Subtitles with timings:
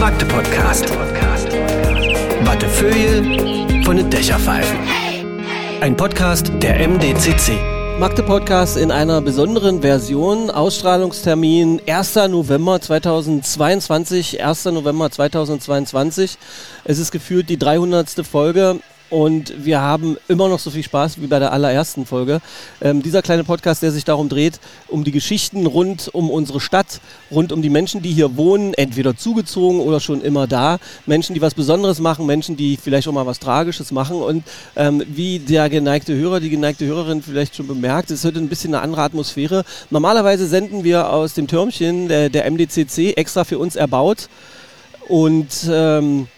[0.00, 0.90] Magde-Podcast.
[2.46, 4.78] Wattefeuille von den Dächerpfeifen.
[5.82, 7.52] Ein Podcast der MDCC.
[7.98, 10.50] Magde Podcast in einer besonderen Version.
[10.50, 12.14] Ausstrahlungstermin 1.
[12.30, 14.42] November 2022.
[14.42, 14.64] 1.
[14.64, 16.38] November 2022.
[16.84, 18.26] Es ist gefühlt die 300.
[18.26, 18.80] Folge.
[19.10, 22.40] Und wir haben immer noch so viel Spaß wie bei der allerersten Folge.
[22.80, 27.00] Ähm, dieser kleine Podcast, der sich darum dreht, um die Geschichten rund um unsere Stadt,
[27.30, 30.78] rund um die Menschen, die hier wohnen, entweder zugezogen oder schon immer da.
[31.06, 34.22] Menschen, die was Besonderes machen, Menschen, die vielleicht auch mal was Tragisches machen.
[34.22, 34.44] Und
[34.76, 38.74] ähm, wie der geneigte Hörer, die geneigte Hörerin vielleicht schon bemerkt, ist heute ein bisschen
[38.74, 39.64] eine andere Atmosphäre.
[39.90, 44.28] Normalerweise senden wir aus dem Türmchen der, der MDCC extra für uns erbaut.
[45.08, 46.28] Und ähm,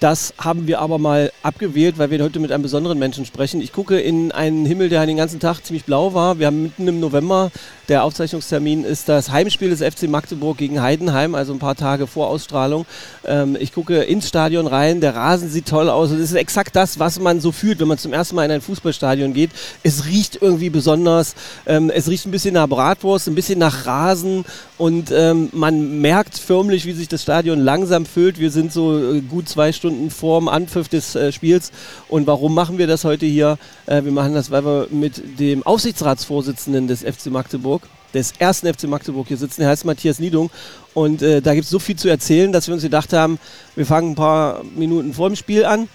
[0.00, 3.60] das haben wir aber mal abgewählt, weil wir heute mit einem besonderen Menschen sprechen.
[3.60, 6.38] Ich gucke in einen Himmel, der den ganzen Tag ziemlich blau war.
[6.38, 7.50] Wir haben mitten im November,
[7.88, 12.28] der Aufzeichnungstermin ist das Heimspiel des FC Magdeburg gegen Heidenheim, also ein paar Tage vor
[12.28, 12.86] Ausstrahlung.
[13.24, 16.10] Ähm, ich gucke ins Stadion rein, der Rasen sieht toll aus.
[16.10, 18.60] Das ist exakt das, was man so fühlt, wenn man zum ersten Mal in ein
[18.60, 19.50] Fußballstadion geht.
[19.82, 21.34] Es riecht irgendwie besonders.
[21.66, 24.44] Ähm, es riecht ein bisschen nach Bratwurst, ein bisschen nach Rasen
[24.78, 28.38] und ähm, man merkt förmlich, wie sich das Stadion langsam füllt.
[28.38, 31.72] Wir sind so äh, gut zwei Stunden vorm Anpfiff des äh, Spiels.
[32.08, 33.58] Und warum machen wir das heute hier?
[33.86, 37.75] Äh, wir machen das, weil wir mit dem Aufsichtsratsvorsitzenden des FC Magdeburg,
[38.14, 39.60] des ersten FC Magdeburg hier sitzen.
[39.60, 40.50] Der heißt Matthias Niedung.
[40.94, 43.38] Und äh, da gibt es so viel zu erzählen, dass wir uns gedacht haben,
[43.74, 45.88] wir fangen ein paar Minuten vor dem Spiel an.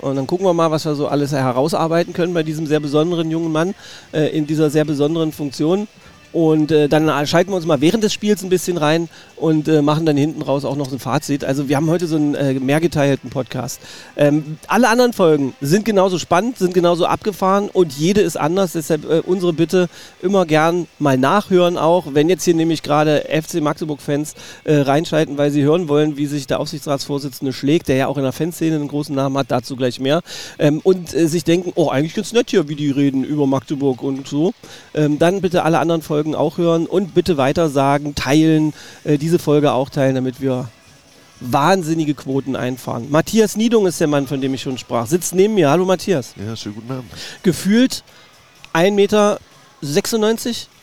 [0.00, 3.30] Und dann gucken wir mal, was wir so alles herausarbeiten können bei diesem sehr besonderen
[3.30, 3.74] jungen Mann
[4.12, 5.88] äh, in dieser sehr besonderen Funktion.
[6.36, 9.80] Und äh, dann schalten wir uns mal während des Spiels ein bisschen rein und äh,
[9.80, 11.46] machen dann hinten raus auch noch so ein Fazit.
[11.46, 13.80] Also wir haben heute so einen äh, mehrgeteilten Podcast.
[14.18, 18.72] Ähm, alle anderen Folgen sind genauso spannend, sind genauso abgefahren und jede ist anders.
[18.72, 19.88] Deshalb äh, unsere Bitte
[20.20, 22.08] immer gern mal nachhören auch.
[22.12, 24.34] Wenn jetzt hier nämlich gerade FC Magdeburg-Fans
[24.64, 28.24] äh, reinschalten, weil sie hören wollen, wie sich der Aufsichtsratsvorsitzende schlägt, der ja auch in
[28.24, 30.20] der Fanszene einen großen Namen hat, dazu gleich mehr.
[30.58, 34.02] Ähm, und äh, sich denken, oh eigentlich ganz nett hier, wie die reden über Magdeburg
[34.02, 34.52] und so.
[34.92, 38.72] Ähm, dann bitte alle anderen Folgen Folgen auch hören und bitte weiter sagen, teilen,
[39.04, 40.68] äh, diese Folge auch teilen, damit wir
[41.38, 43.10] wahnsinnige Quoten einfahren.
[43.10, 45.06] Matthias Niedung ist der Mann, von dem ich schon sprach.
[45.06, 45.70] Sitzt neben mir.
[45.70, 46.34] Hallo Matthias.
[46.36, 47.10] Ja, schönen guten Abend.
[47.42, 48.02] Gefühlt
[48.72, 49.38] 1,96 Meter.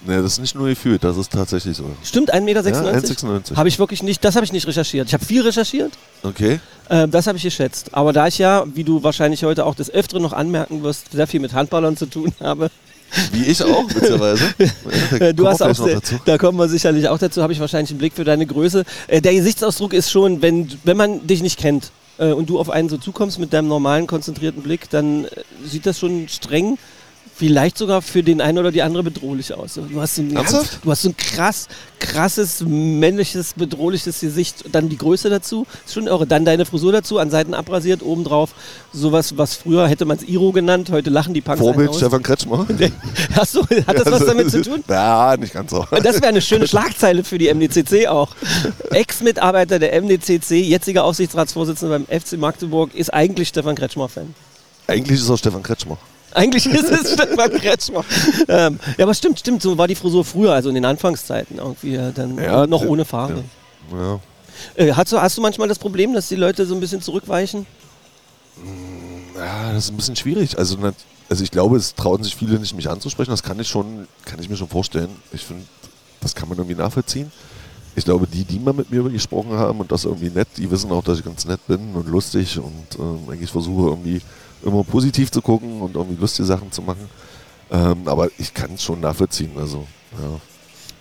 [0.05, 1.85] Nee, das ist nicht nur gefühlt, das ist tatsächlich so.
[2.03, 2.69] Stimmt, 1,96 Meter?
[2.69, 3.55] Ja, 1,96.
[3.55, 5.07] Habe ich wirklich nicht, das habe ich nicht recherchiert.
[5.07, 5.91] Ich habe viel recherchiert.
[6.21, 6.59] Okay.
[6.87, 7.93] Äh, das habe ich geschätzt.
[7.93, 11.27] Aber da ich ja, wie du wahrscheinlich heute auch des Öfteren noch anmerken wirst, sehr
[11.27, 12.69] viel mit Handballern zu tun habe,
[13.31, 14.44] wie ich auch, witzigerweise.
[15.19, 18.00] Ja, du hast auch, sehr, da kommen wir sicherlich auch dazu, habe ich wahrscheinlich einen
[18.00, 18.84] Blick für deine Größe.
[19.07, 22.69] Äh, der Gesichtsausdruck ist schon, wenn, wenn man dich nicht kennt äh, und du auf
[22.69, 25.29] einen so zukommst mit deinem normalen, konzentrierten Blick, dann äh,
[25.66, 26.78] sieht das schon streng
[27.35, 29.73] vielleicht sogar für den einen oder die andere bedrohlich aus.
[29.73, 31.67] Du hast so ein, ganz, du hast so ein krass,
[31.99, 34.66] krasses, männliches, bedrohliches Gesicht.
[34.71, 36.27] Dann die Größe dazu, ist schon irre.
[36.27, 38.53] Dann deine Frisur dazu, an Seiten abrasiert, obendrauf
[38.91, 42.66] sowas, was früher hätte man es Iro genannt, heute lachen die Punks Vorbild Stefan Kretschmer.
[43.53, 44.83] Du, hat das was damit zu tun?
[44.89, 45.85] Ja, nicht ganz so.
[45.91, 48.29] Das wäre eine schöne Schlagzeile für die MDCC auch.
[48.91, 54.33] Ex-Mitarbeiter der MDCC, jetziger Aufsichtsratsvorsitzender beim FC Magdeburg, ist eigentlich Stefan Kretschmer-Fan.
[54.88, 55.97] Eigentlich ist er Stefan Kretschmer.
[56.33, 58.03] Eigentlich ist es Stefan Kretschmer.
[58.47, 61.95] ähm, ja, aber stimmt, stimmt, so war die Frisur früher, also in den Anfangszeiten irgendwie
[61.95, 63.44] äh, dann ja, noch ohne Farbe.
[63.91, 63.97] Ja.
[63.97, 64.19] ja.
[64.75, 67.66] Äh, hast, du, hast du manchmal das Problem, dass die Leute so ein bisschen zurückweichen?
[68.57, 70.57] Mm, ja, das ist ein bisschen schwierig.
[70.57, 70.77] Also,
[71.29, 73.31] also ich glaube, es trauen sich viele nicht, mich anzusprechen.
[73.31, 75.09] Das kann ich schon, kann ich mir schon vorstellen.
[75.31, 75.63] Ich finde,
[76.21, 77.31] das kann man irgendwie nachvollziehen.
[77.95, 80.91] Ich glaube, die, die mal mit mir gesprochen haben und das irgendwie nett, die wissen
[80.91, 84.19] auch, dass ich ganz nett bin und lustig und äh, eigentlich versuche irgendwie
[84.66, 87.09] immer positiv zu gucken und irgendwie lustige Sachen zu machen.
[87.72, 89.51] Ähm, aber ich kann es schon nachvollziehen.
[89.57, 90.40] Also, ja.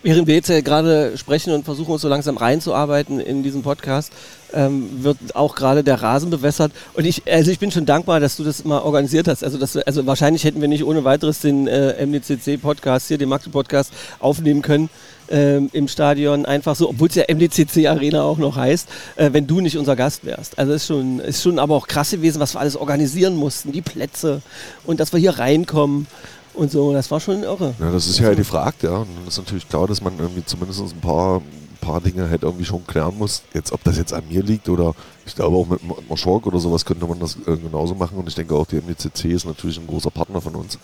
[0.01, 4.11] Während wir jetzt ja gerade sprechen und versuchen uns so langsam reinzuarbeiten in diesen Podcast,
[4.51, 6.73] ähm, wird auch gerade der Rasen bewässert.
[6.93, 9.45] Und ich, also ich bin schon dankbar, dass du das mal organisiert hast.
[9.45, 13.93] Also, dass, also wahrscheinlich hätten wir nicht ohne weiteres den äh, MDCC-Podcast hier, den Maxi-Podcast,
[14.19, 14.89] aufnehmen können
[15.29, 16.45] ähm, im Stadion.
[16.45, 20.25] Einfach so, obwohl es ja MDCC-Arena auch noch heißt, äh, wenn du nicht unser Gast
[20.25, 20.57] wärst.
[20.57, 23.81] Also ist schon, ist schon aber auch krass gewesen, was wir alles organisieren mussten, die
[23.81, 24.41] Plätze
[24.85, 26.07] und dass wir hier reinkommen
[26.53, 26.93] und so.
[26.93, 27.73] Das war schon irre.
[27.79, 28.97] Ja, das ist ja die Frage, ja.
[28.97, 32.43] Und das ist natürlich klar, dass man irgendwie zumindest ein paar, ein paar Dinge halt
[32.43, 33.43] irgendwie schon klären muss.
[33.53, 34.93] Jetzt, ob das jetzt an mir liegt oder
[35.25, 35.79] ich glaube auch mit
[36.09, 38.17] Marschork oder sowas könnte man das äh, genauso machen.
[38.17, 40.77] Und ich denke auch, die MDCC ist natürlich ein großer Partner von uns.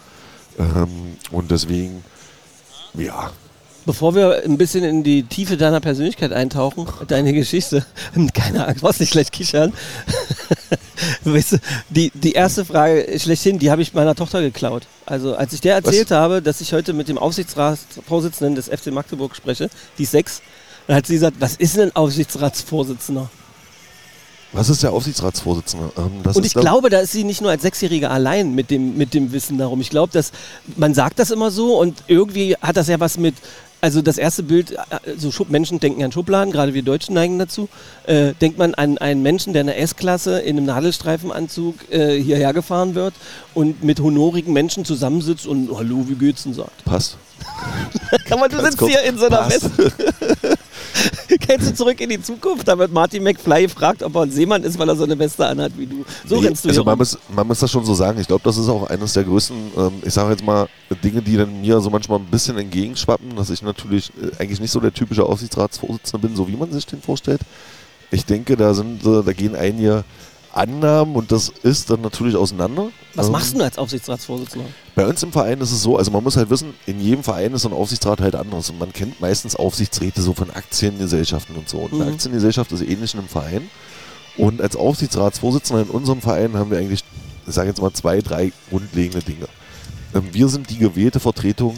[0.57, 2.03] Ähm, und deswegen,
[2.95, 3.31] ja,
[3.89, 7.83] Bevor wir ein bisschen in die Tiefe deiner Persönlichkeit eintauchen, deine Geschichte,
[8.35, 9.73] keine Angst, brauchst nicht gleich kichern.
[11.23, 11.57] weißt du,
[11.89, 14.83] die, die erste Frage schlechthin, die habe ich meiner Tochter geklaut.
[15.07, 16.17] Also als ich der erzählt Was?
[16.17, 20.43] habe, dass ich heute mit dem Aufsichtsratsvorsitzenden des FC Magdeburg spreche, die ist sechs,
[20.85, 23.27] Dann hat sie gesagt, was ist denn ein Aufsichtsratsvorsitzender?
[24.51, 25.91] Was ist der Aufsichtsratsvorsitzende?
[25.97, 29.15] Ähm, Und ich glaube, da ist sie nicht nur als Sechsjährige allein mit dem, mit
[29.15, 29.81] dem Wissen darum.
[29.81, 30.31] Ich glaube, dass
[30.75, 33.33] man sagt das immer so und irgendwie hat das ja was mit.
[33.81, 34.77] Also das erste Bild, äh,
[35.17, 37.69] so Schub Menschen denken an Schubladen, gerade wir Deutschen neigen dazu.
[38.05, 42.53] Äh, denkt man an einen Menschen, der in der S-Klasse in einem Nadelstreifenanzug äh, hierher
[42.53, 43.13] gefahren wird
[43.53, 46.83] und mit honorigen Menschen zusammensitzt und Hallo, wie geht's denn sagt.
[46.83, 47.17] Passt.
[48.29, 49.49] Aber du Ganz sitzt kurz, hier in so einer.
[49.49, 49.91] Weste.
[51.39, 52.67] Kennst du zurück in die Zukunft?
[52.67, 55.45] Da wird Marty McFly gefragt, ob er ein Seemann ist, weil er so eine Weste
[55.45, 56.05] anhat wie du.
[56.27, 56.99] So Nee, rennst du also hier man rum.
[56.99, 58.19] muss, man muss das schon so sagen.
[58.19, 60.67] Ich glaube, das ist auch eines der größten, ähm, ich sage jetzt mal,
[61.03, 64.71] Dinge, die dann mir so manchmal ein bisschen entgegenschwappen, dass ich natürlich äh, eigentlich nicht
[64.71, 67.41] so der typische Aufsichtsratsvorsitzende bin, so wie man sich den vorstellt.
[68.11, 70.03] Ich denke, da sind, äh, da gehen einige
[70.53, 72.87] Annahmen und das ist dann natürlich auseinander.
[73.15, 74.67] Was Ähm, machst du als Aufsichtsratsvorsitzender?
[74.95, 77.53] Bei uns im Verein ist es so, also man muss halt wissen, in jedem Verein
[77.53, 78.69] ist so ein Aufsichtsrat halt anders.
[78.69, 81.77] Und man kennt meistens Aufsichtsräte so von Aktiengesellschaften und so.
[81.79, 82.13] Und eine Mhm.
[82.13, 83.69] Aktiengesellschaft ist ähnlich in einem Verein.
[84.37, 87.03] Und als Aufsichtsratsvorsitzender in unserem Verein haben wir eigentlich,
[87.47, 89.47] ich sage jetzt mal, zwei, drei grundlegende Dinge.
[90.13, 91.77] Ähm, Wir sind die gewählte Vertretung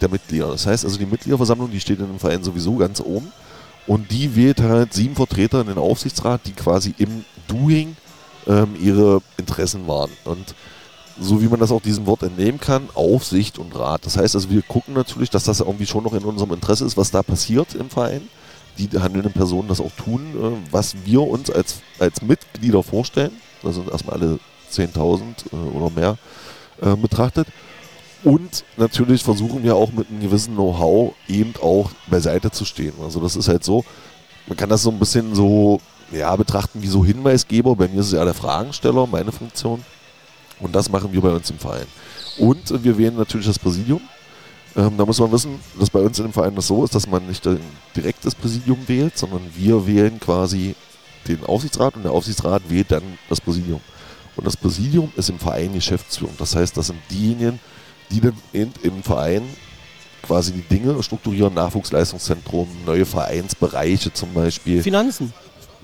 [0.00, 0.48] der Mitglieder.
[0.48, 3.32] Das heißt also, die Mitgliederversammlung, die steht in dem Verein sowieso ganz oben.
[3.86, 7.96] Und die wählt halt sieben Vertreter in den Aufsichtsrat, die quasi im Doing
[8.46, 10.10] ähm, ihre Interessen wahren.
[10.24, 10.54] Und
[11.20, 14.04] so wie man das auch diesem Wort entnehmen kann, Aufsicht und Rat.
[14.04, 16.96] Das heißt also, wir gucken natürlich, dass das irgendwie schon noch in unserem Interesse ist,
[16.96, 18.22] was da passiert im Verein.
[18.78, 23.32] Die handelnden Personen das auch tun, äh, was wir uns als, als Mitglieder vorstellen.
[23.62, 24.38] Das sind erstmal alle
[24.72, 25.20] 10.000
[25.52, 26.18] äh, oder mehr
[26.82, 27.46] äh, betrachtet.
[28.24, 32.94] Und natürlich versuchen wir auch mit einem gewissen Know-how eben auch beiseite zu stehen.
[33.02, 33.84] Also das ist halt so,
[34.46, 35.78] man kann das so ein bisschen so
[36.10, 37.76] ja, betrachten wie so Hinweisgeber.
[37.76, 39.84] Bei mir ist es ja der Fragensteller, meine Funktion.
[40.60, 41.86] Und das machen wir bei uns im Verein.
[42.38, 44.00] Und wir wählen natürlich das Präsidium.
[44.76, 47.06] Ähm, da muss man wissen, dass bei uns in dem Verein das so ist, dass
[47.06, 47.46] man nicht
[47.94, 50.74] direkt das Präsidium wählt, sondern wir wählen quasi
[51.28, 53.80] den Aufsichtsrat und der Aufsichtsrat wählt dann das Präsidium.
[54.36, 56.34] Und das Präsidium ist im Verein Geschäftsführung.
[56.38, 57.60] Das heißt, das sind diejenigen,
[58.10, 59.42] die dann in, im Verein
[60.22, 64.82] quasi die Dinge strukturieren, Nachwuchsleistungszentrum, neue Vereinsbereiche zum Beispiel.
[64.82, 65.32] Finanzen.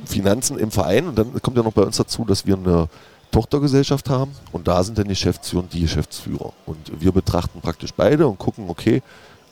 [0.07, 2.89] Finanzen im Verein und dann kommt ja noch bei uns dazu, dass wir eine
[3.31, 6.53] Tochtergesellschaft haben und da sind dann die Geschäftsführer und die Geschäftsführer.
[6.67, 9.03] Und wir betrachten praktisch beide und gucken, okay,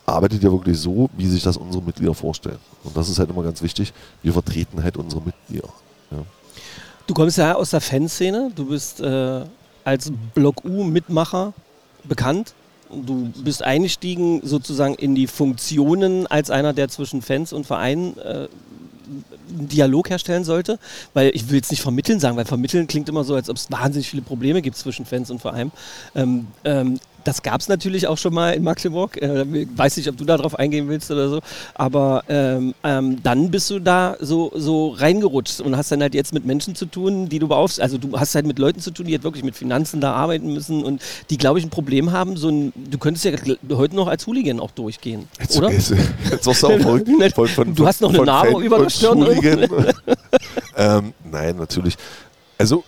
[0.06, 2.59] arbeitet ihr wirklich so, wie sich das unsere Mitglieder vorstellen.
[2.82, 3.93] Und das ist halt immer ganz wichtig,
[4.23, 5.69] wir vertreten halt unsere Mitglieder.
[6.11, 6.19] Ja.
[7.06, 8.50] Du kommst ja aus der Fanszene.
[8.55, 9.43] Du bist äh,
[9.85, 11.53] als Block U-Mitmacher
[12.08, 12.55] bekannt.
[12.90, 18.49] Du bist eingestiegen sozusagen in die Funktionen als einer, der zwischen Fans und Vereinen äh,
[19.50, 20.78] einen Dialog herstellen sollte.
[21.12, 23.70] Weil ich will jetzt nicht vermitteln sagen, weil vermitteln klingt immer so, als ob es
[23.70, 25.72] wahnsinnig viele Probleme gibt zwischen Fans und Vereinen.
[26.14, 26.99] Ähm, ähm,
[27.29, 29.21] das gab es natürlich auch schon mal in Magdeburg.
[29.21, 29.45] Äh,
[29.77, 31.41] weiß nicht, ob du darauf eingehen willst oder so.
[31.75, 36.33] Aber ähm, ähm, dann bist du da so, so reingerutscht und hast dann halt jetzt
[36.33, 37.83] mit Menschen zu tun, die du beaufst.
[37.83, 40.55] Also du hast halt mit Leuten zu tun, die halt wirklich mit Finanzen da arbeiten
[40.55, 42.39] müssen und die, glaube ich, ein Problem haben.
[42.39, 43.33] So ein, du könntest ja
[43.73, 45.71] heute noch als Hooligan auch durchgehen, Jetzt, oder?
[45.71, 45.93] Jetzt,
[46.31, 47.35] jetzt wirst du auch verrückt.
[47.35, 49.19] Von, von, Du hast noch eine Narbe über der Stirn.
[50.81, 51.97] Ähm, nein, natürlich.
[52.57, 52.85] Also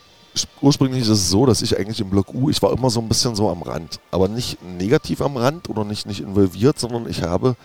[0.60, 3.08] ursprünglich ist es so, dass ich eigentlich im Block U, ich war immer so ein
[3.08, 4.00] bisschen so am Rand.
[4.10, 7.56] Aber nicht negativ am Rand oder nicht, nicht involviert, sondern ich habe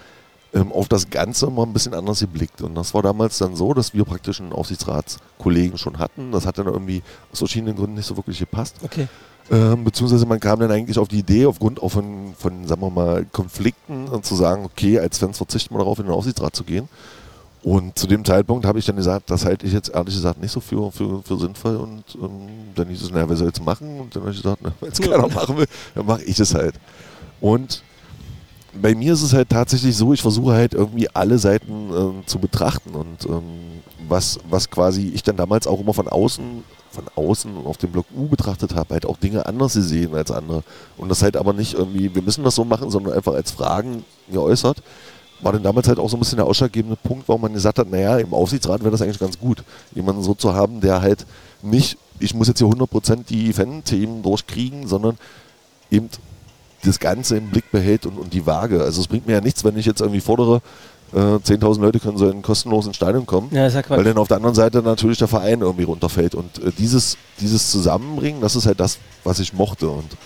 [0.54, 2.62] ähm, auf das Ganze mal ein bisschen anders geblickt.
[2.62, 6.32] Und das war damals dann so, dass wir praktisch einen Aufsichtsratskollegen schon hatten.
[6.32, 8.78] Das hat dann irgendwie aus verschiedenen Gründen nicht so wirklich gepasst.
[8.82, 9.08] Okay.
[9.52, 12.90] Ähm, beziehungsweise man kam dann eigentlich auf die Idee, aufgrund auch von, von sagen wir
[12.90, 16.64] mal, Konflikten und zu sagen, okay, als Fans verzichten wir darauf, in den Aufsichtsrat zu
[16.64, 16.90] gehen.
[17.66, 20.52] Und zu dem Zeitpunkt habe ich dann gesagt, das halte ich jetzt ehrlich gesagt nicht
[20.52, 21.78] so für, für, für sinnvoll.
[21.78, 24.02] Und ähm, dann hieß es, naja, wer soll es machen?
[24.02, 26.76] Und dann habe ich gesagt, wenn es keiner machen will, dann mache ich es halt.
[27.42, 27.82] Und
[28.80, 32.38] bei mir ist es halt tatsächlich so, ich versuche halt irgendwie alle Seiten ähm, zu
[32.38, 37.66] betrachten und ähm, was, was quasi ich dann damals auch immer von außen, von außen
[37.66, 40.64] auf dem Block U betrachtet habe, halt auch Dinge anders gesehen als andere.
[40.98, 44.06] Und das halt aber nicht irgendwie, wir müssen das so machen, sondern einfach als Fragen
[44.32, 44.84] geäußert.
[45.42, 47.90] War dann damals halt auch so ein bisschen der ausschlaggebende Punkt, warum man gesagt hat,
[47.90, 49.64] naja, im Aufsichtsrat wäre das eigentlich ganz gut,
[49.94, 51.26] jemanden so zu haben, der halt
[51.62, 55.18] nicht, ich muss jetzt hier 100% die Fan-Themen durchkriegen, sondern
[55.92, 56.10] eben
[56.84, 58.82] das Ganze im Blick behält und, und die Waage.
[58.82, 60.62] Also es bringt mir ja nichts, wenn ich jetzt irgendwie fordere,
[61.14, 64.38] äh, 10.000 Leute können so in kostenlosen Stadion kommen, Ja, ja weil dann auf der
[64.38, 66.36] anderen Seite natürlich der Verein irgendwie runterfällt.
[66.36, 69.90] Und äh, dieses, dieses Zusammenbringen, das ist halt das, was ich mochte.
[69.90, 70.18] Und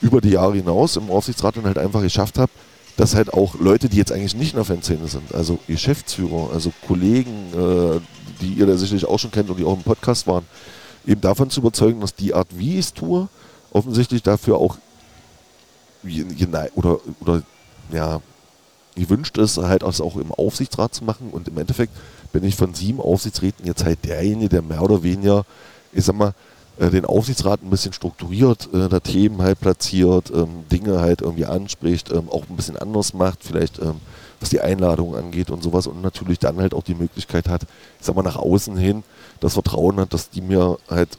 [0.00, 2.50] über die Jahre hinaus im Aufsichtsrat dann halt einfach geschafft habe,
[2.98, 6.72] dass halt auch Leute, die jetzt eigentlich nicht in der Fanszene sind, also Geschäftsführer, also
[6.88, 8.00] Kollegen, äh,
[8.40, 10.44] die ihr da sicherlich auch schon kennt und die auch im Podcast waren,
[11.06, 13.28] eben davon zu überzeugen, dass die Art, wie ich es tue,
[13.72, 14.78] offensichtlich dafür auch
[16.74, 17.42] oder, oder
[17.92, 18.20] ja,
[18.96, 21.30] gewünscht ist, halt das auch im Aufsichtsrat zu machen.
[21.30, 21.92] Und im Endeffekt
[22.32, 25.44] bin ich von sieben Aufsichtsräten jetzt halt derjenige, der mehr oder weniger,
[25.92, 26.34] ich sag mal,
[26.78, 31.46] äh, den Aufsichtsrat ein bisschen strukturiert, äh, da Themen halt platziert, ähm, Dinge halt irgendwie
[31.46, 33.96] anspricht, ähm, auch ein bisschen anders macht, vielleicht ähm,
[34.40, 38.06] was die Einladung angeht und sowas und natürlich dann halt auch die Möglichkeit hat, ich
[38.06, 39.02] sag mal, nach außen hin
[39.40, 41.18] das Vertrauen hat, dass die mir halt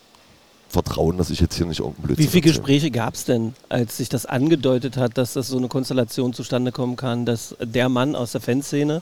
[0.70, 2.42] vertrauen, dass ich jetzt hier nicht irgendein Blödsinn Wie viele.
[2.42, 6.72] Gespräche gab es denn, als sich das angedeutet hat, dass das so eine Konstellation zustande
[6.72, 9.02] kommen kann, dass der Mann aus der Fanszene,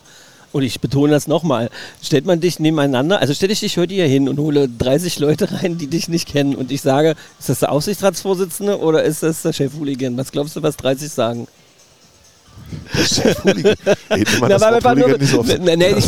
[0.52, 1.70] und ich betone das nochmal,
[2.02, 5.52] stellt man dich nebeneinander, also stelle ich dich heute hier hin und hole 30 Leute
[5.52, 9.42] rein, die dich nicht kennen und ich sage, ist das der Aufsichtsratsvorsitzende oder ist das
[9.42, 10.18] der Chef-Hooligan?
[10.18, 11.48] Was glaubst du, was 30 sagen?
[14.18, 14.40] Ich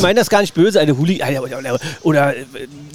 [0.01, 1.37] meine das gar nicht böse, eine Hooligan,
[2.01, 2.33] oder,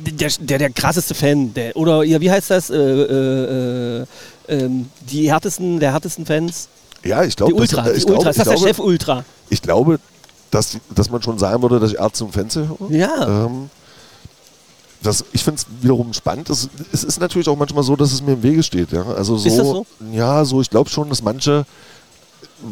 [0.01, 4.07] der, der, der krasseste Fan, der, oder ja, wie heißt das, äh, äh, äh,
[4.49, 6.69] ähm, die härtesten, der härtesten Fans,
[7.05, 9.25] Ja, ich die glaube, Ultra, das, die Ultra, glaube, ist das der glaube, Chef Ultra?
[9.49, 9.99] ich glaube
[10.55, 12.77] dass, dass man schon sagen würde, dass ich Ärzte und Fans höre.
[12.91, 13.47] Ja.
[13.47, 13.71] Ähm,
[15.03, 16.49] das, ich finde es wiederum spannend.
[16.49, 18.91] Es, es ist natürlich auch manchmal so, dass es mir im Wege steht.
[18.93, 19.05] Ja?
[19.05, 19.87] Also so, Ist das so?
[20.13, 20.61] Ja, so.
[20.63, 21.67] Ich glaube schon, dass manche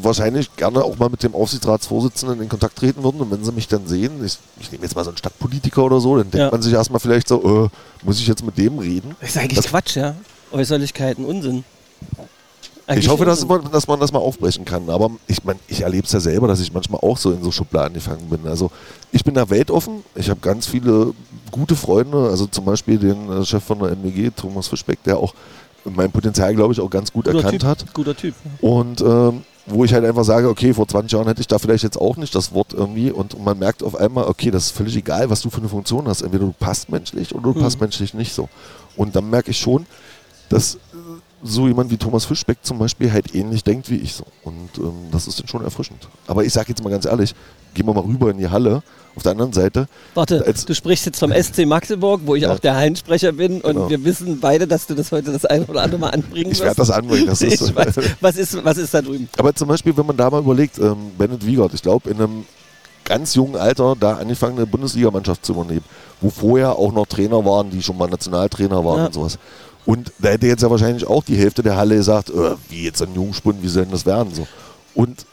[0.01, 3.21] wahrscheinlich gerne auch mal mit dem Aufsichtsratsvorsitzenden in Kontakt treten würden.
[3.21, 6.01] Und wenn sie mich dann sehen, ich, ich nehme jetzt mal so einen Stadtpolitiker oder
[6.01, 6.51] so, dann denkt Ja.
[6.51, 9.15] man sich erstmal vielleicht so, äh, muss ich jetzt mit dem reden?
[9.21, 10.15] Das ist eigentlich Das- Quatsch, ja.
[10.53, 11.65] Äußerlichkeiten, Unsinn.
[12.87, 14.91] Eigentlich ich hoffe, dass dass man das mal aufbrechen kann.
[14.91, 17.51] Aber ich, mein, ich erlebe es ja selber, dass ich manchmal auch so in so
[17.51, 18.47] Schubladen gefangen bin.
[18.47, 18.71] Also
[19.13, 20.03] ich bin da weltoffen.
[20.15, 21.15] Ich habe ganz viele
[21.51, 22.29] gute Freunde.
[22.29, 25.35] Also zum Beispiel den äh, Chef von der MWG, Thomas Fischbeck, der auch
[25.85, 27.95] mein Potenzial, glaube ich, auch ganz gut guter erkannt typ, hat.
[27.95, 28.35] Guter Typ.
[28.61, 31.85] Und ähm, wo ich halt einfach sage, okay, vor 20 Jahren hätte ich da vielleicht
[31.85, 34.97] jetzt auch nicht das Wort irgendwie und man merkt auf einmal, okay, das ist völlig
[34.97, 36.23] egal, was du für eine Funktion hast.
[36.23, 37.63] Entweder du passt menschlich oder du Mhm.
[37.63, 38.49] passt menschlich nicht so.
[38.97, 39.87] Und dann merke ich schon,
[40.49, 40.79] dass
[41.43, 44.25] so jemand wie Thomas Fischbeck zum Beispiel halt ähnlich denkt wie ich so.
[44.45, 46.09] Und ähm, das ist dann schon erfrischend.
[46.27, 47.35] Aber ich sage jetzt mal ganz ehrlich,
[47.75, 48.83] gehen wir mal rüber in die Halle.
[49.15, 52.53] Auf der anderen Seite, Warte, du sprichst jetzt vom SC Magdeburg, wo ich Ja.
[52.55, 53.91] auch der Hallensprecher bin und Genau.
[53.91, 56.63] wir wissen beide, dass du das heute das eine oder andere Mal anbringen ich wirst.
[56.63, 57.27] werde das anbringen.
[57.27, 59.29] Das ist, ich weiß, was, ist, was ist da drüben?
[59.37, 62.45] Aber zum Beispiel, wenn man da mal überlegt, ähm, Bennett Wiegert, ich glaube, in einem
[63.05, 65.85] ganz jungen Alter da angefangen, eine Bundesligamannschaft zu übernehmen,
[66.23, 69.07] wo vorher auch noch Trainer waren, die schon mal Nationaltrainer waren Ja.
[69.07, 69.39] und sowas.
[69.85, 73.03] Und da hätte jetzt ja wahrscheinlich auch die Hälfte der Halle gesagt, äh, wie jetzt
[73.03, 74.33] ein Jungspund, wie soll denn das werden?
[74.33, 74.47] So.
[74.95, 75.27] Und,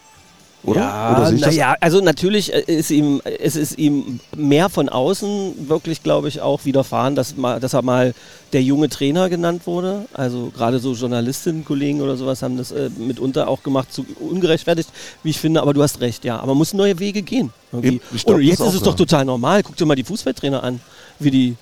[0.64, 0.82] oder?
[0.82, 6.28] Ja, naja, also natürlich äh, ist ihm, es ist ihm mehr von außen wirklich, glaube
[6.28, 8.14] ich, auch widerfahren, dass, mal, dass er mal
[8.52, 10.06] der junge Trainer genannt wurde.
[10.14, 14.90] Also gerade so Journalistinnen, Kollegen oder sowas haben das äh, mitunter auch gemacht, zu ungerechtfertigt,
[15.24, 15.62] wie ich finde.
[15.62, 16.38] Aber du hast recht, ja.
[16.38, 17.54] Aber man muss neue Wege gehen.
[17.72, 18.98] Eben, Und jetzt ist es doch ja.
[18.98, 19.62] total normal.
[19.62, 20.82] Guck dir mal die Fußballtrainer an,
[21.20, 21.56] wie die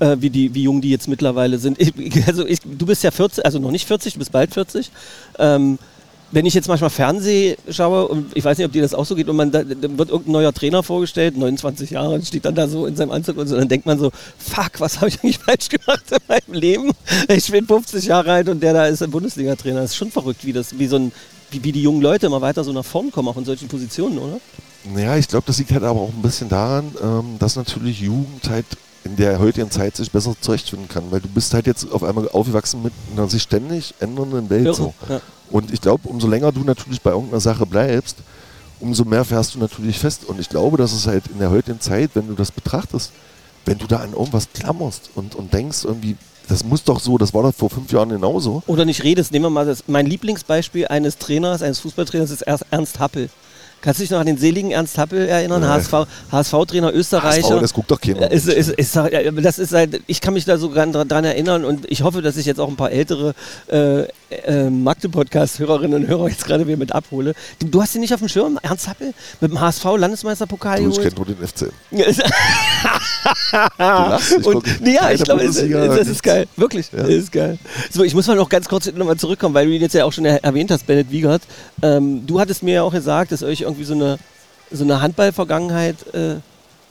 [0.00, 1.80] äh, wie, die, wie jung die jetzt mittlerweile sind.
[1.80, 1.92] Ich,
[2.26, 4.90] also ich, du bist ja 40, also noch nicht 40, du bist bald 40.
[5.38, 5.78] Ähm,
[6.30, 9.14] wenn ich jetzt manchmal Fernseh schaue, und ich weiß nicht, ob dir das auch so
[9.14, 12.54] geht, und man da, dann wird irgendein neuer Trainer vorgestellt, 29 Jahre, und steht dann
[12.54, 15.22] da so in seinem Anzug und so, dann denkt man so, fuck, was habe ich
[15.22, 16.90] eigentlich falsch gemacht in meinem Leben?
[17.28, 19.80] Ich bin 50 Jahre alt und der da ist ein Bundesliga-Trainer.
[19.80, 21.12] Das ist schon verrückt, wie das, wie so ein,
[21.50, 24.18] wie, wie die jungen Leute immer weiter so nach vorn kommen, auch in solchen Positionen,
[24.18, 24.38] oder?
[24.94, 28.48] Naja, ich glaube, das liegt halt aber auch ein bisschen daran, ähm, dass natürlich Jugend
[28.48, 28.66] halt
[29.04, 32.28] in der heutigen Zeit sich besser zurechtfinden kann, weil du bist halt jetzt auf einmal
[32.28, 34.74] aufgewachsen mit einer sich ständig ändernden Welt.
[34.74, 34.94] So.
[35.08, 35.20] Ja.
[35.50, 38.18] Und ich glaube, umso länger du natürlich bei irgendeiner Sache bleibst,
[38.80, 40.24] umso mehr fährst du natürlich fest.
[40.26, 43.12] Und ich glaube, dass es halt in der heutigen Zeit, wenn du das betrachtest,
[43.64, 46.16] wenn du da an irgendwas klammerst und, und denkst irgendwie,
[46.48, 48.62] das muss doch so, das war doch vor fünf Jahren genauso.
[48.66, 49.84] Oder nicht redest, nehmen wir mal das.
[49.86, 53.28] Mein Lieblingsbeispiel eines Trainers, eines Fußballtrainers ist Ernst Happel.
[53.80, 55.60] Kannst du dich noch an den seligen Ernst Happel erinnern?
[55.60, 55.68] Nee.
[55.68, 55.92] HSV,
[56.32, 57.50] HSV-Trainer Österreicher.
[57.50, 58.30] HSV, das guckt doch keiner.
[58.30, 62.02] Ist, ist, ist, das ist halt, ich kann mich da sogar dran erinnern und ich
[62.02, 63.34] hoffe, dass ich jetzt auch ein paar ältere
[63.68, 67.34] äh, äh, Magde-Podcast-Hörerinnen und Hörer jetzt gerade wieder mit abhole.
[67.60, 69.14] Du hast ihn nicht auf dem Schirm, Ernst Happel?
[69.40, 71.14] Mit dem HSV-Landesmeisterpokal Du, ich geholt?
[71.14, 71.72] kenne nur den FC.
[73.78, 76.46] Lachst, ich und, guck nee, ja, ich glaube, es- das ist geil.
[76.56, 76.98] Wirklich, Ja.
[77.02, 77.58] das ist geil.
[77.90, 80.12] So, ich muss mal noch ganz kurz nochmal zurückkommen, weil du ihn jetzt ja auch
[80.12, 81.42] schon er erwähnt hast, Bennett Wiegert.
[81.82, 84.18] Ähm, du hattest mir ja auch gesagt, dass euch irgendwie so eine,
[84.70, 86.36] so eine Handball-Vergangenheit äh,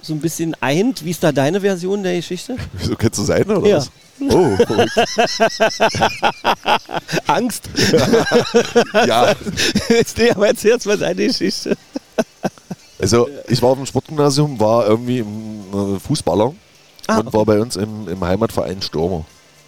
[0.01, 1.03] so ein bisschen eint.
[1.03, 2.55] Wie ist da deine Version der Geschichte?
[2.73, 3.77] Wieso kennst du seine oder Ja.
[3.77, 3.91] was?
[4.19, 4.57] Oh.
[7.27, 7.69] Angst.
[9.05, 9.33] ja,
[9.89, 11.77] Jetzt, nee, aber erzähl jetzt mal deine Geschichte.
[12.99, 16.53] also ich war auf dem Sportgymnasium, war irgendwie ein äh, Fußballer
[17.09, 19.23] Ah, und war bei uns im, im Heimatverein Stürmer.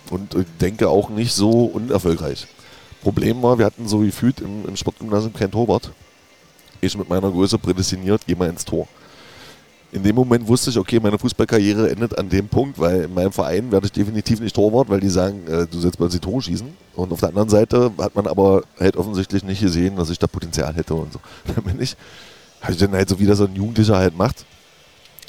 [0.09, 2.48] Und ich denke auch nicht so unerfolgreich.
[3.01, 5.91] Problem war, wir hatten so gefühlt im, im Sportgymnasium kein Torwart.
[6.81, 8.88] Ich mit meiner Größe prädestiniert, geh mal ins Tor.
[9.91, 13.31] In dem Moment wusste ich, okay, meine Fußballkarriere endet an dem Punkt, weil in meinem
[13.31, 16.19] Verein werde ich definitiv nicht Torwart, weil die sagen, äh, du sollst bei uns die
[16.19, 16.67] Tore schießen.
[16.96, 20.27] Und auf der anderen Seite hat man aber halt offensichtlich nicht gesehen, dass ich da
[20.27, 21.19] Potenzial hätte und so.
[21.55, 21.96] Dann bin ich
[22.62, 24.46] habe ich dann halt so wieder so ein Jugendlicher halt macht.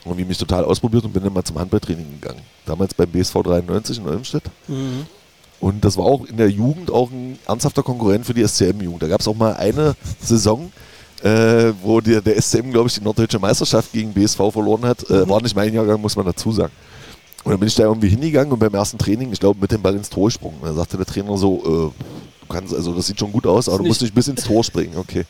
[0.04, 2.40] Und wie mich total ausprobiert und bin dann mal zum Handballtraining gegangen.
[2.64, 4.44] Damals beim BSV 93 in Olmstedt.
[4.66, 5.06] Mhm.
[5.60, 9.02] Und das war auch in der Jugend auch ein ernsthafter Konkurrent für die SCM-Jugend.
[9.02, 10.72] Da gab es auch mal eine Saison,
[11.22, 15.08] äh, wo der, der SCM, glaube ich, die norddeutsche Meisterschaft gegen BSV verloren hat.
[15.10, 16.72] Äh, war nicht mein Jahrgang, muss man dazu sagen.
[17.44, 19.80] Und dann bin ich da irgendwie hingegangen und beim ersten Training, ich glaube, mit dem
[19.80, 20.58] Ball ins Tor gesprungen.
[20.62, 22.04] Dann sagte der Trainer so, äh,
[22.40, 24.62] du kannst, also das sieht schon gut aus, aber du musst nicht bis ins Tor
[24.62, 25.24] springen, okay.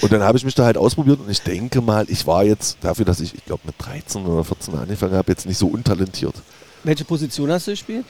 [0.00, 2.78] Und dann habe ich mich da halt ausprobiert und ich denke mal, ich war jetzt
[2.80, 6.34] dafür, dass ich, ich glaube, mit 13 oder 14 angefangen habe, jetzt nicht so untalentiert.
[6.84, 8.06] Welche Position hast du gespielt?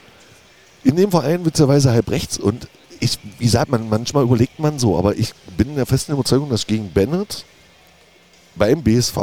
[0.84, 2.68] In dem Verein witzigerweise halb rechts und
[3.00, 6.50] ich, wie sagt man, manchmal überlegt man so, aber ich bin in der festen Überzeugung,
[6.50, 7.44] dass gegen Bennett
[8.54, 9.16] beim BSV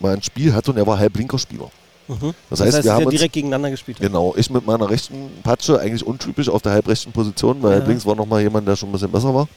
[0.00, 1.70] mal ein Spiel hatte und er war halb linker Spieler.
[2.08, 2.34] Mhm.
[2.50, 3.98] Das heißt, wir haben ja direkt gegeneinander gespielt.
[4.00, 7.84] Genau, ich mit meiner rechten Patsche, eigentlich untypisch auf der halbrechten Position, weil Ja.
[7.84, 9.48] links war nochmal jemand, der schon ein bisschen besser war.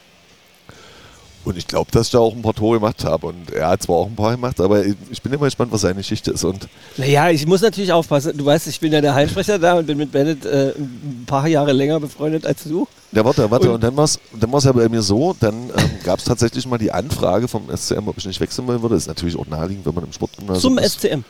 [1.45, 3.27] Und ich glaube, dass ich da auch ein paar Tore gemacht habe.
[3.27, 5.95] Und er hat zwar auch ein paar gemacht, aber ich bin immer gespannt, was seine
[5.95, 6.43] Geschichte ist.
[6.43, 6.67] Und
[6.97, 8.37] Naja, ich muss natürlich aufpassen.
[8.37, 11.47] Du weißt, ich bin ja der Heilsprecher da und bin mit Bennett äh, ein paar
[11.47, 12.87] Jahre länger befreundet als du.
[13.13, 13.69] Ja, warte, warte.
[13.69, 16.25] Und- Und, dann war es dann war's ja bei mir so, dann ähm, gab es
[16.25, 18.95] tatsächlich mal die Anfrage vom SCM, ob ich nicht wechseln wollen würde.
[18.95, 20.99] Ist natürlich auch naheliegend, wenn man im Sportgymnasium Zum ist.
[21.01, 21.21] SCM.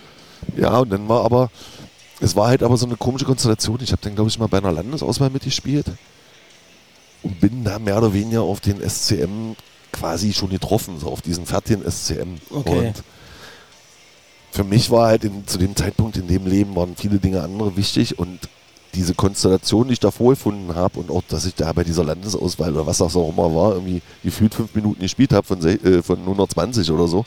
[0.58, 1.52] Ja, und dann war aber,
[2.20, 3.78] es war halt aber so eine komische Konstellation.
[3.82, 5.86] Ich habe dann, glaube ich, mal bei einer Landesauswahl mitgespielt
[7.22, 9.56] und bin da mehr oder weniger auf den SCM
[9.92, 12.36] quasi schon getroffen, so auf diesen fertigen SCM.
[12.50, 12.88] Okay.
[12.88, 13.04] Und
[14.52, 17.78] für mich war halt in, zu dem Zeitpunkt in dem Leben waren viele Dinge andere
[17.78, 18.40] wichtig und
[18.96, 22.74] diese Konstellation, die ich da vorgefunden habe und auch, dass ich da bei dieser Landesauswahl
[22.74, 26.20] oder was das auch immer war, irgendwie gefühlt fünf Minuten gespielt habe von, äh, von
[26.20, 27.26] 120 oder so,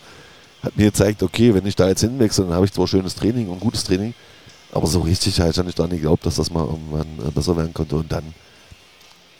[0.63, 3.49] hat mir gezeigt, okay, wenn ich da jetzt hinwechsel, dann habe ich zwar schönes Training
[3.49, 4.15] und gutes Training,
[4.73, 7.57] aber so richtig halt habe ich da nicht geglaubt, dass das mal irgendwann äh, besser
[7.57, 8.35] werden konnte und dann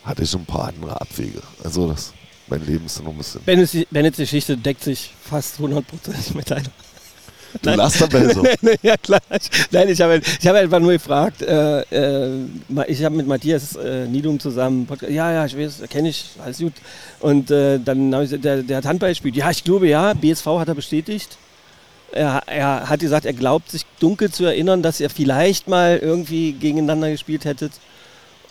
[0.05, 1.41] hatte ich schon ein paar andere Abwege.
[1.63, 2.13] Also das,
[2.47, 3.41] mein Leben ist noch ein bisschen...
[3.43, 5.83] Bennets, Bennets Geschichte deckt sich fast 100%
[6.35, 6.69] mit deiner.
[7.61, 8.41] Du lachst dabei so.
[8.61, 9.21] Nein, ja klar.
[9.29, 11.41] Ich, nein, ich habe ich habe einfach nur gefragt.
[11.41, 12.47] Äh, äh,
[12.87, 15.11] ich habe mit Matthias äh, Niedum zusammen Podcast.
[15.11, 16.73] Ja, ja, ich weiß, kenne ich, alles gut.
[17.19, 19.35] Und äh, dann habe ich gesagt, der, der hat Handball gespielt.
[19.35, 20.13] Ja, ich glaube ja.
[20.13, 21.37] BSV hat er bestätigt.
[22.11, 26.53] Er, er hat gesagt, er glaubt sich dunkel zu erinnern, dass ihr vielleicht mal irgendwie
[26.53, 27.73] gegeneinander gespielt hättet.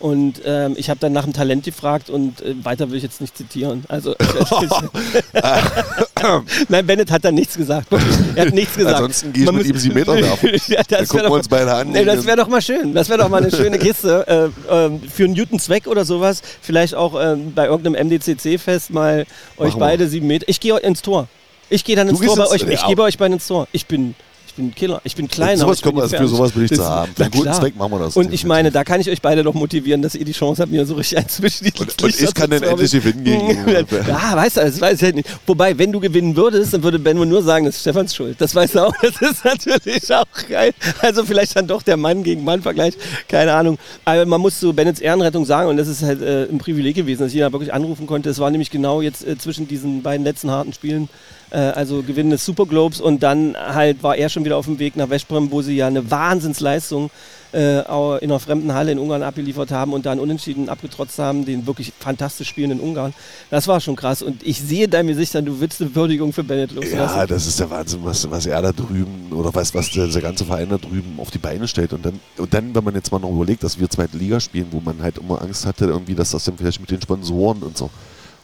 [0.02, 3.20] Und ähm, ich habe dann nach dem Talent gefragt und äh, weiter will ich jetzt
[3.20, 3.84] nicht zitieren.
[3.86, 4.16] Also
[6.68, 7.86] Nein, Bennett hat da nichts gesagt.
[8.34, 8.96] Er hat nichts gesagt.
[8.96, 10.50] Ansonsten gehe ich Man mit ihm sieben Meter werfen.
[10.66, 11.90] ja, Dann das gucken wäre wir doch, uns beide an.
[11.90, 12.94] nee, das wäre doch mal schön.
[12.94, 14.26] Das wäre doch mal eine schöne Kiste
[14.68, 16.42] äh, ähm, für einen guten Zweck oder sowas.
[16.60, 19.20] Vielleicht auch ähm, bei irgendeinem MDCC-Fest mal
[19.56, 19.86] euch Machen wir.
[19.86, 20.46] beide sieben Meter.
[20.48, 21.28] Ich gehe ins Tor.
[21.70, 22.62] Ich gehe dann Du ins Tor gehst bei euch.
[22.80, 23.68] Ich gehe bei euch beiden ins Tor.
[23.70, 24.16] Ich bin,
[24.52, 25.00] ich bin Killer.
[25.04, 25.56] Ich bin kleiner.
[25.56, 27.12] sowas ich bin kommt, also für sowas bin ich Das zu haben.
[27.14, 27.60] Für einen guten klar.
[27.60, 28.16] Zweck machen wir das.
[28.16, 30.70] Und ich meine, da kann ich euch beide noch motivieren, dass ihr die Chance habt,
[30.70, 34.58] mir so richtig einzwischen die Und- und ich kann dann endlich gewinnen gegen- Ja, weißt
[34.58, 35.28] du, das weiß ich halt nicht.
[35.46, 38.38] Wobei, wenn du gewinnen würdest, dann würde Benno nur sagen, das ist Stefans Schuld.
[38.40, 38.94] Das weißt du auch.
[39.02, 40.72] Das ist natürlich auch geil.
[41.00, 42.94] Also vielleicht dann doch der Mann gegen Mann-Vergleich.
[43.28, 43.78] Keine Ahnung.
[44.04, 47.22] Aber man muss zu Bennets Ehrenrettung sagen, und das ist halt äh, ein Privileg gewesen,
[47.22, 48.28] dass ich ihn da wirklich anrufen konnte.
[48.28, 51.08] Es war nämlich genau jetzt äh, zwischen diesen beiden letzten harten Spielen
[51.50, 54.78] äh, also Gewinn des Super Globes und dann halt war er schon wieder auf dem
[54.78, 57.10] Weg nach Westbrem, wo sie ja eine Wahnsinnsleistung
[57.52, 61.66] äh, in einer fremden Halle in Ungarn abgeliefert haben und dann unentschieden abgetrotzt haben, den
[61.66, 63.14] wirklich fantastisch spielenden Ungarn.
[63.50, 66.44] Das war schon krass und ich sehe deinem Gesicht dann, du willst eine Würdigung für
[66.44, 67.16] Bennett loslassen.
[67.16, 70.22] Ja, das ist der Wahnsinn, was, was er da drüben oder was, was der, der
[70.22, 71.92] ganze Verein da drüben auf die Beine stellt.
[71.92, 74.68] Und dann, und dann, wenn man jetzt mal noch überlegt, dass wir zweite Liga spielen,
[74.70, 77.76] wo man halt immer Angst hatte, irgendwie, dass das dann vielleicht mit den Sponsoren und
[77.76, 77.90] so.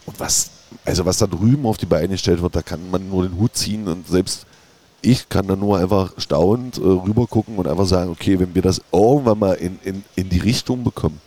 [0.07, 0.51] Und was,
[0.85, 3.57] also was da drüben auf die Beine gestellt wird, da kann man nur den Hut
[3.57, 4.47] ziehen und selbst
[5.11, 8.61] ich kann da nur einfach staunend äh, rüber gucken und einfach sagen, okay, wenn wir
[8.61, 11.18] das irgendwann mal in, in, in die Richtung bekommen,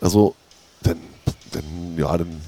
[0.00, 0.36] also
[0.84, 0.98] dann,
[1.50, 1.64] dann
[1.96, 2.40] ja, dann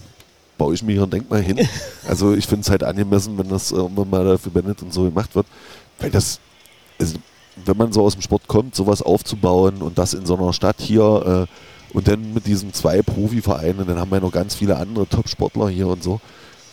[0.57, 1.69] baue ich mir hier ein Denkmal hin.
[2.09, 5.03] Also ich finde es halt angemessen, wenn das irgendwann mal da für Bennett und so
[5.03, 5.47] gemacht wird.
[5.99, 6.39] Weil das,
[7.01, 7.17] also,
[7.65, 10.77] wenn man so aus dem Sport kommt, sowas aufzubauen und das in so einer Stadt
[10.79, 15.09] hier äh, und dann mit diesen zwei Profivereinen, dann haben wir noch ganz viele andere
[15.09, 16.21] Top-Sportler hier und so.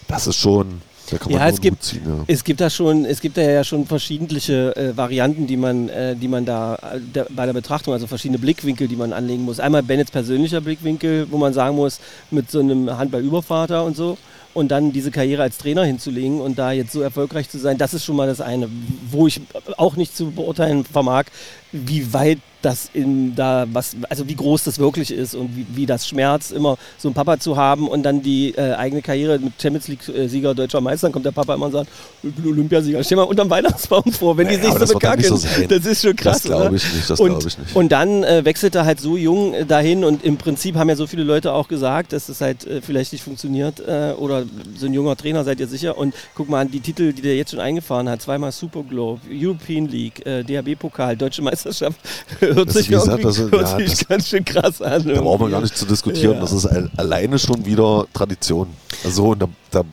[0.07, 0.83] Das ist schon,
[1.29, 2.01] Ja, es gibt- ziehen.
[2.05, 2.23] Ja.
[2.27, 6.15] Es gibt da schon, es gibt da ja schon verschiedentliche äh, Varianten, die man, äh,
[6.15, 9.59] die man da äh, der, bei der Betrachtung, also verschiedene Blickwinkel, die man anlegen muss.
[9.59, 11.99] Einmal Bennets persönlicher Blickwinkel, wo man sagen muss,
[12.31, 14.17] mit so einem Handballübervater und so.
[14.53, 17.95] Und dann diese Karriere als Trainer hinzulegen und da jetzt so erfolgreich zu sein, das
[17.95, 18.69] ist schon mal das eine.
[19.09, 19.41] Wo ich
[19.77, 21.25] auch nicht zu beurteilen vermag,
[21.73, 25.85] wie weit das in da was, also wie groß das wirklich ist und wie, wie
[25.85, 29.53] das schmerzt, immer so einen Papa zu haben und dann die äh, eigene Karriere mit
[29.61, 31.89] Champions League-Sieger, deutscher Meister, dann kommt der Papa immer und sagt,
[32.23, 35.23] ich bin Olympiasieger, steh mal unterm Weihnachtsbaum vor, wenn Naja, die sich so bekacken.
[35.37, 37.75] so das ist schon krass, Das glaube ich nicht, das glaube ich nicht.
[37.75, 40.95] Und dann äh, wechselt er halt so jung äh, dahin und im Prinzip haben ja
[40.95, 44.43] so viele Leute auch gesagt, dass das halt äh, vielleicht nicht funktioniert äh, oder
[44.77, 45.97] so ein junger Trainer, seid ihr sicher.
[45.97, 48.21] Und guck mal an die Titel, die der jetzt schon eingefahren hat.
[48.21, 51.99] Zweimal Super Globe, European League, äh, DHB-Pokal, Deutsche Meisterschaft.
[52.39, 55.07] hört Das sich gesagt, das hört ja, sich das- ganz schön krass an.
[55.07, 56.35] Da brauchen wir gar nicht zu diskutieren.
[56.35, 56.41] Ja.
[56.41, 58.67] Das ist al- alleine schon wieder Tradition.
[59.03, 59.83] Also, und da, da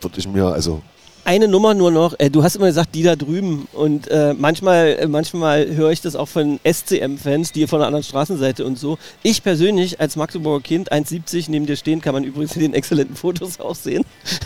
[0.00, 0.82] würde ich mir, also,
[1.24, 2.14] Eine Nummer nur noch.
[2.18, 3.68] Äh, du hast immer gesagt, die da drüben.
[3.72, 8.02] Und äh, manchmal, äh, manchmal höre ich das auch von SCM-Fans, die von der anderen
[8.02, 8.98] Straßenseite und so.
[9.22, 13.14] Ich persönlich als Magdeburger Kind, 1,70 neben dir stehen, kann man übrigens in den exzellenten
[13.14, 14.04] Fotos auch sehen,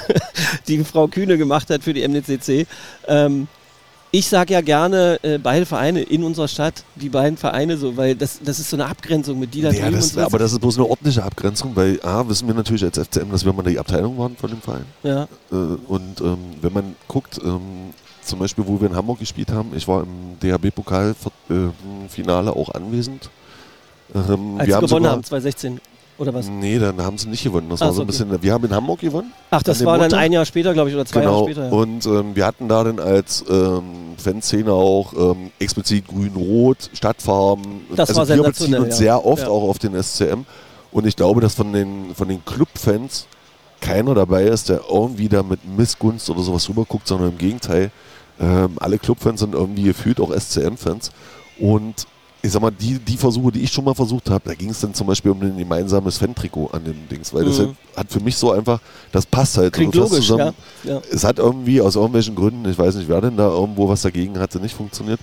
[0.68, 2.66] die Frau Kühne gemacht hat für die MDCC.
[3.09, 3.49] Ähm,
[4.10, 8.14] ich sage ja gerne äh, beide Vereine in unserer Stadt, die beiden Vereine so, weil
[8.14, 10.78] das, das ist so eine Abgrenzung mit die da ja, das, aber das ist bloß
[10.78, 14.16] eine ordentliche Abgrenzung, weil A, wissen wir natürlich als FCM, dass wir mal die Abteilung
[14.18, 14.84] waren von dem Verein.
[15.02, 15.24] ja.
[15.50, 15.54] Äh,
[15.88, 17.92] und ähm, wenn man guckt, ähm,
[18.22, 23.30] zum Beispiel, wo wir in Hamburg gespielt haben, ich war im DHB-Pokal-Finale auch anwesend.
[24.14, 25.80] Ähm, Als wir gewonnen haben, 2016.
[26.18, 26.48] Oder was?
[26.48, 27.68] Nee, dann haben sie nicht gewonnen.
[27.68, 28.42] Das Ach war so ein bisschen.
[28.42, 29.33] Wir haben in Hamburg gewonnen.
[29.50, 30.20] Ach, das war dann Montag?
[30.20, 31.33] ein Jahr später, glaube ich, oder zwei genau.
[31.33, 31.66] Jahre später.
[31.66, 31.72] Ja.
[31.72, 37.83] Und ähm, wir hatten da dann als ähm, Fanszene auch ähm, explizit grün-rot, Stadtfarben.
[37.94, 38.96] Das also war wir beziehen uns ja.
[38.96, 39.48] sehr oft Ja.
[39.48, 40.44] auch auf den SCM.
[40.90, 43.26] Und ich glaube, dass von den, von den Clubfans
[43.81, 47.90] keiner dabei ist, der irgendwie da mit Missgunst oder sowas rüberguckt, sondern im Gegenteil.
[48.40, 51.11] Ähm, alle Clubfans sind irgendwie gefühlt auch SCM-Fans.
[51.59, 52.07] Und
[52.46, 54.80] ich sag mal, die, die Versuche, die ich schon mal versucht habe, da ging es
[54.80, 57.62] dann zum Beispiel um ein gemeinsames Fan-Trikot an dem Dings, weil das Mhm.
[57.66, 58.80] halt, hat für mich so einfach,
[59.12, 59.72] das passt halt.
[59.72, 60.52] Klingt so logisch, ja.
[60.85, 61.02] ja.
[61.12, 64.38] es hat irgendwie aus irgendwelchen Gründen, ich weiß nicht, wer denn da irgendwo was dagegen
[64.38, 65.20] hatte, nicht funktioniert.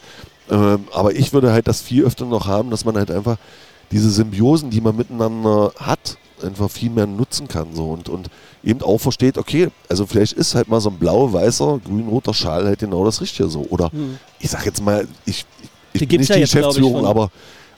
[0.50, 3.38] Ähm, aber ich würde halt das viel öfter noch haben, dass man halt einfach
[3.92, 7.68] diese Symbiosen, die man miteinander hat, einfach viel mehr nutzen kann.
[7.74, 8.28] So und, und
[8.64, 12.80] eben auch versteht, okay, also vielleicht ist halt mal so ein blau-weißer, grün-roter Schal halt
[12.80, 13.62] genau das Richtige so.
[13.70, 14.18] Oder Hm.
[14.40, 17.30] ich sag jetzt mal, ich, ich Die bin nicht ja die jetzt, ich, Geschäftsführung, aber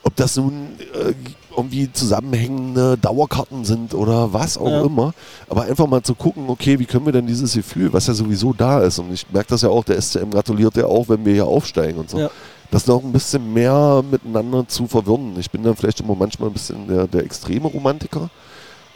[0.03, 1.13] ob das nun äh,
[1.57, 4.83] irgendwie zusammenhängende Dauerkarten sind oder was auch Ja.
[4.83, 5.13] immer.
[5.49, 8.53] Aber einfach mal zu gucken, okay, wie können wir denn dieses Gefühl, was ja sowieso
[8.53, 11.33] da ist, und ich merke das ja auch, der SCM gratuliert ja auch, wenn wir
[11.33, 12.29] hier aufsteigen und so, Ja.
[12.71, 15.33] das noch ein bisschen mehr miteinander zu verwirren.
[15.39, 18.29] Ich bin dann vielleicht immer manchmal ein bisschen der, der extreme Romantiker.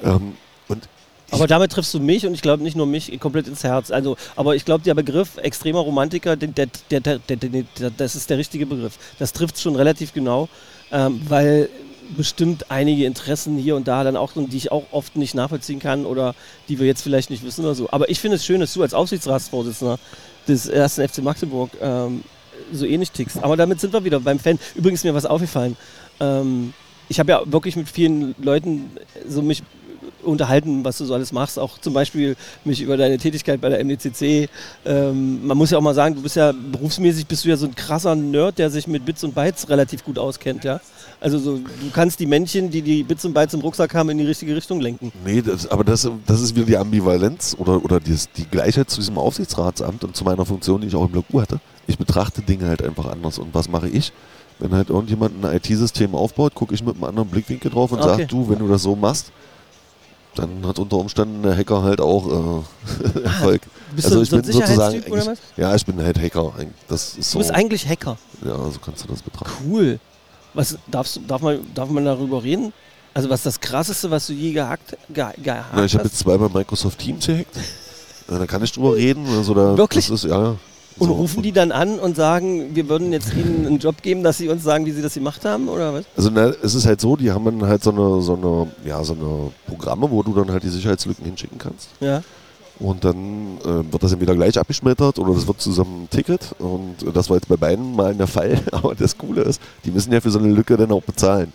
[0.03, 0.33] Ähm,
[1.31, 3.91] Aber damit triffst du mich und ich glaube nicht nur mich komplett ins Herz.
[3.91, 7.59] Also, aber ich glaube, der Begriff extremer Romantiker, der, der, der,
[7.97, 8.97] das ist der richtige Begriff.
[9.19, 10.49] Das trifft schon relativ genau,
[10.91, 11.69] ähm, weil
[12.17, 16.05] bestimmt einige Interessen hier und da dann auch, die ich auch oft nicht nachvollziehen kann
[16.05, 16.33] oder
[16.67, 17.89] die wir jetzt vielleicht nicht wissen oder so.
[17.91, 19.99] Aber ich finde es schön, dass du als Aufsichtsratsvorsitzender
[20.47, 22.23] des ersten FC Magdeburg ähm,
[22.71, 23.43] so ähnlich tickst.
[23.43, 24.59] Aber damit sind wir wieder beim Fan.
[24.75, 25.77] Übrigens mir was aufgefallen.
[26.19, 26.73] Ähm,
[27.07, 28.91] ich habe ja wirklich mit vielen Leuten
[29.27, 29.63] so mich
[30.23, 31.57] unterhalten, was du so alles machst.
[31.59, 34.49] Auch zum Beispiel mich über deine Tätigkeit bei der MDCC.
[34.85, 37.65] Ähm, man muss ja auch mal sagen, du bist ja berufsmäßig bist du ja so
[37.65, 40.79] ein krasser Nerd, der sich mit Bits und Bytes relativ gut auskennt, ja.
[41.21, 44.17] Also so, du kannst die Männchen, die die Bits und Bytes im Rucksack haben, in
[44.17, 45.11] die richtige Richtung lenken.
[45.25, 48.99] Nee, das, aber das, das ist wieder die Ambivalenz oder, oder die, die Gleichheit zu
[48.99, 51.59] diesem Aufsichtsratsamt und zu meiner Funktion, die ich auch im Blog hatte.
[51.87, 53.37] Ich betrachte Dinge halt einfach anders.
[53.39, 54.13] Und was mache ich?
[54.59, 58.09] Wenn halt irgendjemand ein IT-System aufbaut, gucke ich mit einem anderen Blickwinkel drauf und Okay.
[58.09, 59.31] sage, du, wenn du das so machst,
[60.39, 62.63] dann hat unter Umständen der Hacker halt auch
[63.15, 63.61] äh, Erfolg.
[63.95, 65.03] Bist also du ich so bin sozusagen,
[65.57, 66.53] ja, ich bin halt Hacker.
[66.87, 68.17] Das ist Du so, bist eigentlich Hacker.
[68.45, 69.51] ja, so kannst du das betrachten.
[69.69, 69.99] Cool.
[70.53, 72.73] Was darfst du, darf man, darf man darüber reden?
[73.13, 76.19] Also was ist das krasseste, was du je gehackt, ge, gehackt Na, ich habe jetzt
[76.19, 77.55] zweimal Microsoft Teams gehackt.
[78.27, 79.25] Da kann ich drüber reden.
[79.35, 80.07] Also da, Wirklich?
[80.07, 80.55] Das ist, ja, ja.
[80.99, 81.13] Und So.
[81.13, 84.49] rufen die dann an und sagen, wir würden jetzt ihnen einen Job geben, dass sie
[84.49, 86.05] uns sagen, wie sie das gemacht haben oder was?
[86.17, 89.03] Also na, es ist halt so, die haben dann halt so eine, so eine, ja,
[89.03, 91.89] so eine Programme, wo du dann halt die Sicherheitslücken hinschicken kannst.
[92.01, 92.21] Ja.
[92.79, 96.55] Und dann äh, wird das entweder gleich abgeschmettert oder das wird zusammen ein Ticket.
[96.59, 98.59] Und äh, das war jetzt bei beiden mal der Fall.
[98.71, 101.51] Aber das Coole ist, die müssen ja für so eine Lücke dann auch bezahlen.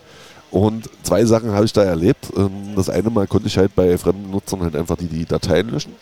[0.50, 2.28] Und zwei Sachen habe ich da erlebt.
[2.36, 5.68] Ähm, das eine Mal konnte ich halt bei fremden Nutzern halt einfach die, die Dateien
[5.70, 5.92] löschen.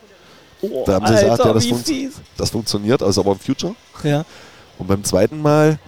[0.62, 2.12] Oh, Da haben sie gesagt, ja, das, fies.
[2.37, 3.75] das funktioniert, also aber im Future.
[4.03, 4.25] Ja.
[4.79, 5.79] Und beim zweiten Mal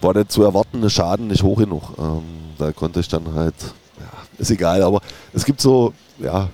[0.00, 1.82] war der zu erwartende Schaden nicht hoch genug.
[1.98, 2.22] Ähm,
[2.58, 3.54] da konnte ich dann halt,
[3.98, 4.06] ja,
[4.38, 5.00] ist egal, aber
[5.32, 6.48] es gibt so, ja,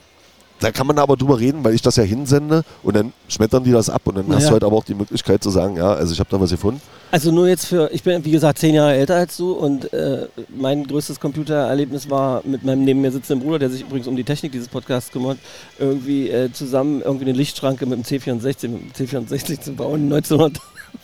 [0.61, 3.73] da kann man aber drüber reden, weil ich das ja hinsende und dann schmettern die
[3.73, 4.49] das ab und dann hast Ja.
[4.49, 6.81] du halt aber auch die Möglichkeit zu sagen, ja, also ich habe da was gefunden.
[7.11, 10.27] Also nur jetzt für, ich bin wie gesagt zehn Jahre älter als du und äh,
[10.57, 14.25] mein größtes Computererlebnis war mit meinem neben mir sitzenden Bruder, der sich übrigens um die
[14.25, 15.38] Technik dieses Podcasts kümmert,
[15.79, 20.11] irgendwie äh, zusammen irgendwie eine Lichtschranke mit dem C64, mit dem C64 zu bauen,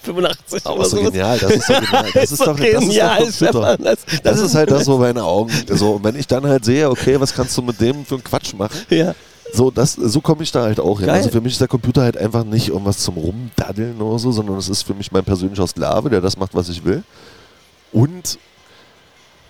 [0.02, 2.04] 85 Aber oder so genial, das ist so genial.
[2.14, 3.32] Das ist doch, das ist doch genial, Computer.
[3.32, 3.78] Stefan.
[3.82, 6.88] Das, Das ist halt das, wo meine Augen, so, und wenn ich dann halt sehe,
[6.90, 9.14] okay, was kannst du mit dem für einen Quatsch machen, Ja.
[9.52, 11.06] So, das, so komme ich da halt auch hin.
[11.06, 11.16] Geil.
[11.16, 14.56] Also für mich ist der Computer halt einfach nicht irgendwas zum Rumdaddeln oder so, sondern
[14.56, 17.02] es ist für mich mein persönlicher Sklave, der das macht, was ich will.
[17.92, 18.38] Und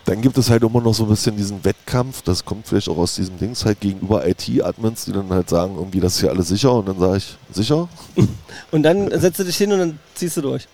[0.04, 2.98] dann gibt es halt immer noch so ein bisschen diesen Wettkampf, das kommt vielleicht auch
[2.98, 6.48] aus diesem Dings halt gegenüber IT-Admins, die dann halt sagen, irgendwie, das ist hier alles
[6.48, 7.88] sicher und dann sage ich, sicher?
[8.72, 10.66] Und dann setzt du dich hin und dann ziehst du durch.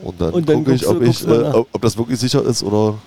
[0.00, 2.98] Und dann, dann gucke ich, ob, ich äh, ob das wirklich sicher ist oder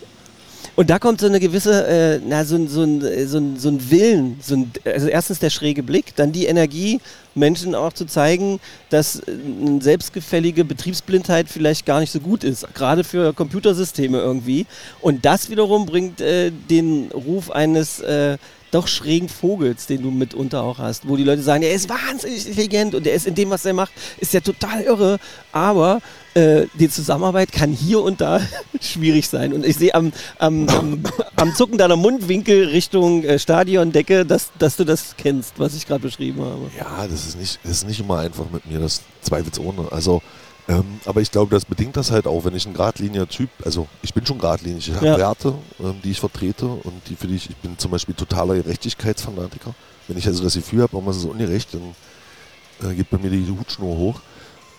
[0.76, 3.70] Und da kommt so eine gewisse, äh, na, so, ein- so, ein, so, ein, so
[3.70, 7.00] ein Willen, so ein, also erstens der schräge Blick, dann die Energie,
[7.34, 8.60] Menschen auch zu zeigen,
[8.90, 9.32] dass äh,
[9.66, 14.66] eine selbstgefällige Betriebsblindheit vielleicht gar nicht so gut ist, gerade für Computersysteme irgendwie.
[15.02, 18.38] Und das wiederum bringt äh, den Ruf eines äh,
[18.72, 22.46] doch schrägen Vogels, den du mitunter auch hast, wo die Leute sagen, er ist wahnsinnig
[22.48, 25.20] intelligent und er ist in dem, was er macht, ist ja total irre,
[25.54, 26.02] aber
[26.36, 28.42] äh, die Zusammenarbeit kann hier und da
[28.82, 29.54] schwierig sein.
[29.54, 31.04] Und ich sehe am, am, am,
[31.38, 36.02] am Zucken deiner Mundwinkel Richtung äh, Stadiondecke, dass, dass du das kennst, was ich gerade
[36.02, 36.70] beschrieben habe.
[36.78, 39.88] Ja, das ist nicht, das ist nicht immer einfach mit mir, das zweifelsohne.
[39.92, 40.22] Also,
[40.68, 43.88] ähm, aber ich glaube, das bedingt das halt auch, wenn ich ein geradliniger Typ, also
[44.02, 45.18] ich bin schon geradlinig, ich habe Ja.
[45.18, 48.56] Werte, ähm, die ich vertrete und die für die ich, ich bin zum Beispiel totaler
[48.56, 49.74] Gerechtigkeitsfanatiker.
[50.08, 53.48] Wenn ich also das Gefühl habe, irgendwas ist ungerecht, dann äh, geht bei mir die
[53.58, 54.20] Hutschnur hoch.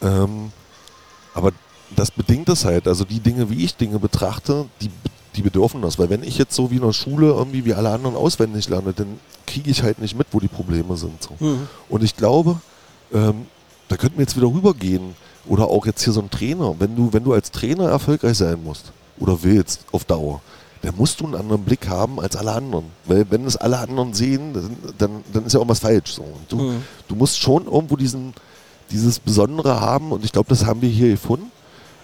[0.02, 0.52] Ähm,
[1.36, 1.52] aber
[1.94, 4.90] das bedingt es halt, also die Dinge, wie ich Dinge betrachte, die,
[5.36, 5.98] die bedürfen das.
[5.98, 8.92] Weil wenn ich jetzt so wie in der Schule irgendwie wie alle anderen auswendig lerne,
[8.92, 11.22] dann kriege ich halt nicht mit, wo die Probleme sind.
[11.22, 11.36] So.
[11.38, 11.68] Mhm.
[11.88, 12.60] Und ich glaube,
[13.12, 13.46] ähm,
[13.88, 15.14] da könnten wir jetzt wieder rübergehen.
[15.46, 16.74] Oder auch jetzt hier so ein Trainer.
[16.80, 20.40] Wenn du, wenn du als Trainer erfolgreich sein musst oder willst auf Dauer,
[20.82, 22.86] dann musst du einen anderen Blick haben als alle anderen.
[23.04, 26.14] Weil wenn es alle anderen sehen, dann, dann, dann ist ja irgendwas falsch.
[26.14, 26.22] So.
[26.22, 26.82] Und du, Mhm.
[27.06, 28.34] du musst schon irgendwo diesen,
[28.90, 31.50] dieses Besondere haben und ich glaube, das haben wir hier gefunden.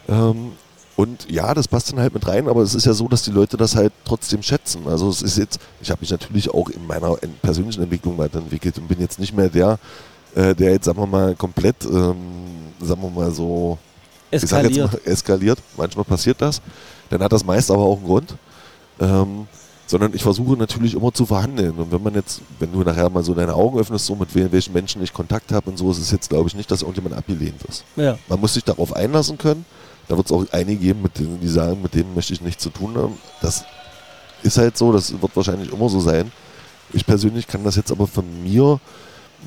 [0.08, 0.52] Ähm,
[0.96, 3.30] und ja, das passt dann halt mit rein, aber es ist ja so, dass die
[3.30, 4.82] Leute das halt trotzdem schätzen.
[4.86, 8.76] Also es ist jetzt, ich habe mich natürlich auch in meiner en- persönlichen Entwicklung weiterentwickelt
[8.78, 9.78] und bin jetzt nicht mehr der,
[10.34, 12.16] äh, der jetzt, sagen wir mal, komplett, ähm,
[12.80, 13.78] sagen wir mal so,
[14.30, 14.92] ich sag jetzt Eskaliert.
[14.92, 15.58] mal, eskaliert.
[15.76, 16.60] Manchmal passiert das.
[17.10, 18.34] Dann hat das meist aber auch einen Grund.
[19.00, 19.46] Ähm,
[19.86, 21.72] sondern ich versuche natürlich immer zu verhandeln.
[21.76, 24.50] Und wenn man jetzt, wenn du nachher mal so deine Augen öffnest, so mit wel-
[24.52, 27.14] welchen Menschen ich Kontakt habe und so, ist es jetzt, glaube ich, nicht, dass irgendjemand
[27.14, 27.84] abgelehnt ist.
[27.96, 28.18] Ja.
[28.28, 29.64] Man muss sich darauf einlassen können.
[30.08, 32.62] Da wird es auch einige geben, mit denen, die sagen, mit denen möchte ich nichts
[32.62, 33.18] zu tun haben.
[33.40, 33.64] Das
[34.42, 36.32] ist halt so, das wird wahrscheinlich immer so sein.
[36.92, 38.80] Ich persönlich kann das jetzt aber von mir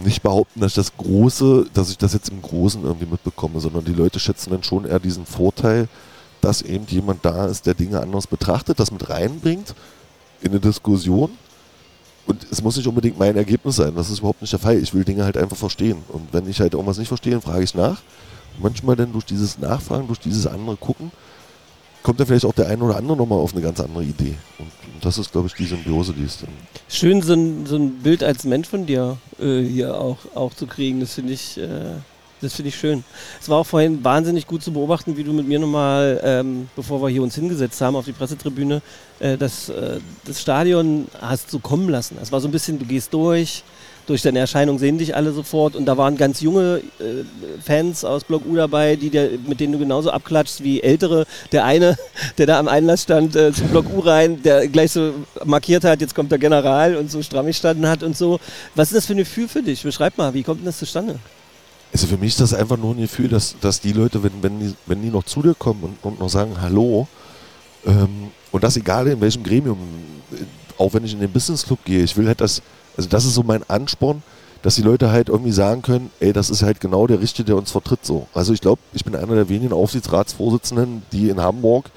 [0.03, 3.85] nicht behaupten, dass ich das Große, dass ich das jetzt im Großen irgendwie mitbekomme, sondern
[3.85, 5.87] die Leute schätzen dann schon eher diesen Vorteil,
[6.41, 9.73] dass eben jemand da ist, der Dinge anders betrachtet, das mit reinbringt
[10.45, 11.31] in eine Diskussion.
[12.27, 13.93] Und es muss nicht unbedingt mein Ergebnis sein.
[13.95, 14.77] Das ist überhaupt nicht der Fall.
[14.77, 15.97] Ich will Dinge halt einfach verstehen.
[16.07, 18.01] Und wenn ich halt irgendwas nicht verstehe, frage ich nach.
[18.55, 21.11] Und manchmal dann durch dieses Nachfragen, durch dieses andere Gucken,
[22.01, 24.35] kommt dann vielleicht auch der eine oder andere nochmal auf eine ganz andere Idee.
[24.57, 26.49] Und, und das ist, glaube ich, die Symbiose, die es dann.
[26.87, 30.67] Schön, so ein, so ein Bild als Mensch von dir äh, hier auch, auch zu
[30.67, 30.99] kriegen.
[30.99, 31.95] Das finde ich, äh,
[32.41, 33.03] das finde ich schön.
[33.41, 37.01] Es war auch vorhin wahnsinnig gut zu beobachten, wie du mit mir nochmal, ähm, bevor
[37.01, 38.81] wir hier uns hingesetzt haben auf die Pressetribüne,
[39.19, 42.17] äh, das, äh, das Stadion hast so kommen lassen.
[42.21, 43.63] Es war so ein bisschen, du gehst durch,
[44.05, 47.23] durch deine Erscheinung sehen dich alle sofort und da waren ganz junge äh,
[47.63, 51.25] Fans aus Block U dabei, die dir, mit denen du genauso abklatschst wie ältere.
[51.51, 51.97] Der eine,
[52.37, 56.01] der da am Einlass stand äh, zum Block U rein, der gleich so markiert hat,
[56.01, 58.39] jetzt kommt der General und so stramm gestanden hat und so.
[58.75, 59.83] Was ist das für ein Gefühl für dich?
[59.83, 61.17] Beschreib mal, wie kommt denn das zustande?
[61.95, 64.59] Also für mich ist das einfach nur ein Gefühl, dass, dass die Leute, wenn, wenn,
[64.59, 67.07] die, wenn die noch zu dir kommen und, und noch sagen Hallo,
[67.85, 69.77] ähm, und das egal in welchem Gremium,
[70.33, 70.43] äh,
[70.77, 72.61] auch wenn ich in den Business Club gehe, ich will halt das,
[72.97, 74.23] also das ist so mein Ansporn,
[74.61, 77.55] dass die Leute halt irgendwie sagen können, ey, das ist halt genau der Richtige, der
[77.55, 78.27] uns vertritt so.
[78.33, 81.91] Also ich glaube, ich bin einer der wenigen Aufsichtsratsvorsitzenden, die in Hamburg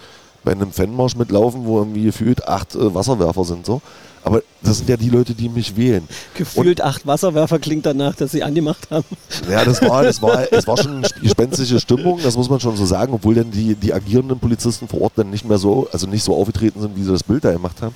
[0.49, 3.83] bei einem Fanmarsch mitlaufen, wo irgendwie gefühlt acht äh, Wasserwerfer sind so.
[4.25, 6.09] Aber das sind ja die Leute, die mich wählen.
[6.35, 9.05] Gefühlt acht Wasserwerfer klingt danach, dass sie angemacht haben.
[9.51, 12.77] Ja, das war, das war, es war schon eine gespenstische Stimmung, das muss man schon
[12.77, 16.07] so sagen, obwohl dann die, die agierenden Polizisten vor Ort dann nicht mehr so, also
[16.07, 17.95] nicht so aufgetreten sind, wie sie das Bild da gemacht haben.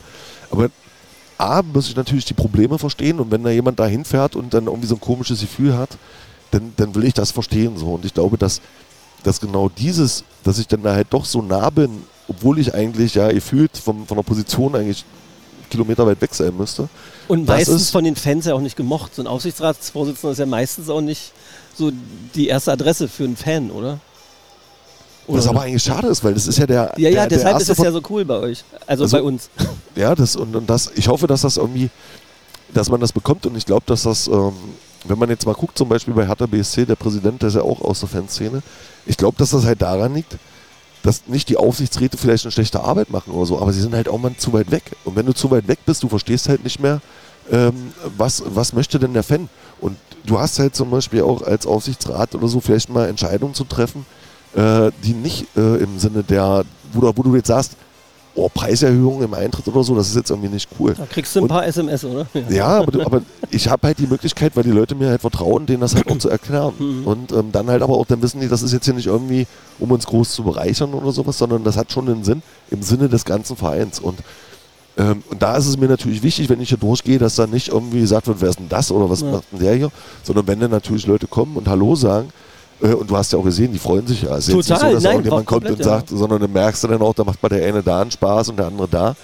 [0.50, 0.68] Aber
[1.38, 4.66] A, muss ich natürlich die Probleme verstehen und wenn da jemand da hinfährt und dann
[4.66, 5.96] irgendwie so ein komisches Gefühl hat,
[6.50, 7.94] dann, dann will ich das verstehen so.
[7.94, 8.60] Und ich glaube, dass,
[9.22, 12.02] dass genau dieses, dass ich dann da halt doch so nah bin,
[12.36, 15.04] obwohl ich eigentlich ja gefühlt vom, von der Position eigentlich
[15.70, 16.88] Kilometer weit weg sein müsste.
[17.28, 19.14] Und Das meistens ist- von den Fans ja auch nicht gemocht.
[19.14, 21.32] So ein Aufsichtsratsvorsitzender ist ja meistens auch nicht
[21.76, 21.90] so
[22.34, 23.98] die erste Adresse für einen Fan, oder?
[25.28, 26.92] Was aber eigentlich schade ist, weil das ist ja der.
[26.96, 28.64] ja, ja, der, der deshalb ist erste es ja so cool bei euch.
[28.86, 29.48] Also, Also- bei uns.
[29.94, 31.90] Ja, das und, und das, ich hoffe, dass das irgendwie,
[32.74, 34.52] dass man das bekommt und ich glaube, dass das, ähm,
[35.04, 37.62] wenn man jetzt mal guckt, zum Beispiel bei Hertha BSC, der Präsident, der ist ja
[37.62, 38.62] auch aus der Fanszene,
[39.06, 40.36] ich glaube, dass das halt daran liegt,
[41.02, 44.08] dass nicht die Aufsichtsräte vielleicht eine schlechte Arbeit machen oder so, aber sie sind halt
[44.08, 44.84] auch mal zu weit weg.
[45.04, 47.00] Und wenn du zu weit weg bist, du verstehst halt nicht mehr,
[47.50, 49.48] ähm, was, was möchte denn der Fan?
[49.80, 53.64] Und du hast halt zum Beispiel auch als Aufsichtsrat oder so vielleicht mal Entscheidungen zu
[53.64, 54.06] treffen,
[54.54, 57.76] äh, die nicht äh, im Sinne der, wo wo du jetzt sagst,
[58.34, 60.94] oh, Preiserhöhungen im Eintritt oder so, das ist jetzt irgendwie nicht cool.
[60.96, 62.26] Da kriegst du ein Und- paar SMS, oder?
[62.50, 65.66] Ja, aber, du, aber ich habe halt die Möglichkeit, weil die Leute mir halt vertrauen,
[65.66, 66.72] denen das halt auch zu erklären.
[66.78, 67.06] Mhm.
[67.06, 69.46] Und ähm, dann halt aber auch, dann wissen die, das ist jetzt hier nicht irgendwie,
[69.78, 73.08] um uns groß zu bereichern oder sowas, sondern das hat schon einen Sinn im Sinne
[73.08, 74.00] des ganzen Vereins.
[74.00, 74.18] Und,
[74.96, 77.68] ähm, und da ist es mir natürlich wichtig, wenn ich hier durchgehe, dass dann nicht
[77.68, 79.30] irgendwie gesagt wird, wer ist denn das oder was Ja.
[79.30, 79.90] macht denn der hier,
[80.22, 82.28] sondern wenn dann natürlich Leute kommen und Hallo sagen,
[82.82, 84.36] und du hast ja auch gesehen, die freuen sich ja.
[84.36, 86.52] Es ist jetzt Total, nicht so, dass nein, irgendjemand kommt komplett, und sagt, sondern dann
[86.52, 88.88] merkst du dann auch, da macht mal der eine da einen Spaß und der andere
[88.88, 89.16] da.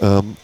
[0.00, 0.36] Ähm,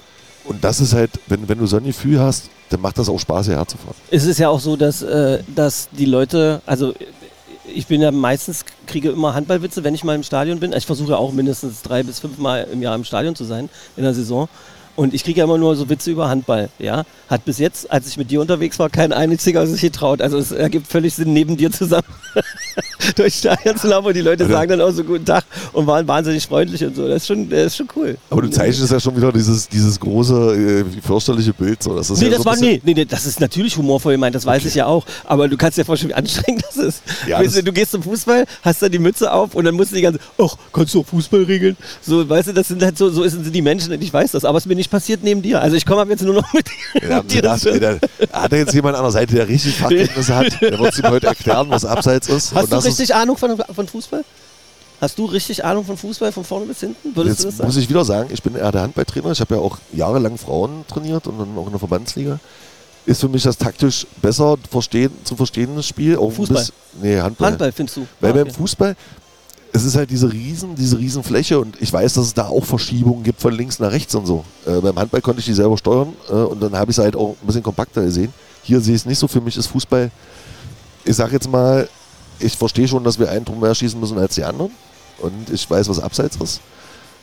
[0.44, 3.18] und das ist halt, wenn, wenn du so ein Gefühl hast, dann macht das auch
[3.18, 3.94] Spaß, hierher zu fahren.
[4.10, 6.94] Es ist ja auch so, dass, äh, dass die Leute, also
[7.74, 10.72] ich bin ja meistens, kriege immer Handballwitze, wenn ich mal im Stadion bin.
[10.72, 14.04] Ich versuche auch mindestens drei bis fünf Mal im Jahr im Stadion zu sein in
[14.04, 14.48] der Saison.
[14.98, 17.04] Und ich kriege ja immer nur so Witze über Handball, ja.
[17.28, 20.20] Hat bis jetzt, als ich mit dir unterwegs war, kein einziger sich getraut.
[20.20, 22.02] Also es ergibt völlig Sinn, neben dir zusammen
[23.16, 25.86] durchs Stadion zu laufen und die Leute Also- sagen dann auch so guten Tag und
[25.86, 27.06] waren wahnsinnig freundlich und so.
[27.06, 28.16] Das ist schon, das ist schon cool.
[28.28, 31.80] Aber du zeichnest ja schon wieder dieses, dieses große, äh, fürchterliche Bild.
[31.80, 31.94] So.
[31.94, 34.34] Das ist Nee, ja das so war, nee, nee, nee, das ist natürlich humorvoll gemeint,
[34.34, 35.06] das weiß ich ja auch.
[35.26, 37.02] Aber du kannst dir vorstellen, wie anstrengend das ist.
[37.28, 39.92] Ja, weißt du, du gehst zum Fußball, hast dann die Mütze auf und dann musst
[39.92, 41.76] du die ganze, ach, kannst du auch Fußball regeln?
[42.02, 44.44] So, weißt du, das sind halt so, so sind die Menschen und ich weiß das.
[44.44, 45.60] Aber es ist mir nicht passiert neben dir.
[45.60, 46.66] Also ich komme ab jetzt nur noch mit
[47.02, 47.08] dir.
[47.08, 47.98] Ja, dir das, ey, da
[48.32, 50.60] hat er jetzt jemand an der Seite, der richtig Fachkenntnisse hat.
[50.60, 52.54] Der wird es ihm heute erklären, was abseits ist.
[52.54, 54.24] Hast du richtig Ahnung von, von Fußball?
[55.00, 57.14] Hast du richtig Ahnung von Fußball von vorne bis hinten?
[57.14, 59.30] Würdest jetzt muss ich wieder sagen, ich bin eher der Handballtrainer.
[59.30, 62.40] Ich habe ja auch jahrelang Frauen trainiert und dann auch in der Verbandsliga.
[63.06, 66.16] Ist für mich das taktisch besser verstehen, zu verstehendes Spiel.
[66.18, 66.58] Auch Fußball?
[66.58, 67.48] bisschen- Nee, Handball.
[67.50, 68.06] Handball findest du?
[68.20, 68.52] Weil Ah, beim okay.
[68.58, 68.96] Fußball,
[69.72, 72.64] es ist halt diese riesen, diese riesen Fläche und ich weiß, dass es da auch
[72.64, 74.44] Verschiebungen gibt von links nach rechts und so.
[74.66, 77.16] Äh, beim Handball konnte ich die selber steuern äh, und dann habe ich es halt
[77.16, 78.32] auch ein bisschen kompakter gesehen.
[78.62, 79.28] Hier sehe ich es nicht so.
[79.28, 80.10] Für mich ist Fußball,
[81.04, 81.88] ich sage jetzt mal,
[82.38, 84.72] ich verstehe schon, dass wir einen Drum mehr schießen müssen als die anderen
[85.18, 86.60] und ich weiß, was abseits ist.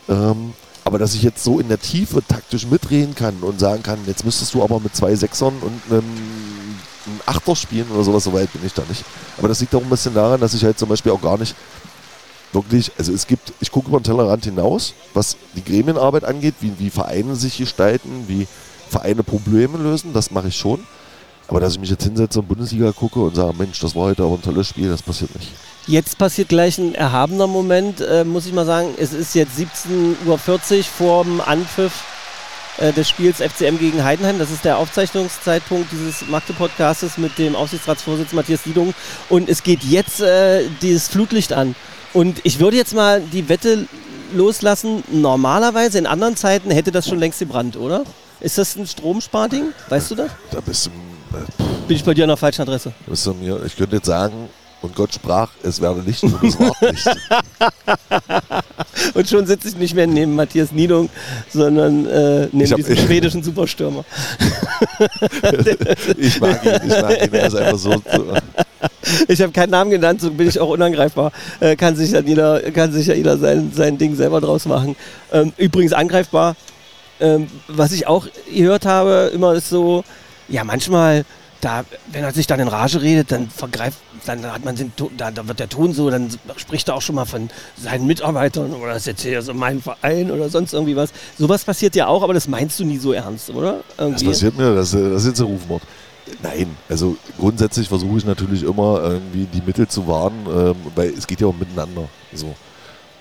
[0.08, 0.54] Ähm,
[0.84, 4.24] aber dass ich jetzt so in der Tiefe taktisch mitreden kann und sagen kann, jetzt
[4.24, 6.04] müsstest du aber mit zwei Sechsern und einem,
[7.08, 9.04] einem Achter spielen oder sowas, so weit bin ich da nicht.
[9.38, 11.56] Aber das liegt auch ein bisschen daran, dass ich halt zum Beispiel auch gar nicht
[12.56, 16.74] wirklich, also es gibt, ich gucke über den Tellerrand hinaus, was die Gremienarbeit angeht, wie,
[16.80, 18.48] wie Vereine sich gestalten, wie
[18.90, 20.80] Vereine Probleme lösen, das mache ich schon.
[21.48, 24.24] Aber dass ich mich jetzt hinsetze und Bundesliga gucke und sage, Mensch, das war heute
[24.24, 25.52] aber ein tolles Spiel, das passiert nicht.
[25.86, 28.96] Jetzt passiert gleich ein erhabener Moment, äh, muss ich mal sagen.
[28.98, 32.04] Es ist jetzt 17.40 Uhr vor dem Anpfiff
[32.78, 34.40] äh, des Spiels FCM gegen Heidenheim.
[34.40, 38.96] Das ist der Aufzeichnungszeitpunkt dieses Magde-Podcastes mit dem Aufsichtsratsvorsitzenden Matthias Liedung.
[39.30, 41.76] Und es geht jetzt äh, dieses Flutlicht an.
[42.16, 43.88] Und ich würde jetzt mal die Wette
[44.34, 45.04] loslassen.
[45.12, 48.04] Normalerweise in anderen Zeiten hätte das schon längst gebrannt, oder?
[48.40, 49.66] Ist das ein Stromsparding?
[49.90, 50.32] Weißt du das?
[50.52, 50.90] Da bist du,
[51.38, 51.42] äh,
[51.88, 52.92] Bin ich bei dir an der falschen Adresse?
[53.06, 54.50] bist du mir, ich könnte jetzt sagen,
[54.82, 57.08] und Gott sprach, es werde Licht und es war Licht.
[59.14, 61.10] Und schon sitze ich nicht mehr neben Matthias Niedung,
[61.52, 64.06] sondern äh, neben hab- diesem schwedischen Superstürmer.
[66.18, 68.02] Ich mag ihn, ich mag ihn, er ist einfach so.
[69.28, 71.32] Ich habe keinen Namen genannt, so bin ich auch unangreifbar.
[71.60, 74.96] Äh, kann sich dann jeder, kann sich ja jeder sein, sein Ding selber draus machen.
[75.32, 76.56] Ähm, übrigens angreifbar,
[77.20, 80.04] ähm, was ich auch gehört habe, immer ist so,
[80.48, 81.26] ja manchmal,
[81.62, 85.12] da, wenn er sich dann in Rage redet, dann vergreift, dann hat man den, Ton-
[85.18, 87.50] da, da wird der Ton so, dann spricht er auch schon mal von
[87.82, 91.12] seinen Mitarbeitern oder das ist jetzt hier so mein Verein oder sonst irgendwie was.
[91.38, 93.82] Sowas passiert ja auch, aber das meinst du nie so ernst, oder?
[93.98, 94.26] Das Irgendwie.
[94.26, 95.82] passiert mir, das, das ist jetzt ein Rufmord.
[96.42, 101.28] Nein, also grundsätzlich versuche ich natürlich immer irgendwie die Mittel zu wahren, ähm, weil es
[101.28, 102.10] geht ja auch miteinander.
[102.34, 102.56] So.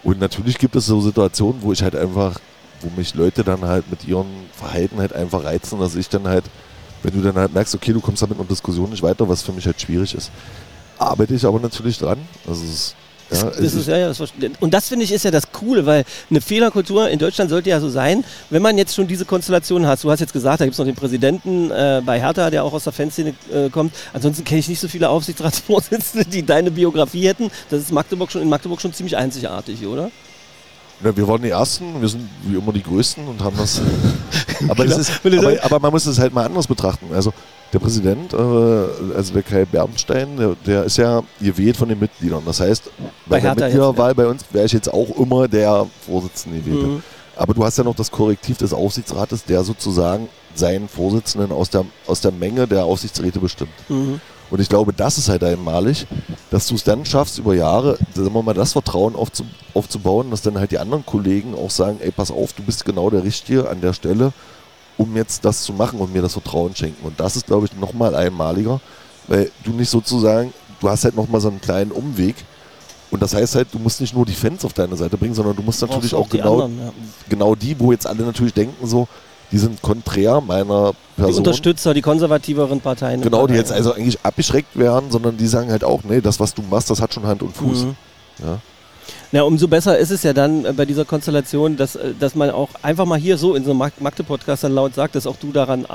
[0.03, 2.39] Und natürlich gibt es so Situationen, wo ich halt einfach,
[2.81, 6.45] wo mich Leute dann halt mit ihrem Verhalten halt einfach reizen, dass ich dann halt,
[7.03, 9.43] wenn du dann halt merkst, okay, du kommst da mit einer Diskussion nicht weiter, was
[9.43, 10.31] für mich halt schwierig ist,
[10.99, 12.19] arbeite ich aber natürlich dran.
[12.47, 12.95] Also es
[13.43, 14.21] ja, Das es ist, ja, das
[14.61, 17.81] und das finde ich ist ja das Coole, weil eine Fehlerkultur in Deutschland sollte ja
[17.81, 20.03] so sein, wenn man jetzt schon diese Konstellation hat.
[20.03, 22.73] Du hast jetzt gesagt, da gibt es noch den Präsidenten äh, bei Hertha, der auch
[22.73, 23.95] aus der Fanszene äh, kommt.
[24.13, 27.51] Ansonsten kenne ich nicht so viele Aufsichtsratsvorsitzende, die deine Biografie hätten.
[27.71, 30.11] Das ist Magdeburg schon, in Magdeburg schon ziemlich einzigartig, oder?
[31.03, 33.81] Ja, wir waren die Ersten, wir sind wie immer die Größten und haben das.
[34.69, 34.97] aber, Genau.
[34.97, 37.07] das ist, Wenn du aber, aber man muss es halt mal anders betrachten.
[37.13, 37.33] Also
[37.75, 38.37] der Präsident, äh,
[39.17, 42.43] also der Kai Bernstein, der, der ist ja gewählt von den Mitgliedern.
[42.47, 45.49] Das heißt, Bei bei der Hertha jetzt, Mitgliederwahl bei uns wäre ich jetzt auch immer
[45.49, 46.87] der Vorsitzende gewählt.
[46.87, 47.03] Mhm.
[47.37, 51.85] Aber du hast ja noch das Korrektiv des Aufsichtsrates, der sozusagen seinen Vorsitzenden aus der,
[52.07, 53.73] aus der Menge der Aufsichtsräte bestimmt.
[53.89, 54.21] Mhm.
[54.51, 56.07] Und ich glaube, das ist halt einmalig,
[56.51, 60.43] dass du es dann schaffst, über Jahre, sagen wir mal, das Vertrauen aufzu, aufzubauen, dass
[60.43, 63.69] dann halt die anderen Kollegen auch sagen, ey, pass auf, du bist genau der Richtige
[63.69, 64.33] an der Stelle,
[64.97, 67.05] um jetzt das zu machen und mir das Vertrauen schenken.
[67.07, 68.81] Und das ist, glaube ich, nochmal einmaliger,
[69.27, 72.37] weil du nicht sozusagen, du hast halt nochmal so einen kleinen Umweg.
[73.11, 75.55] Und das heißt halt, du musst nicht nur die Fans auf deine Seite bringen, sondern
[75.55, 76.93] du musst natürlich auch, auch genau, anderen, ja.
[77.29, 79.07] genau die, wo jetzt alle natürlich denken so,
[79.53, 81.33] die sind konträr meiner Person.
[81.33, 83.21] Die Unterstützer, die konservativeren Parteien.
[83.21, 86.55] Genau, die jetzt also eigentlich abgeschreckt werden, sondern die sagen halt auch, nee, das, was
[86.55, 87.85] du machst, das hat schon Hand und Fuß.
[87.85, 87.97] Mhm.
[88.45, 88.59] Ja.
[89.35, 92.51] Na, umso besser ist es ja dann äh, bei dieser Konstellation, dass, äh, dass man
[92.51, 95.51] auch einfach mal hier so in so einem Magde-Podcast dann laut sagt, dass auch du
[95.51, 95.89] daran, äh,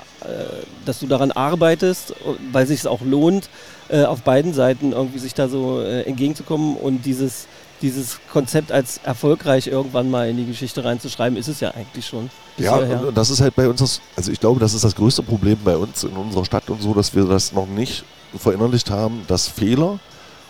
[0.86, 2.14] dass du daran arbeitest,
[2.52, 3.50] weil sich es auch lohnt,
[3.90, 7.48] auf beiden Seiten irgendwie sich da so entgegenzukommen und dieses,
[7.82, 12.30] dieses Konzept als erfolgreich irgendwann mal in die Geschichte reinzuschreiben, ist es ja eigentlich schon.
[12.58, 15.24] Ja, und das ist halt bei uns, das, also ich glaube, das ist das größte
[15.24, 18.04] Problem bei uns in unserer Stadt und so, dass wir das noch nicht
[18.38, 19.98] verinnerlicht haben, dass Fehler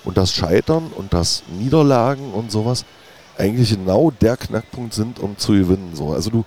[0.10, 2.84] und das Scheitern und das Niederlagen und sowas
[3.38, 5.92] eigentlich genau der Knackpunkt sind, um zu gewinnen.
[5.94, 6.14] So.
[6.14, 6.46] Also du,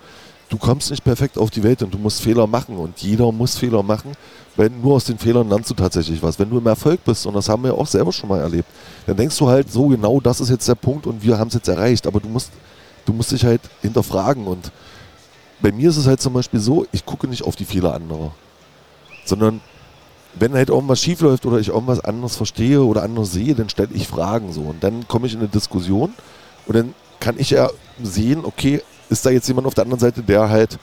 [0.49, 3.57] du kommst nicht perfekt auf die Welt und du musst Fehler machen und jeder muss
[3.57, 4.11] Fehler machen,
[4.57, 6.37] weil nur aus den Fehlern lernst du tatsächlich was.
[6.37, 8.67] Wenn du im Erfolg bist, und das haben wir auch selber schon mal erlebt,
[9.07, 11.53] dann denkst du halt so genau, das ist jetzt der Punkt und wir haben es
[11.53, 12.51] jetzt erreicht, aber du musst,
[13.05, 14.73] du musst dich halt hinterfragen und
[15.61, 18.33] bei mir ist es halt zum Beispiel so, ich gucke nicht auf die Fehler anderer,
[19.23, 19.61] sondern
[20.35, 23.89] wenn halt irgendwas schief läuft oder ich irgendwas anderes verstehe oder anders sehe, dann stelle
[23.93, 24.61] ich Fragen so.
[24.61, 26.13] Und dann komme ich in eine Diskussion
[26.65, 27.69] und dann kann ich ja
[28.01, 30.79] sehen, okay, ist da jetzt jemand auf der anderen Seite, der halt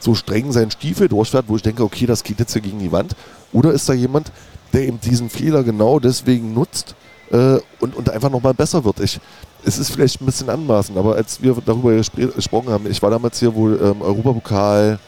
[0.00, 2.92] so streng seinen Stiefel durchfährt, wo ich denke, okay, das geht jetzt hier gegen die
[2.92, 3.14] Wand.
[3.52, 4.32] Oder ist da jemand,
[4.72, 6.94] der eben diesen Fehler genau deswegen nutzt
[7.30, 9.00] äh, und, und einfach nochmal besser wird.
[9.00, 9.20] Ich,
[9.64, 13.38] es ist vielleicht ein bisschen anmaßend, aber als wir darüber gesprochen haben, ich war damals
[13.38, 14.98] hier, wo ähm, Europapokal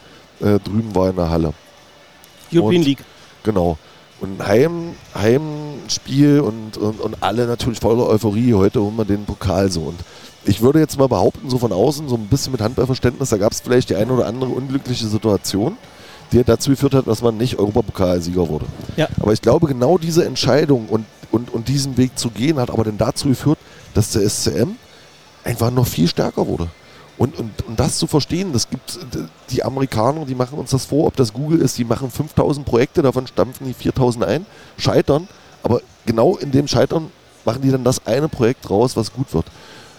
[0.40, 1.52] äh, drüben war in der Halle.
[2.52, 3.04] European und, League.
[3.46, 3.78] Genau.
[4.20, 8.54] Und Heim, Heimspiel und, und, und alle natürlich voller Euphorie.
[8.54, 9.82] Heute holen wir den Pokal so.
[9.82, 10.00] Und
[10.44, 13.52] ich würde jetzt mal behaupten, so von außen, so ein bisschen mit Handballverständnis, da gab
[13.52, 15.76] es vielleicht die eine oder andere unglückliche Situation,
[16.32, 18.66] die dazu geführt hat, dass man nicht Europapokalsieger wurde.
[18.96, 19.08] Ja.
[19.20, 22.84] Aber ich glaube, genau diese Entscheidung und, und, und diesen Weg zu gehen, hat aber
[22.84, 23.58] dann dazu geführt,
[23.94, 24.72] dass der SCM
[25.44, 26.68] einfach noch viel stärker wurde.
[27.18, 28.98] Und, und, und das zu verstehen, das gibt
[29.50, 33.00] die Amerikaner, die machen uns das vor, ob das Google ist, die machen 5000 Projekte,
[33.00, 34.46] davon stampfen die 4000 ein,
[34.76, 35.26] scheitern,
[35.62, 37.10] aber genau in dem Scheitern
[37.44, 39.46] machen die dann das eine Projekt raus, was gut wird.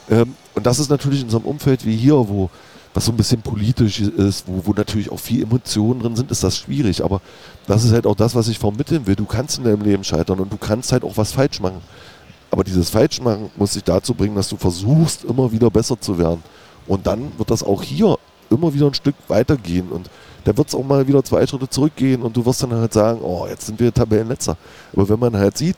[0.09, 2.49] Ähm, und das ist natürlich in so einem Umfeld wie hier, wo
[2.93, 6.43] was so ein bisschen politisch ist, wo, wo natürlich auch viel Emotionen drin sind, ist
[6.43, 7.03] das schwierig.
[7.03, 7.22] Aber
[7.68, 9.15] das ist halt auch das, was ich vermitteln will.
[9.15, 11.82] Du kannst in deinem Leben scheitern und du kannst halt auch was falsch machen.
[12.49, 16.41] Aber dieses Falschmachen muss dich dazu bringen, dass du versuchst, immer wieder besser zu werden.
[16.88, 18.18] Und dann wird das auch hier
[18.50, 19.90] immer wieder ein Stück weitergehen.
[19.90, 20.10] Und
[20.46, 23.20] da wird es auch mal wieder zwei Schritte zurückgehen und du wirst dann halt sagen,
[23.22, 24.56] oh, jetzt sind wir Tabellenletzter.
[24.94, 25.76] Aber wenn man halt sieht,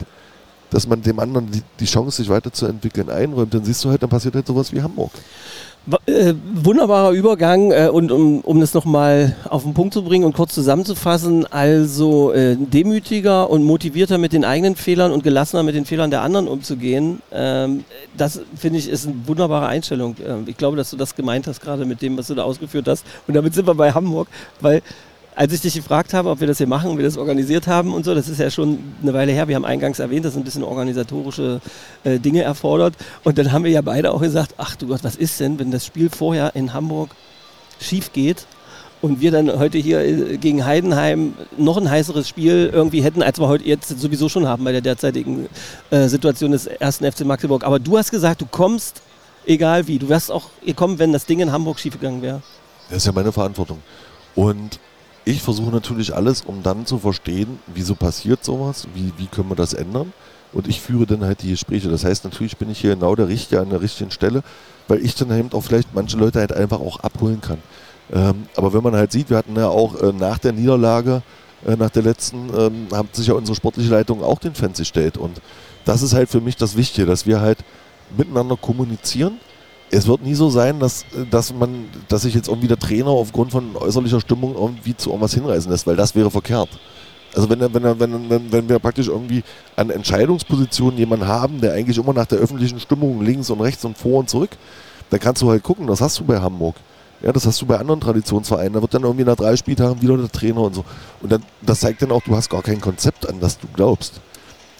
[0.70, 4.10] dass man dem anderen die, die Chance, sich weiterzuentwickeln, einräumt, dann siehst du halt, dann
[4.10, 5.10] passiert halt sowas wie Hamburg.
[6.06, 10.34] Äh, wunderbarer Übergang äh, und um, um das nochmal auf den Punkt zu bringen und
[10.34, 15.86] kurz zusammenzufassen, also äh, demütiger und motivierter mit den eigenen Fehlern und gelassener mit den
[15.86, 20.16] Fehlern der anderen umzugehen, ähm, das finde ich ist eine wunderbare Einstellung.
[20.24, 22.86] Ähm, ich glaube, dass du das gemeint hast gerade mit dem, was du da ausgeführt
[22.86, 24.28] hast und damit sind wir bei Hamburg,
[24.60, 24.82] weil
[25.40, 27.94] als ich dich gefragt habe, ob wir das hier machen, ob wir das organisiert haben
[27.94, 29.48] und so, das ist ja schon eine Weile her.
[29.48, 31.62] Wir haben eingangs erwähnt, dass ein bisschen organisatorische
[32.04, 32.94] äh, Dinge erfordert.
[33.24, 35.70] Und dann haben wir ja beide auch gesagt, ach du Gott, was ist denn, wenn
[35.70, 37.12] das Spiel vorher in Hamburg
[37.80, 38.44] schief geht
[39.00, 43.40] und wir dann heute hier äh, gegen Heidenheim noch ein heißeres Spiel irgendwie hätten, als
[43.40, 45.48] wir heute jetzt sowieso schon haben bei der derzeitigen
[45.88, 47.64] äh, Situation des ersten FC Magdeburg.
[47.64, 49.00] Aber du hast gesagt, du kommst,
[49.46, 49.98] egal wie.
[49.98, 52.42] Du wärst auch gekommen, wenn das Ding in Hamburg schiefgegangen wäre.
[52.90, 53.78] Das ist ja meine Verantwortung.
[54.34, 54.78] Und
[55.24, 59.56] ich versuche natürlich alles, um dann zu verstehen, wieso passiert sowas, wie, wie können wir
[59.56, 60.12] das ändern.
[60.52, 61.88] Und ich führe dann halt die Gespräche.
[61.88, 64.42] Das heißt, natürlich bin ich hier genau der Richtige an der richtigen Stelle,
[64.88, 67.58] weil ich dann eben auch vielleicht manche Leute halt einfach auch abholen kann.
[68.12, 71.22] Ähm, aber wenn man halt sieht, wir hatten ja auch äh, nach der Niederlage,
[71.64, 75.16] äh, nach der letzten, ähm, hat sich ja unsere sportliche Leitung auch den Fans gestellt.
[75.16, 75.40] Und
[75.84, 77.58] das ist halt für mich das Wichtige, dass wir halt
[78.16, 79.38] miteinander kommunizieren
[79.90, 83.50] es wird nie so sein, dass, dass man, dass sich jetzt irgendwie der Trainer aufgrund
[83.50, 86.68] von äußerlicher Stimmung irgendwie zu irgendwas hinreißen lässt, weil das wäre verkehrt.
[87.34, 89.42] Also wenn, wenn, wenn, wenn, wenn wir praktisch irgendwie
[89.76, 93.96] an Entscheidungspositionen jemanden haben, der eigentlich immer nach der öffentlichen Stimmung links und rechts und
[93.96, 94.50] vor und zurück,
[95.10, 96.76] dann kannst du halt gucken, das hast du bei Hamburg.
[97.22, 98.72] Ja, das hast du bei anderen Traditionsvereinen.
[98.72, 100.84] Da wird dann irgendwie nach drei Spieltagen wieder der Trainer und so.
[101.20, 104.20] Und dann, das zeigt dann auch, du hast gar kein Konzept, an das du glaubst.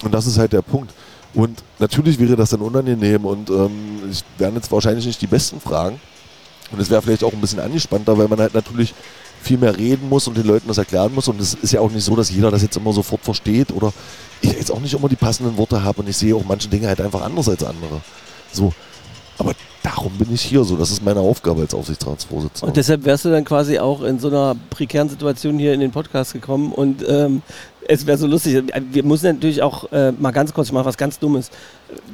[0.02, 0.94] Und das ist halt der Punkt.
[1.34, 5.60] Und natürlich wäre das dann unangenehm und ähm, es wären jetzt wahrscheinlich nicht die besten
[5.60, 6.00] Fragen.
[6.72, 8.94] Und es wäre vielleicht auch ein bisschen angespannter, weil man halt natürlich
[9.42, 11.28] viel mehr reden muss und den Leuten das erklären muss.
[11.28, 13.92] Und es ist ja auch nicht so, dass jeder das jetzt immer sofort versteht oder
[14.40, 16.88] ich jetzt auch nicht immer die passenden Worte habe und ich sehe auch manche Dinge
[16.88, 18.00] halt einfach anders als andere.
[18.52, 18.72] So.
[19.38, 20.76] Aber darum bin ich hier so.
[20.76, 22.68] Das ist meine Aufgabe als Aufsichtsratsvorsitzender.
[22.68, 25.90] Und deshalb wärst du dann quasi auch in so einer prekären Situation hier in den
[25.90, 27.42] Podcast gekommen und ähm,
[27.88, 28.62] es wäre so lustig.
[28.92, 31.50] Wir müssen natürlich auch äh, mal ganz kurz mal was ganz Dummes.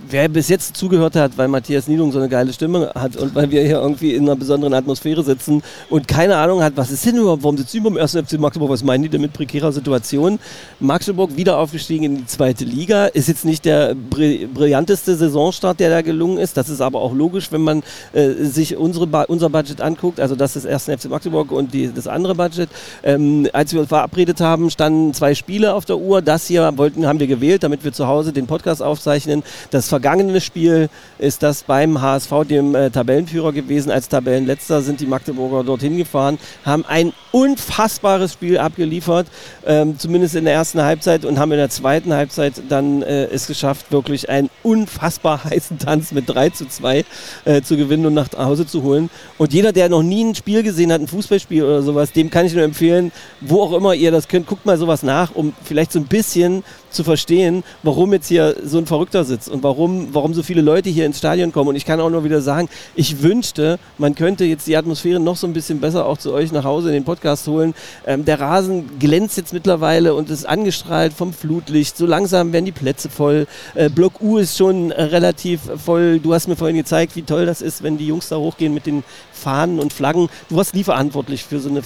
[0.08, 3.50] Wer bis jetzt zugehört hat, weil Matthias Niedung so eine geile Stimme hat und weil
[3.50, 7.16] wir hier irgendwie in einer besonderen Atmosphäre sitzen und keine Ahnung hat, was ist denn
[7.16, 10.38] überhaupt, warum sitzen wir beim ersten FC Magdeburg, was meinen die denn mit prekärer Situation?
[10.80, 16.02] Magdeburg wieder aufgestiegen in die zweite Liga, ist jetzt nicht der brillanteste Saisonstart, der da
[16.02, 16.56] gelungen ist.
[16.56, 20.56] Das ist aber auch logisch, wenn man äh, sich unsere unser Budget anguckt, also das
[20.56, 22.70] ist erst FC Magdeburg und die, das andere Budget.
[23.02, 26.20] Ähm, als wir uns verabredet haben, standen zwei Spiele auf der Uhr.
[26.20, 29.42] Das hier wollten, haben wir gewählt, damit wir zu Hause den Podcast aufzeichnen.
[29.70, 30.88] Das vergangene Spiel
[31.18, 33.90] ist das beim HSV, dem äh, Tabellenführer gewesen.
[33.90, 39.26] Als Tabellenletzter sind die Magdeburger dorthin gefahren, haben ein unfassbares Spiel abgeliefert,
[39.66, 43.46] ähm, zumindest in der ersten Halbzeit und haben in der zweiten Halbzeit dann äh, es
[43.46, 47.04] geschafft, wirklich einen unfassbar heißen Tanz mit 3 zu 2
[47.44, 49.10] äh, zu gewinnen und nach Hause zu holen.
[49.38, 52.46] Und jeder, der noch nie ein Spiel gesehen hat, ein Fußballspiel oder sowas, dem kann
[52.46, 55.92] ich nur empfehlen, wo auch immer ihr das könnt, guckt mal sowas nach, um vielleicht
[55.92, 60.34] so ein bisschen zu verstehen, warum jetzt hier so ein Verrückter sitzt und warum, warum
[60.34, 61.68] so viele Leute hier ins Stadion kommen.
[61.68, 65.36] Und ich kann auch nur wieder sagen, ich wünschte, man könnte jetzt die Atmosphäre noch
[65.36, 67.74] so ein bisschen besser auch zu euch nach Hause in den Podcast holen.
[68.06, 71.96] Ähm, der Rasen glänzt jetzt mittlerweile und ist angestrahlt vom Flutlicht.
[71.96, 73.46] So langsam werden die Plätze voll.
[73.74, 76.18] Äh, Block U ist schon relativ voll.
[76.18, 78.86] Du hast mir vorhin gezeigt, wie toll das ist, wenn die Jungs da hochgehen mit
[78.86, 80.28] den Fahnen und Flaggen.
[80.48, 81.82] Du warst nie verantwortlich für so eine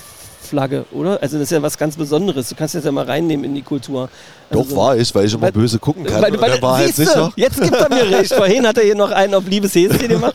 [0.51, 1.23] Flagge, oder?
[1.23, 2.49] Also das ist ja was ganz Besonderes.
[2.49, 4.09] Du kannst das ja mal reinnehmen in die Kultur.
[4.51, 6.21] Also Doch, so war ich, weil ich immer weil, böse gucken kann.
[6.21, 7.33] Weil, weil, war halt sicher.
[7.37, 8.35] Jetzt gibt er mir recht.
[8.35, 10.35] Vorhin hat er hier noch einen auf liebes Häschen gemacht.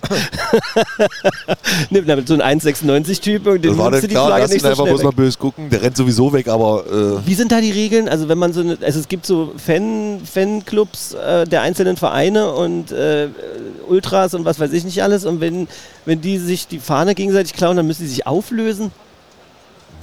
[1.89, 4.85] Nimm damit so ein 1,96-Typ und den war dann die klar, Flagge nicht so einfach
[4.85, 5.69] bloß mal böse gucken.
[5.69, 6.85] Der rennt sowieso weg, aber...
[6.85, 8.07] Äh Wie sind da die Regeln?
[8.07, 12.53] Also wenn man so eine, also es gibt so Fan, Fanclubs äh, der einzelnen Vereine
[12.53, 13.27] und äh,
[13.89, 15.67] Ultras und was weiß ich nicht alles und wenn,
[16.05, 18.91] wenn die sich die Fahne gegenseitig klauen, dann müssen die sich auflösen?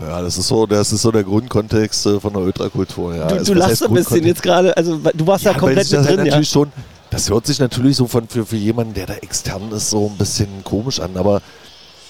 [0.07, 3.15] Ja, das ist so, das ist so der Grundkontext äh, von der Ultrakultur.
[3.15, 3.29] Ja.
[3.29, 6.07] Du, also, du lachst ein bisschen jetzt gerade, also du warst ja, da komplett mit
[6.07, 6.43] drin, halt ja.
[6.43, 6.73] Schon,
[7.11, 10.17] das hört sich natürlich so von, für, für jemanden, der da extern ist, so ein
[10.17, 11.43] bisschen komisch an, aber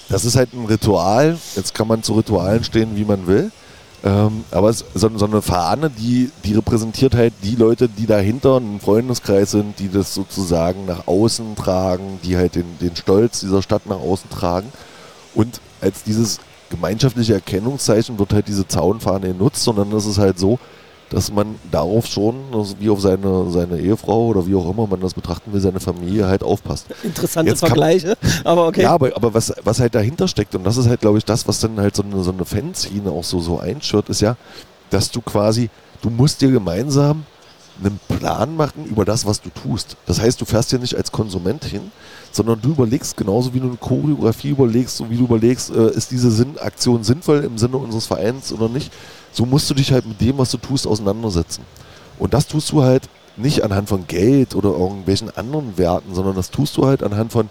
[0.09, 1.37] das ist halt ein Ritual.
[1.55, 3.51] Jetzt kann man zu Ritualen stehen, wie man will.
[4.03, 8.57] Ähm, aber es, so, so, eine Fahne, die, die repräsentiert halt die Leute, die dahinter
[8.57, 13.61] ein Freundeskreis sind, die das sozusagen nach außen tragen, die halt den, den Stolz dieser
[13.61, 14.67] Stadt nach außen tragen.
[15.33, 16.39] Und als dieses
[16.73, 20.57] gemeinschaftliche Erkennungszeichen wird halt diese Zaunfahne genutzt, sondern es ist halt so,
[21.11, 22.35] dass man darauf schon,
[22.79, 26.25] wie auf seine, seine Ehefrau oder wie auch immer man das betrachten will, seine Familie
[26.27, 26.87] halt aufpasst.
[27.03, 28.81] Interessante Jetzt Vergleiche, aber okay.
[28.81, 31.47] Ja, aber, aber was, was halt dahinter steckt, und das ist halt, glaube ich, das,
[31.47, 34.35] was dann halt so eine, so eine Fanszene auch so, so einschürt, ist ja,
[34.89, 35.69] dass du quasi,
[36.01, 37.25] du musst dir gemeinsam
[37.83, 39.97] einen Plan machen über das, was du tust.
[40.07, 41.91] Das heißt, du fährst ja nicht als Konsument hin,
[42.33, 46.11] sondern du überlegst genauso wie du eine Choreografie überlegst, so wie du überlegst, äh, ist
[46.11, 48.91] diese Sinn Aktion sinnvoll im Sinne unseres Vereins oder nicht.
[49.31, 51.63] So musst du dich halt mit dem, was du tust, auseinandersetzen.
[52.19, 53.07] Und das tust du halt
[53.37, 57.49] nicht anhand von Geld oder irgendwelchen anderen Werten, sondern das tust du halt anhand von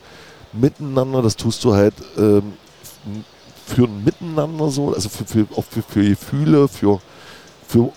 [0.53, 2.53] Miteinander, das tust du halt ähm,
[3.66, 7.01] für ein Miteinander so, also für, für, auch für, für Gefühle, für,
[7.66, 7.93] für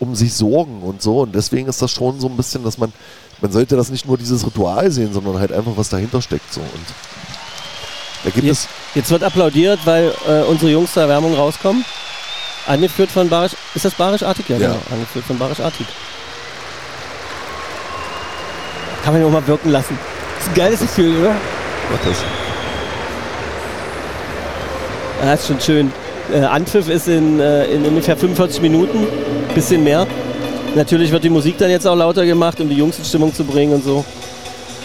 [0.00, 1.20] um sich sorgen und so.
[1.20, 2.92] Und deswegen ist das schon so ein bisschen, dass man,
[3.40, 6.52] man sollte das nicht nur dieses Ritual sehen, sondern halt einfach, was dahinter steckt.
[6.52, 6.60] So.
[6.60, 6.86] Und
[8.24, 11.84] da gibt jetzt, es jetzt wird applaudiert, weil äh, unsere Jungs zur Erwärmung rauskommen.
[12.66, 13.52] Angeführt von Barisch.
[13.74, 14.48] Ist das Barisch Artig?
[14.48, 14.68] Ja, ja.
[14.68, 14.80] genau.
[14.90, 15.86] Angeführt von Barisch Artig.
[19.04, 19.98] Kann man ja auch mal wirken lassen.
[20.36, 21.34] Das ist ein geiles Gefühl, oder?
[21.90, 22.18] Mach das.
[25.22, 25.92] Das ist schon schön.
[26.32, 29.06] Äh, Anpfiff ist in, äh, in ungefähr 45 Minuten,
[29.54, 30.06] bisschen mehr.
[30.74, 33.44] Natürlich wird die Musik dann jetzt auch lauter gemacht, um die Jungs in Stimmung zu
[33.44, 34.04] bringen und so.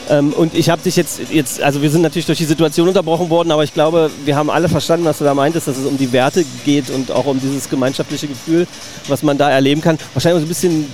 [0.09, 3.29] Ähm, und ich habe dich jetzt, jetzt, also wir sind natürlich durch die Situation unterbrochen
[3.29, 5.97] worden, aber ich glaube, wir haben alle verstanden, was du da meintest, dass es um
[5.97, 8.67] die Werte geht und auch um dieses gemeinschaftliche Gefühl,
[9.07, 9.97] was man da erleben kann.
[10.13, 10.91] Wahrscheinlich so ein bisschen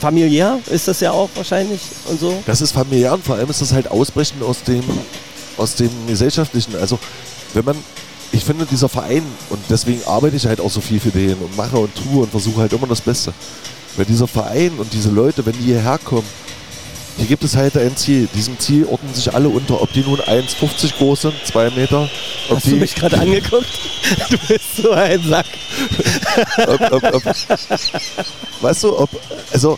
[0.00, 1.80] familiär ist das ja auch wahrscheinlich
[2.10, 2.42] und so.
[2.46, 4.82] Das ist familiär und vor allem ist das halt Ausbrechen aus dem,
[5.56, 6.76] aus dem Gesellschaftlichen.
[6.76, 6.98] Also
[7.54, 7.76] wenn man
[8.32, 11.56] ich finde, dieser Verein, und deswegen arbeite ich halt auch so viel für den und
[11.56, 13.32] mache und tue und versuche halt immer das Beste.
[13.96, 16.26] Weil dieser Verein und diese Leute, wenn die hierher kommen,
[17.16, 18.28] hier gibt es halt ein Ziel.
[18.34, 19.80] Diesem Ziel ordnen sich alle unter.
[19.80, 22.10] Ob die nun 1,50 groß sind, 2 Meter.
[22.50, 23.66] Ob Hast du mich gerade angeguckt?
[24.30, 25.46] Du bist so ein Sack.
[26.68, 27.24] ob, ob, ob,
[28.60, 29.10] weißt du, ob,
[29.52, 29.76] also,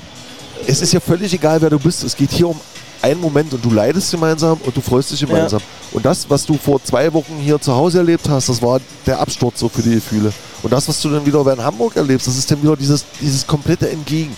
[0.66, 2.04] es ist ja völlig egal, wer du bist.
[2.04, 2.60] Es geht hier um
[3.00, 5.60] einen Moment und du leidest gemeinsam und du freust dich gemeinsam.
[5.60, 5.96] Ja.
[5.96, 9.18] Und das, was du vor zwei Wochen hier zu Hause erlebt hast, das war der
[9.18, 10.32] Absturz so für die Gefühle.
[10.62, 13.46] Und das, was du dann wieder in Hamburg erlebst, das ist dann wieder dieses, dieses
[13.46, 14.36] komplette Entgegen.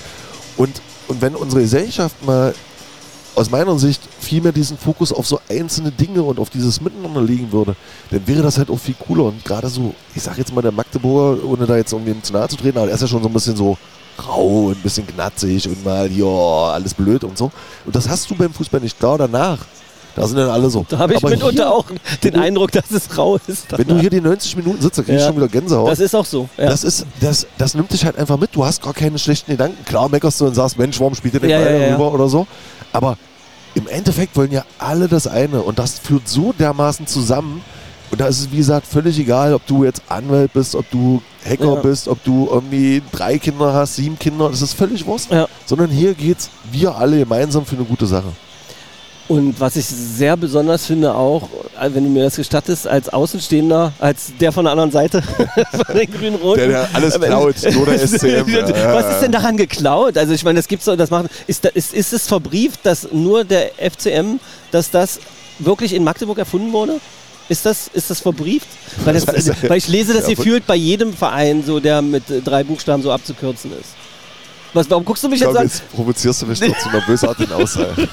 [0.57, 2.55] Und, und wenn unsere Gesellschaft mal
[3.35, 7.23] aus meiner Sicht viel mehr diesen Fokus auf so einzelne Dinge und auf dieses Miteinander
[7.23, 7.77] legen würde,
[8.11, 9.25] dann wäre das halt auch viel cooler.
[9.25, 12.49] Und gerade so, ich sag jetzt mal der Magdeburger, ohne da jetzt irgendwie zu nahe
[12.49, 13.79] zu treten, aber er ist ja schon so ein bisschen so
[14.27, 17.51] rau und ein bisschen knatzig und mal, ja, alles blöd und so.
[17.87, 18.99] Und das hast du beim Fußball nicht.
[18.99, 19.59] Klar, danach.
[20.17, 20.85] Da sind dann alle so.
[20.89, 21.85] Da habe ich Aber mitunter hier, auch
[22.25, 23.67] den du- Eindruck, dass es rau ist.
[23.77, 25.27] Wenn du hier die 90 Minuten sitzt, dann kriegst du Ja.
[25.29, 25.91] schon wieder Gänsehaut.
[25.91, 26.49] das ist auch so.
[26.59, 26.67] Ja.
[26.71, 28.55] Das, ist, das, das nimmt dich halt einfach mit.
[28.55, 29.85] Du hast gar keine schlechten Gedanken.
[29.85, 31.93] Klar meckerst du und sagst, Mensch, warum spielt ihr den Ja, ja, ja.
[31.95, 32.47] rüber oder so.
[32.93, 33.17] Aber
[33.75, 35.63] im Endeffekt wollen ja alle das eine.
[35.63, 37.63] Und das führt so dermaßen zusammen.
[38.11, 41.23] Und da ist es, wie gesagt, völlig egal, ob du jetzt Anwalt bist, ob du
[41.49, 41.81] Hacker Ja.
[41.81, 44.49] bist, ob du irgendwie drei Kinder hast, sieben Kinder.
[44.51, 45.29] Das ist völlig Wurst.
[45.67, 48.27] Sondern hier geht's wir alle gemeinsam für eine gute Sache.
[49.31, 51.49] Und was ich sehr besonders finde auch,
[51.81, 55.23] wenn du mir das gestattest, als Außenstehender, als der von der anderen Seite
[55.71, 56.59] von den grünen Roten.
[56.59, 58.53] Der, der alles klaut, nur der SCM.
[58.93, 60.19] Was ist denn daran geklaut?
[60.19, 61.29] Also ich meine, das gibt's doch, das machen.
[61.47, 64.41] Ist, ist, ist es verbrieft, dass nur der FCM,
[64.73, 65.21] dass das
[65.61, 66.95] wirklich in Magdeburg erfunden wurde?
[67.49, 68.67] Ist das, ist das verbrieft?
[69.05, 72.25] Weil, das, Das weil ich lese, dass Ja, gefühlt bei jedem Verein so, der mit
[72.45, 73.91] drei Buchstaben so abzukürzen ist.
[74.73, 76.89] Was, warum guckst du mich Ich jetzt glaube, an, jetzt provozierst du mich noch zu
[76.89, 78.09] einer bösartigen Aussage.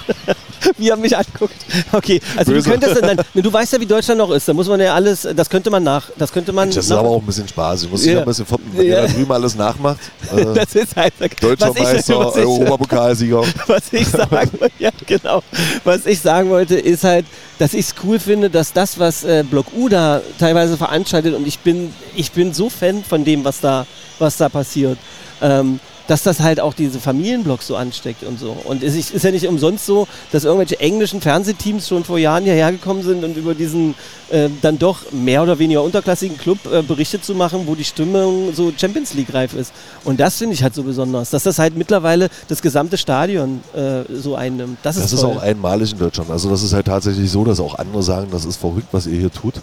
[0.77, 1.53] wie er mich anguckt?
[1.91, 2.69] Okay, also Böse.
[2.69, 4.47] du könntest, nein, du weißt ja, wie Deutschland noch ist.
[4.47, 6.69] Da muss man ja alles, das könnte man nach, das könnte man.
[6.69, 7.83] Das ist aber auch ein bisschen Spaß.
[7.83, 8.19] Ich muss Ja.
[8.19, 9.01] ein bisschen foppen, wenn Ja.
[9.01, 9.99] ihr da drüben alles nachmacht.
[10.35, 13.41] Äh, das ist halt, Deutscher was Meister, was ich- Europapokalsieger.
[13.67, 15.41] was ich sagen wollte, ja, genau.
[15.85, 17.25] Was ich sagen wollte, ist halt,
[17.59, 21.47] dass ich es cool finde, dass das, was äh, Block U da teilweise veranstaltet, und
[21.47, 23.85] ich bin, ich bin so Fan von dem, was da,
[24.19, 24.97] was da passiert,
[25.41, 28.55] ähm, dass das halt auch diese Familienblocks so ansteckt und so.
[28.63, 32.71] Und es ist ja nicht umsonst so, dass irgendwelche englischen Fernsehteams schon vor Jahren hierher
[32.71, 33.95] gekommen sind und über diesen
[34.29, 38.53] äh, dann doch mehr oder weniger unterklassigen Club äh, Berichte zu machen, wo die Stimmung
[38.53, 39.73] so Champions League reif ist.
[40.03, 44.03] Und das finde ich halt so besonders, dass das halt mittlerweile das gesamte Stadion äh,
[44.13, 44.77] so einnimmt.
[44.83, 46.31] Das ist, Das ist auch einmalig in Deutschland.
[46.31, 49.19] Also das ist halt tatsächlich so, dass auch andere sagen, das ist verrückt, was ihr
[49.19, 49.55] hier tut.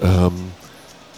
[0.00, 0.32] Ähm,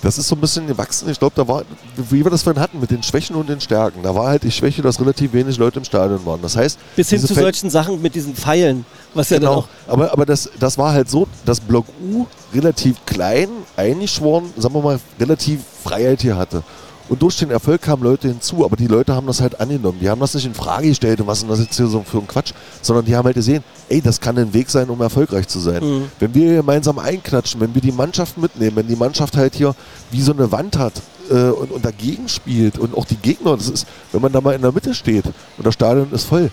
[0.04, 1.08] das ist so ein bisschen gewachsen.
[1.10, 1.62] Ich glaube, da war,
[1.96, 4.02] wie wir das vorhin hatten, mit den Schwächen und den Stärken.
[4.02, 6.40] Da war halt die Schwäche, dass relativ wenig Leute im Stadion waren.
[6.42, 8.84] Das heißt, Bis hin zu Fan- solchen Sachen mit diesen Pfeilen,
[9.14, 9.68] was ja dann Genau, auch.
[9.88, 14.82] aber, aber das, das war halt so, dass Block U relativ klein, eingeschworen, sagen wir
[14.82, 16.62] mal, relativ Freiheit hier hatte.
[17.08, 19.98] Und durch den Erfolg kamen Leute hinzu, aber die Leute haben das halt angenommen.
[20.00, 22.02] Die haben das nicht in Frage gestellt und was ist denn das jetzt hier so
[22.02, 25.00] für ein Quatsch, sondern die haben halt gesehen, ey, das kann ein Weg sein, um
[25.00, 25.84] erfolgreich zu sein.
[25.84, 26.04] Mhm.
[26.18, 29.74] Wenn wir gemeinsam einklatschen, wenn wir die Mannschaft mitnehmen, wenn die Mannschaft halt hier
[30.10, 30.94] wie so eine Wand hat
[31.30, 34.54] äh, und, und dagegen spielt und auch die Gegner, das ist, wenn man da mal
[34.54, 36.50] in der Mitte steht und das Stadion ist voll,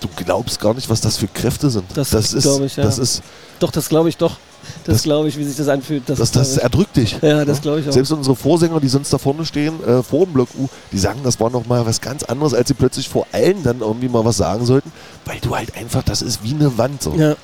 [0.00, 1.84] du glaubst gar nicht, was das für Kräfte sind.
[1.94, 2.84] Das ist, glaub ich, ja.
[2.84, 3.22] das ist,
[3.58, 4.36] Doch, das glaube ich doch.
[4.84, 6.02] Das, Das- glaube ich, wie sich das anfühlt.
[6.06, 7.18] Das, das, das erdrückt dich.
[7.22, 7.92] Ja, das glaube ich auch.
[7.92, 11.20] Selbst unsere Vorsänger, die sonst da vorne stehen, äh, vor dem Block U, die sagen,
[11.24, 14.24] das war noch mal was ganz anderes, als sie plötzlich vor allen dann irgendwie mal
[14.24, 14.92] was sagen sollten,
[15.24, 17.14] weil du halt einfach, das ist wie eine Wand so.
[17.16, 17.34] Ja.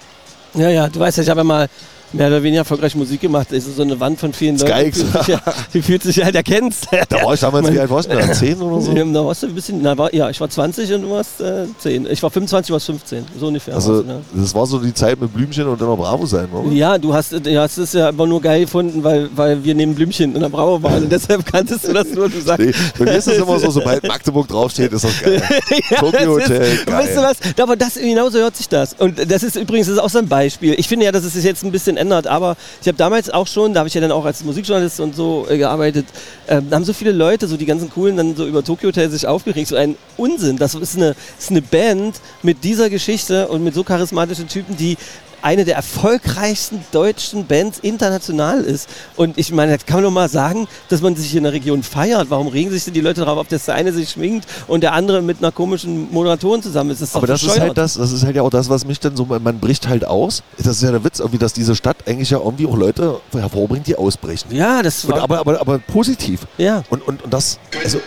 [0.54, 1.68] ja, ja, du weißt ja, ich habe ja mal
[2.12, 3.48] mehr oder weniger erfolgreich Musik gemacht.
[3.52, 4.92] Es ist so eine Wand von vielen Leuten.
[4.92, 5.02] Die Skyx.
[5.02, 5.40] fühlt sich ja,
[5.74, 6.88] die fühlt sich halt erkennst.
[7.08, 8.32] Da war ich damals, wie alt warst du denn?
[8.32, 8.92] 10 oder so?
[8.92, 11.40] Ja, da warst du ein bisschen, na, war, ja, ich war 20 und du warst
[11.40, 12.06] äh, 10.
[12.10, 13.24] Ich war 25, du warst 15.
[13.38, 13.74] So ungefähr.
[13.74, 14.20] Also, warst du, ne?
[14.34, 16.72] das war so die Zeit mit Blümchen und dann noch Bravo sein, oder?
[16.72, 19.94] Ja, du hast, du hast es ja aber nur geil gefunden, weil, weil wir neben
[19.94, 21.04] Blümchen in der Bravo waren.
[21.04, 22.28] Und deshalb kanntest du das nur.
[22.28, 25.42] Du sagst, Nee, bei mir ist das immer so, sobald Magdeburg draufsteht, ist das geil.
[25.90, 26.96] ja, Tokyo Hotel, ist, geil.
[26.96, 27.36] weißt du was?
[27.60, 28.94] Aber das, genauso hört sich das.
[28.94, 30.74] Und das ist übrigens das ist auch so ein Beispiel.
[30.78, 33.46] Ich finde ja, dass es sich jetzt ein bisschen ändert, aber ich habe damals auch
[33.46, 36.06] schon, da habe ich ja dann auch als Musikjournalist und so äh, gearbeitet,
[36.48, 39.08] ähm, da haben so viele Leute, so die ganzen coolen, dann so über Tokyo Hotel
[39.10, 39.68] sich aufgeregt.
[39.68, 40.56] So ein Unsinn.
[40.56, 44.96] Das ist eine, ist eine Band mit dieser Geschichte und mit so charismatischen Typen, die
[45.42, 48.88] eine der erfolgreichsten deutschen Bands international ist.
[49.16, 51.82] Und ich meine, da kann man doch mal sagen, dass man sich in der Region
[51.82, 52.30] feiert.
[52.30, 54.92] Warum regen sich denn die Leute darauf, ob das der eine sich schminkt und der
[54.92, 57.02] andere mit einer komischen Moderatorin zusammen ist?
[57.02, 59.16] Das Aber das ist halt das, das ist halt ja auch das, was mich dann
[59.16, 60.42] so, man bricht halt aus.
[60.58, 63.86] Das ist ja der Witz, irgendwie, dass diese Stadt eigentlich ja irgendwie auch Leute hervorbringt,
[63.86, 64.54] die ausbrechen.
[64.54, 66.46] Ja, das Und, war, aber, aber, aber positiv.
[66.58, 66.82] ja.
[66.90, 68.00] Und, und, und das, also,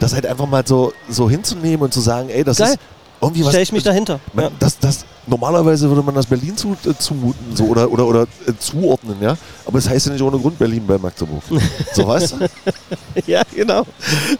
[0.00, 2.70] das halt einfach mal so, so hinzunehmen und zu sagen, ey, das Geil.
[2.72, 2.78] ist
[3.20, 3.50] irgendwie was.
[3.50, 4.18] Stell ich mich dahinter.
[4.32, 4.50] Man, Ja.
[4.58, 8.52] das, das, normalerweise würde man das Berlin zu, äh, zumuten so, oder, oder, oder äh,
[8.58, 9.36] zuordnen, ja.
[9.64, 11.42] Aber es heißt ja nicht ohne Grund Berlin bei Magdeburg.
[11.94, 12.36] So weißt du?
[13.26, 13.84] Ja, genau.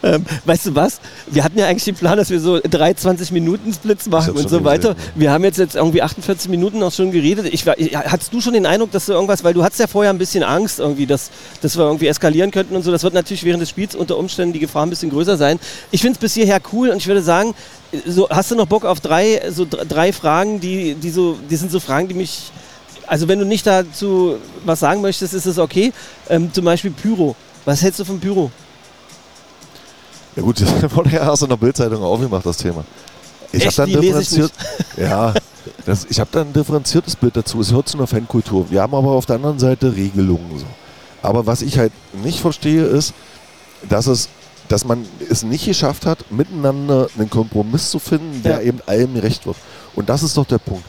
[0.01, 0.99] Ähm, weißt du was?
[1.27, 4.95] Wir hatten ja eigentlich den Plan, dass wir so drei 20-Minuten-Splits machen und so weiter.
[4.95, 5.11] gesehen.
[5.15, 7.45] Wir haben jetzt, jetzt irgendwie 48 Minuten auch schon geredet.
[7.51, 9.87] Ich war, ich- hattest du schon den Eindruck, dass du irgendwas, weil du hattest ja
[9.87, 11.29] vorher ein bisschen Angst irgendwie, dass,
[11.61, 12.91] dass wir irgendwie eskalieren könnten und so.
[12.91, 15.59] Das wird natürlich während des Spiels unter Umständen die Gefahr ein bisschen größer sein.
[15.91, 17.53] Ich finde es bis hierher cool und ich würde sagen,
[18.05, 21.55] so, hast du noch Bock auf drei, so dr- drei Fragen, die, die so, die
[21.55, 22.51] sind so Fragen, die mich
[23.07, 25.93] also wenn du nicht dazu was sagen möchtest, ist es okay.
[26.29, 27.35] Ähm, zum Beispiel Pyro.
[27.65, 28.51] Was hältst du von Pyro?
[30.35, 32.83] Ja gut, das wurde ja in der Bildzeitung aufgemacht, das Thema.
[33.51, 34.51] Ich habe dann differenziert.
[34.97, 35.33] ja,
[35.85, 37.61] das, ich habe dann ein differenziertes Bild dazu.
[37.61, 38.69] Es hört zu einer Fankultur.
[38.71, 40.57] Wir haben aber auf der anderen Seite Regelungen.
[40.57, 40.65] So.
[41.21, 43.13] Aber was ich halt nicht verstehe, ist,
[43.87, 44.27] dass es
[44.73, 48.61] dass man es nicht geschafft hat, miteinander einen Kompromiss zu finden, der Ja.
[48.61, 49.55] eben allem gerecht wird.
[49.95, 50.83] Und das ist doch der Punkt.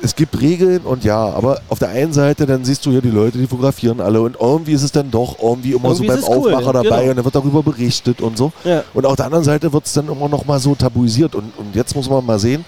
[0.00, 3.10] Es gibt Regeln und ja, aber auf der einen Seite, dann siehst du hier die
[3.10, 6.18] Leute, die fotografieren alle und irgendwie ist es dann doch irgendwie immer Irgendwie so beim
[6.18, 7.10] es cool, Aufmacher dabei genau.
[7.10, 8.52] und dann wird darüber berichtet und so.
[8.64, 8.84] Ja.
[8.92, 11.34] Und auf der anderen Seite wird es dann immer noch mal so tabuisiert.
[11.34, 12.64] Und, und jetzt muss man mal sehen,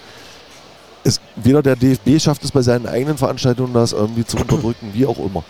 [1.03, 5.05] es, weder der DFB schafft es bei seinen eigenen Veranstaltungen, das irgendwie zu unterdrücken, wie
[5.05, 5.43] auch immer.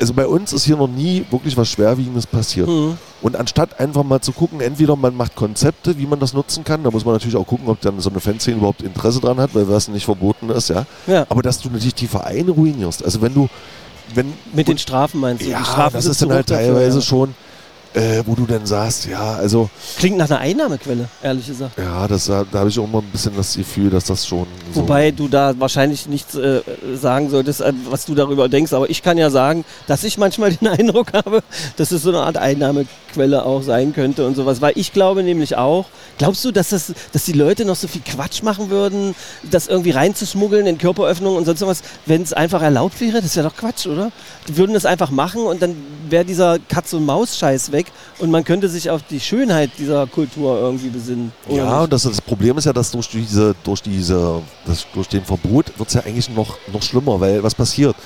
[0.00, 2.68] Also bei uns ist hier noch nie wirklich was Schwerwiegendes passiert.
[2.68, 2.96] Mhm.
[3.20, 6.82] Und anstatt einfach mal zu gucken, entweder man macht Konzepte, wie man das nutzen kann,
[6.82, 9.54] da muss man natürlich auch gucken, ob dann so eine Fanszene überhaupt Interesse dran hat,
[9.54, 10.86] weil was nicht verboten ist, ja.
[11.06, 11.26] Ja.
[11.28, 13.04] Aber dass du natürlich die Vereine ruinierst.
[13.04, 13.48] Also wenn du,
[14.14, 15.50] wenn Mit den Strafen meinst du?
[15.50, 17.04] ja, Strafen das ist dann halt dafür, teilweise ja.
[17.04, 17.34] schon,
[17.94, 19.68] äh, wo du dann sagst, ja, also
[19.98, 21.76] Klingt nach einer Einnahmequelle, ehrlich gesagt.
[21.76, 24.82] Ja, das, da habe ich auch immer ein bisschen das Gefühl, dass das schon so.
[24.82, 26.60] Wobei du da wahrscheinlich nichts äh,
[26.94, 28.72] sagen solltest, äh, was du darüber denkst.
[28.72, 31.42] Aber ich kann ja sagen, dass ich manchmal den Eindruck habe,
[31.76, 34.60] dass es so eine Art Einnahmequelle auch sein könnte und sowas.
[34.60, 35.86] Weil ich glaube nämlich auch,
[36.18, 39.16] glaubst du, dass, das, dass die Leute noch so viel Quatsch machen würden,
[39.50, 43.20] das irgendwie reinzuschmuggeln in Körperöffnungen und sonst was, wenn es einfach erlaubt wäre?
[43.20, 44.12] Das wäre doch Quatsch, oder?
[44.46, 45.74] Die würden das einfach machen und dann
[46.08, 47.79] wäre dieser Katz-und-Maus-Scheiß weg
[48.18, 51.32] und man könnte sich auf die Schönheit dieser Kultur irgendwie besinnen.
[51.48, 55.24] ja, und das, das Problem ist ja, dass durch diese, durch diese, das, durch den
[55.24, 57.96] Verbot wird es ja eigentlich noch, noch schlimmer, weil was passiert?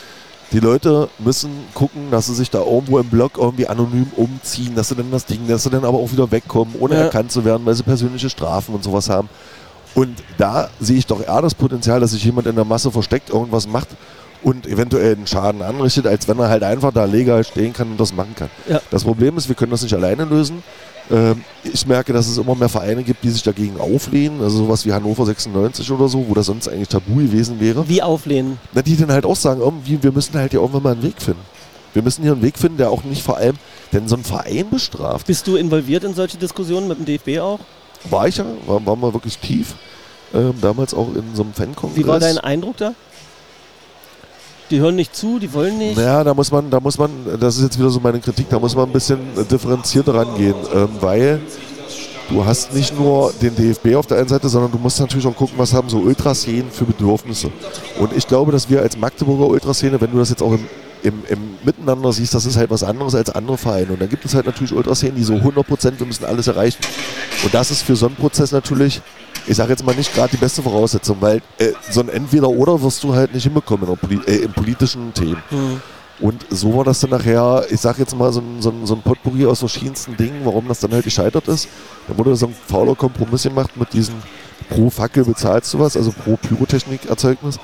[0.53, 4.89] Die Leute müssen gucken, dass sie sich da irgendwo im Block irgendwie anonym umziehen, dass
[4.89, 7.01] sie dann das Ding, dass sie dann aber auch wieder wegkommen, ohne Ja.
[7.03, 9.29] erkannt zu werden, weil sie persönliche Strafen und sowas haben.
[9.95, 13.31] Und da sehe ich doch eher das Potenzial, dass sich jemand in der Masse versteckt,
[13.31, 13.89] irgendwas macht
[14.45, 18.01] und eventuell einen Schaden anrichtet, als wenn er halt einfach da legal stehen kann und
[18.01, 18.51] das machen kann.
[18.69, 18.81] Ja.
[18.91, 20.63] Das Problem ist, wir können das nicht alleine lösen.
[21.11, 24.85] Ähm, ich merke, dass es immer mehr Vereine gibt, die sich dagegen auflehnen, also sowas
[24.87, 27.89] wie Hannover 96 oder so, wo das sonst eigentlich tabu gewesen wäre.
[27.89, 28.59] Wie auflehnen?
[28.73, 31.21] Na, die dann halt auch sagen, irgendwie, wir müssen halt hier irgendwann mal einen Weg
[31.21, 31.43] finden.
[31.95, 33.57] Wir müssen hier einen Weg finden, der auch nicht vor allem,
[33.93, 35.27] denn so ein Verein bestraft.
[35.27, 37.61] Bist du involviert in solche Diskussionen mit dem DFB auch?
[38.11, 39.75] War ich ja, war, war mal wirklich tief.
[40.35, 41.97] Ähm, damals auch in so einem Fankongress.
[41.97, 42.95] Wie war dein Eindruck da?
[44.75, 45.97] Die hören nicht zu, die wollen nicht.
[45.97, 47.09] Naja, da muss man, da muss man,
[47.39, 50.89] das ist jetzt wieder so meine Kritik, da muss man ein bisschen differenzierter rangehen, ähm,
[50.99, 51.41] weil
[52.29, 55.37] du hast nicht nur den DFB auf der einen Seite, sondern du musst natürlich auch
[55.37, 57.53] gucken, was haben so Ultraszenen für Bedürfnisse.
[58.01, 60.67] Und ich glaube, dass wir als Magdeburger Ultraszene, wenn du das jetzt auch im,
[61.05, 63.93] im, im Miteinander siehst, das ist halt was anderes als andere Vereine.
[63.93, 66.81] Und dann gibt es halt natürlich Ultraszenen, die so 100 Prozent, wir müssen alles erreichen.
[67.45, 69.03] Und das ist für so einen Prozess natürlich,
[69.47, 73.03] ich sage jetzt mal nicht gerade die beste Voraussetzung, weil äh, so ein Entweder-Oder wirst
[73.05, 75.43] du halt nicht hinbekommen in, Poli äh, in politischen Themen.
[75.51, 75.81] Hm.
[76.21, 78.95] Und so war das dann nachher, ich sag jetzt mal, so ein, so ein, so
[78.95, 81.69] ein Potpourri aus verschiedensten Dingen, warum das dann halt gescheitert ist.
[82.07, 84.15] Da wurde so ein fauler Kompromiss gemacht mit diesem
[84.69, 87.59] pro Fackel bezahlst du was, also pro Pyrotechnikerzeugnis.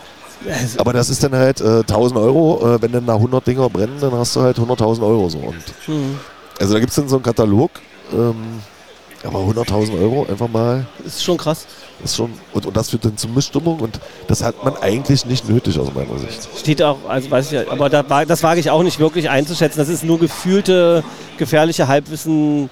[0.49, 3.69] Also, Aber das ist dann halt äh, 1000 Euro, äh, wenn dann da 100 Dinger
[3.69, 5.39] brennen, dann hast du halt 100.000 Euro so.
[5.39, 6.19] Und hm.
[6.59, 7.71] also da gibt es dann so einen Katalog,
[8.13, 8.61] ähm,
[9.25, 11.67] aber 100.000 Euro einfach mal, Ist schon krass.
[12.03, 15.49] ist schon, und, und das führt dann zu Missstimmung und das hat man eigentlich nicht
[15.49, 16.49] nötig aus meiner Sicht.
[16.59, 19.79] Steht auch, also weiß ich ja, aber da, das wage ich auch nicht wirklich einzuschätzen.
[19.79, 21.05] Das ist nur gefühlte,
[21.37, 22.71] gefährliche Halbwissen.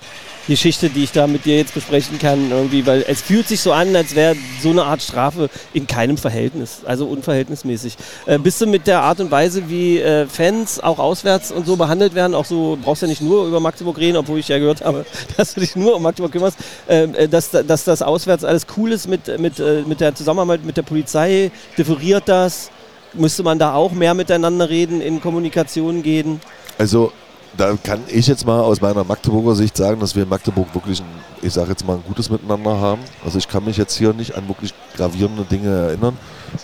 [0.48, 3.72] Geschichte, die ich da mit dir jetzt besprechen kann, irgendwie, weil es fühlt sich so
[3.72, 7.96] an, als wäre so eine Art Strafe in keinem Verhältnis, also unverhältnismäßig.
[8.26, 11.76] Äh, bist du mit der Art und Weise, wie äh, Fans auch auswärts und so
[11.76, 14.82] behandelt werden, auch so, brauchst ja nicht nur über Magdeburg reden, obwohl ich ja gehört
[14.82, 15.04] habe,
[15.36, 18.92] dass du dich nur um Magdeburg kümmerst, äh, äh, dass, dass das auswärts alles cool
[18.92, 22.70] ist mit, mit, äh, mit der Zusammenarbeit mit der Polizei, differiert das?
[23.12, 26.40] Müsste man da auch mehr miteinander reden, in Kommunikation gehen?
[26.78, 27.12] Also
[27.56, 31.00] da kann ich jetzt mal aus meiner Magdeburger Sicht sagen, dass wir in Magdeburg wirklich
[31.00, 31.06] ein,
[31.42, 33.00] ich sage jetzt mal, ein gutes Miteinander haben.
[33.24, 36.16] Also ich kann mich jetzt hier nicht an wirklich gravierende Dinge erinnern.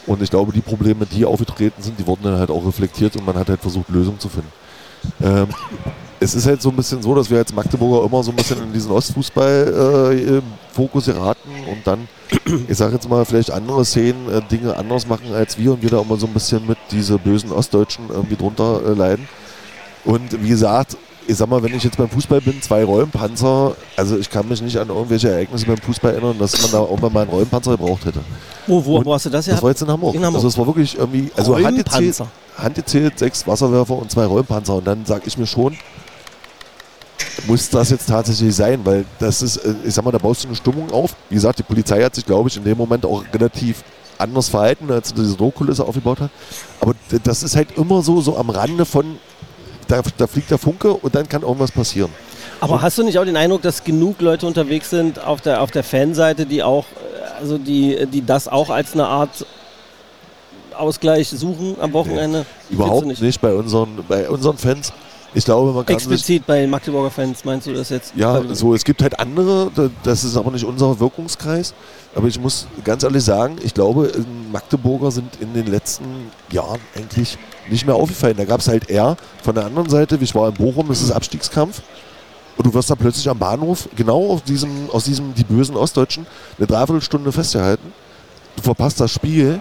[0.06, 3.26] Und ich glaube, die Probleme, die aufgetreten sind, die wurden dann halt auch reflektiert und
[3.26, 4.52] man hat halt versucht, Lösungen zu finden.
[5.22, 5.48] Ähm,
[6.20, 8.62] es ist halt so ein bisschen so, dass wir als Magdeburger immer so ein bisschen
[8.62, 12.08] in diesen Ostfußball-Fokus geraten und dann,
[12.68, 15.90] ich sage jetzt mal, vielleicht andere Szenen äh, Dinge anders machen als wir und wir
[15.90, 19.28] da immer so ein bisschen mit diese bösen Ostdeutschen irgendwie drunter äh, leiden.
[20.04, 20.96] Und wie gesagt,
[21.26, 24.60] ich sag mal, wenn ich jetzt beim Fußball bin, zwei Rollenpanzer, also ich kann mich
[24.60, 28.04] nicht an irgendwelche Ereignisse beim Fußball erinnern, dass man da irgendwann mal einen Rollenpanzer gebraucht
[28.04, 28.20] hätte.
[28.66, 29.62] Wo, wo, wo hast du das Das ja?
[29.62, 30.14] war jetzt in Hamburg.
[30.14, 30.44] In Hamburg.
[30.44, 32.22] Also es war wirklich irgendwie, also handgezählt,
[32.58, 34.74] handgezählt sechs Wasserwerfer und zwei Rollenpanzer.
[34.74, 35.76] Und dann sag ich mir schon,
[37.46, 40.48] muss das jetzt tatsächlich sein, weil das ist, äh, ich sag mal, da baust du
[40.48, 41.16] eine Stimmung auf.
[41.28, 43.82] Wie gesagt, die Polizei hat sich, glaube ich, in dem Moment auch relativ
[44.18, 46.30] anders verhalten, als sie diese Drohkulisse aufgebaut hat.
[46.80, 49.18] Aber das ist halt immer so, so am Rande von,
[49.88, 52.10] da, da fliegt der Funke und dann kann irgendwas passieren.
[52.60, 55.70] Aber hast du nicht auch den Eindruck, dass genug Leute unterwegs sind auf der, auf
[55.70, 59.44] der Fanseite, die auch, äh, also die, die das auch als eine Art
[60.76, 62.46] Ausgleich suchen am Wochenende?
[62.68, 63.22] Nee, überhaupt nicht.
[63.22, 63.40] nicht.
[63.40, 64.92] bei unseren, bei unseren Fans.
[65.36, 68.12] Ich glaube, man kann Explizit bei Magdeburger Fans, meinst du das jetzt?
[68.14, 69.70] Ja, so, es gibt halt andere,
[70.04, 71.74] das ist aber nicht unser Wirkungskreis.
[72.14, 74.12] Aber ich muss ganz ehrlich sagen, ich glaube,
[74.52, 77.36] Magdeburger sind in den letzten Jahren eigentlich
[77.70, 78.36] nicht mehr aufgefallen.
[78.36, 81.02] Da gab es halt eher von der anderen Seite, wie ich war in Bochum, das
[81.02, 81.82] ist Abstiegskampf.
[82.56, 86.26] Und du wirst da plötzlich am Bahnhof, genau aus diesem, aus diesem, die bösen Ostdeutschen,
[86.56, 87.92] eine Dreiviertelstunde festgehalten.
[88.56, 89.60] Du verpasst das Spiel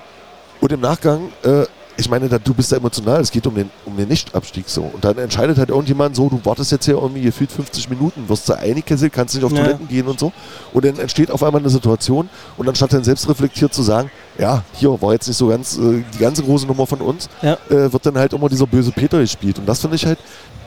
[0.62, 1.66] und im Nachgang, äh,
[1.98, 4.84] ich meine, da, du bist da emotional, es geht um den, um den Nicht-Abstieg so.
[4.84, 8.48] Und dann entscheidet halt irgendjemand so, du wartest jetzt hier irgendwie gefühlt 50 Minuten, wirst
[8.50, 9.64] du eingekesselt, kannst nicht auf ja.
[9.64, 10.32] Toiletten gehen und so.
[10.72, 14.64] Und dann entsteht auf einmal eine Situation und anstatt dann selbst reflektiert zu sagen, ja,
[14.74, 17.58] hier war jetzt nicht so ganz äh, die ganze große Nummer von uns, ja.
[17.70, 19.60] äh, wird dann halt immer dieser böse Peter gespielt.
[19.60, 20.20] Und das finde ich halt,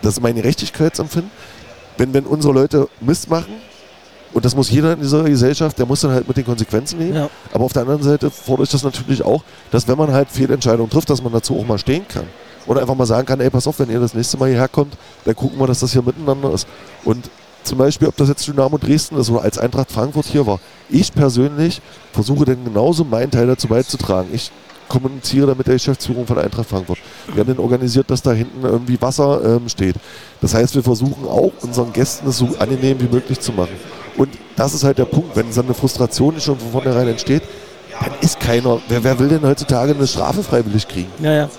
[0.03, 1.31] das ist mein Gerechtigkeitsempfinden.
[1.99, 3.55] Wenn, wenn unsere Leute Mist machen,
[4.33, 7.15] und das muss jeder in dieser Gesellschaft, der muss dann halt mit den Konsequenzen leben.
[7.15, 7.31] Ja.
[7.55, 10.91] Aber auf der anderen Seite fordere ich das natürlich auch, dass wenn man halt Fehlentscheidungen
[10.91, 12.25] trifft, dass man dazu auch mal stehen kann.
[12.67, 14.95] Oder einfach mal sagen kann, ey, pass auf, wenn ihr das nächste Mal hierher kommt,
[15.25, 16.67] dann gucken wir, dass das hier miteinander ist.
[17.05, 17.31] Und
[17.67, 20.61] zum Beispiel, ob das jetzt Dynamo Dresden ist oder als Eintracht Frankfurt hier war.
[20.89, 21.81] Ich persönlich
[22.13, 24.29] versuche dann genauso meinen Teil dazu beizutragen.
[24.33, 24.51] Ich
[24.89, 26.99] kommuniziere damit der Geschäftsführung von Eintracht Frankfurt.
[27.33, 29.97] Wir haben dann organisiert, dass da hinten irgendwie Wasser ähm, steht.
[30.41, 33.75] Das heißt, wir versuchen auch unseren Gästen es so angenehm wie möglich zu machen.
[34.17, 37.43] Und das ist halt der Punkt, wenn so eine Frustration schon von vornherein entsteht,
[38.01, 41.11] dann ist keiner, wer, wer will denn heutzutage eine Strafe freiwillig kriegen?
[41.21, 41.51] Ja, ja.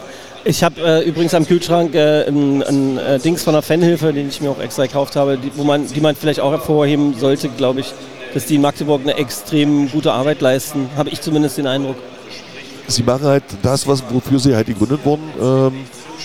[0.43, 4.29] Ich habe äh, übrigens am Kühlschrank äh, ein, ein äh, Dings von der Fanhilfe, den
[4.29, 7.49] ich mir auch extra gekauft habe, die, wo man, die man vielleicht auch hervorheben sollte,
[7.49, 7.93] glaube ich,
[8.33, 10.89] dass die in Magdeburg eine extrem gute Arbeit leisten.
[10.95, 11.95] Habe ich zumindest den Eindruck.
[12.87, 15.73] Sie machen halt das, was, wofür sie halt gegründet wurden ähm,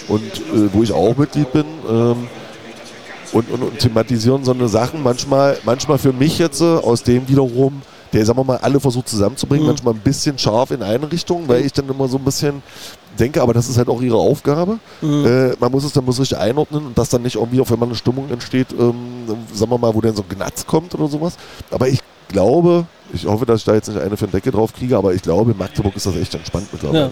[0.08, 1.64] und äh, wo ich auch Mitglied bin.
[1.88, 2.28] Ähm,
[3.32, 7.28] und, und, und thematisieren so eine Sachen manchmal, manchmal für mich jetzt äh, aus dem
[7.28, 7.82] wiederum,
[8.12, 9.70] der, sagen wir mal, alle versucht zusammenzubringen, mhm.
[9.70, 12.62] manchmal ein bisschen scharf in eine Richtung, weil ich dann immer so ein bisschen
[13.18, 14.78] denke, aber das ist halt auch ihre Aufgabe.
[15.00, 15.26] Mhm.
[15.26, 17.78] Äh, man muss es dann muss richtig einordnen und das dann nicht irgendwie, auf wenn
[17.78, 18.94] man eine Stimmung entsteht, ähm,
[19.52, 21.36] sagen wir mal, wo dann so ein Gnatz kommt oder sowas.
[21.70, 24.72] Aber ich glaube, ich hoffe, dass ich da jetzt nicht eine für den Decke drauf
[24.72, 27.00] kriege, aber ich glaube, in Magdeburg ist das echt entspannt mittlerweile.
[27.00, 27.10] Ja.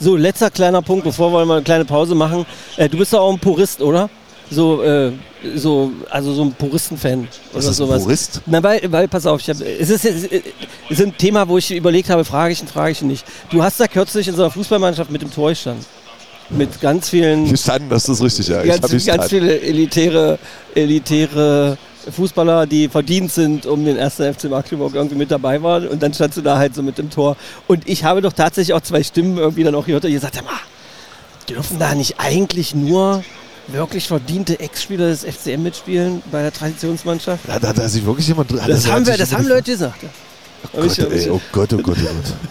[0.00, 2.46] So, letzter kleiner Punkt, bevor wir mal eine kleine Pause machen.
[2.76, 4.08] Äh, du bist doch auch ein Purist, oder?
[4.50, 5.12] So, äh,
[5.54, 8.02] so, also so ein Puristen-Fan oder ist sowas.
[8.02, 8.40] Purist?
[8.46, 10.24] Na, weil, weil, pass auf, ich hab, es, ist, es
[10.88, 13.24] ist ein Thema, wo ich überlegt habe, frage ich ihn, frage ich ihn nicht.
[13.50, 15.84] Du hast da kürzlich in so einer Fußballmannschaft mit dem Tor gestanden.
[16.50, 17.50] Mit ganz vielen.
[17.50, 18.62] Gestanden, das ist richtig, ja.
[18.62, 20.38] Ganz, ich ganz viele elitäre,
[20.74, 21.76] elitäre
[22.10, 25.88] Fußballer, die verdient sind, um den ersten FC Magdeburg irgendwie mit dabei waren.
[25.88, 27.36] Und dann standst du da halt so mit dem Tor.
[27.66, 30.46] Und ich habe doch tatsächlich auch zwei Stimmen irgendwie dann auch gehört, die gesagt haben,
[31.48, 33.22] dürfen da nicht eigentlich nur
[33.68, 37.48] wirklich verdiente Ex-Spieler des FCM mitspielen bei der Traditionsmannschaft?
[37.48, 40.04] Da, da, da sich wirklich jemand Das, das haben, wir, das haben Leute gesagt.
[40.72, 42.06] Oh Gott, ey, oh Gott, oh Gott, oh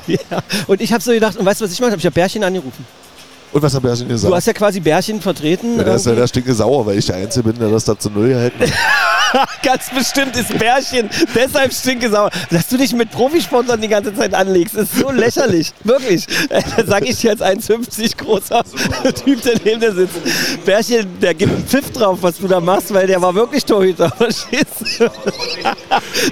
[0.08, 0.20] Gott.
[0.32, 0.40] ja.
[0.68, 2.00] Und ich habe so gedacht, und weißt du, was ich gemacht habe?
[2.00, 2.86] Ich habe Bärchen angerufen.
[3.54, 4.32] Und was hat Bärchen gesagt?
[4.32, 5.78] Du hast ja quasi Bärchen vertreten.
[5.78, 7.98] Ja, der ist ja der stinke sauer, weil ich der Einzige bin, der das da
[7.98, 8.54] zu Null hält.
[9.64, 12.30] Ganz bestimmt ist Bärchen deshalb stinke sauer.
[12.50, 15.74] Dass du dich mit Profisportlern die ganze Zeit anlegst, ist so lächerlich.
[15.84, 16.26] Wirklich.
[16.50, 18.64] Da sag ich dir als 1,50 großer
[19.26, 20.16] Typ, der neben dir sitzt.
[20.66, 24.10] Bärchen, der gibt einen Pfiff drauf, was du da machst, weil der war wirklich Torhüter.
[24.18, 25.10] Verstehst du?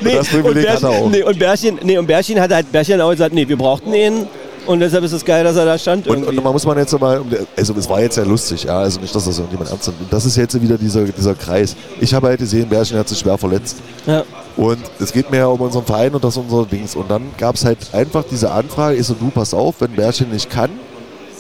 [0.02, 3.48] nee, und, Bärchen, nee, und Bärchen, nee, und Bärchen hat halt Bärchen auch gesagt, nee,
[3.48, 4.28] wir brauchten ihn
[4.66, 6.08] und deshalb ist es geil, dass er da stand.
[6.08, 7.22] Und, und, man muss man jetzt mal,
[7.56, 10.02] also es war jetzt ja lustig, ja, also nicht, dass das irgendjemand ernst nimmt.
[10.02, 11.76] Und das ist jetzt wieder dieser, dieser Kreis.
[12.00, 13.78] Ich habe halt gesehen, Bärchen hat sich schwer verletzt.
[14.06, 14.24] Ja.
[14.58, 16.96] Und es geht mehr um unseren Verein und das unser Dings.
[16.96, 20.32] Und dann gab es halt einfach diese Anfrage, ich so, du, pass auf, wenn Bärchen
[20.32, 20.70] nicht kann,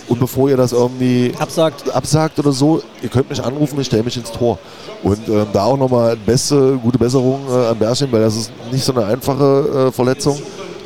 [0.07, 4.03] und bevor ihr das irgendwie absagt, absagt oder so, ihr könnt mich anrufen, ich stelle
[4.03, 4.59] mich ins Tor.
[5.01, 8.83] Und ähm, da auch nochmal beste, gute Besserung äh, an Bärchen, weil das ist nicht
[8.83, 10.39] so eine einfache äh, Verletzung.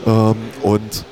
[0.07, 1.05] Ähm, und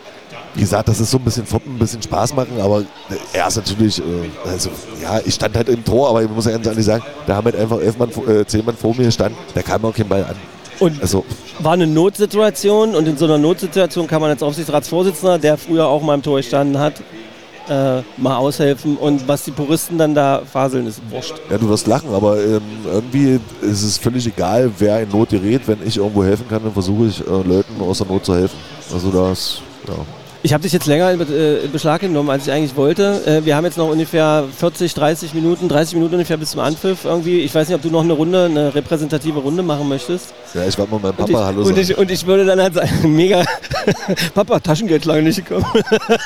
[0.58, 2.84] wie gesagt, das ist so ein bisschen Foppen, ein bisschen Spaß machen, aber
[3.32, 4.04] er ist natürlich, äh,
[4.50, 7.36] also ja, ich stand halt im Tor, aber ich muss ja ganz ehrlich sagen, da
[7.36, 10.08] haben halt einfach elf Mann, äh, zehn Mann vor mir gestanden, da kam auch kein
[10.08, 10.36] Ball an.
[10.80, 11.24] Und also,
[11.60, 16.02] war eine Notsituation und in so einer Notsituation kann man als Aufsichtsratsvorsitzender, der früher auch
[16.02, 16.96] mal im Tor gestanden hat,
[17.70, 21.36] äh, mal aushelfen und was die Puristen dann da faseln, ist wurscht.
[21.52, 25.62] Ja, du wirst lachen, aber ähm, irgendwie ist es völlig egal, wer in Not gerät.
[25.68, 28.58] Wenn ich irgendwo helfen kann, dann versuche ich äh, Leuten aus der Not zu helfen.
[28.92, 29.94] Also das, ja.
[30.48, 33.22] Ich habe dich jetzt länger in, äh, Beschlag genommen, als ich eigentlich wollte.
[33.26, 37.04] Äh, wir haben jetzt noch ungefähr 40, 30 Minuten, 30 Minuten ungefähr bis zum Anpfiff
[37.04, 37.42] irgendwie.
[37.42, 40.34] Ich weiß nicht, ob du noch eine Runde, eine repräsentative Runde machen möchtest.
[40.54, 41.62] Ja, ich warte mal meinem Papa und ich, Hallo.
[41.64, 43.44] Und ich, und ich würde dann halt sagen, mega,
[44.34, 45.66] Papa, Taschengeld lange nicht gekommen.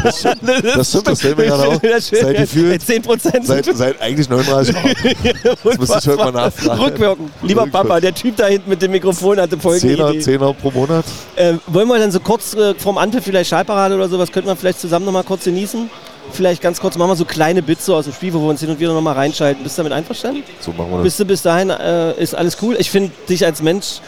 [0.04, 0.38] Das stimmt,
[0.76, 1.82] das, stimmt, das fällt mir gerade auf.
[1.82, 3.48] Seit gefühlt, 10 Prozent.
[3.48, 4.96] Seit, seit, eigentlich 39 Jahren.
[5.64, 6.80] das muss ich heute mal nachfragen.
[6.80, 7.32] Rückwirken.
[7.42, 11.06] Lieber Papa, der Typ da hinten mit dem Mikrofon hatte folgende Zehner, Zehner pro Monat.
[11.36, 14.58] Äh, wollen wir dann so kurz äh, vorm Anpfiff vielleicht Schallparade oder sowas, könnte man
[14.58, 15.90] vielleicht zusammen noch mal kurz genießen?
[16.32, 18.62] Vielleicht ganz kurz machen wir so kleine Bits so aus dem Spiel, wo wir uns
[18.62, 19.64] hin und wieder noch mal reinschalten.
[19.64, 20.44] Bist du damit einverstanden?
[20.60, 21.04] So machen wir das.
[21.04, 22.76] Bist du bis dahin, äh, ist alles cool.
[22.80, 24.00] Ich finde dich als Mensch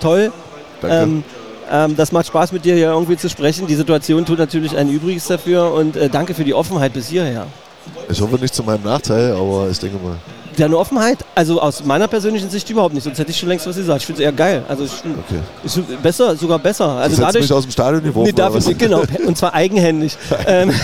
[0.00, 0.32] toll.
[0.80, 0.96] Danke.
[0.96, 1.24] Ähm,
[1.70, 3.66] ähm, das macht Spaß mit dir hier irgendwie zu sprechen.
[3.66, 7.46] Die Situation tut natürlich ein Übriges dafür und äh, danke für die Offenheit bis hierher.
[8.08, 10.16] Ich hoffe nicht zu meinem Nachteil, aber ich denke mal.
[10.56, 13.76] Deine Offenheit, also aus meiner persönlichen Sicht überhaupt nicht, sonst hätte ich schon längst was
[13.76, 14.00] gesagt.
[14.00, 14.64] Ich finde es eher geil.
[14.66, 15.40] Also ich find, okay.
[15.62, 16.88] ist besser, sogar besser.
[16.88, 20.16] Also du dadurch, mich aus dem Stadion geworfen, nee, dafür, genau, und zwar eigenhändig.
[20.46, 20.70] ähm,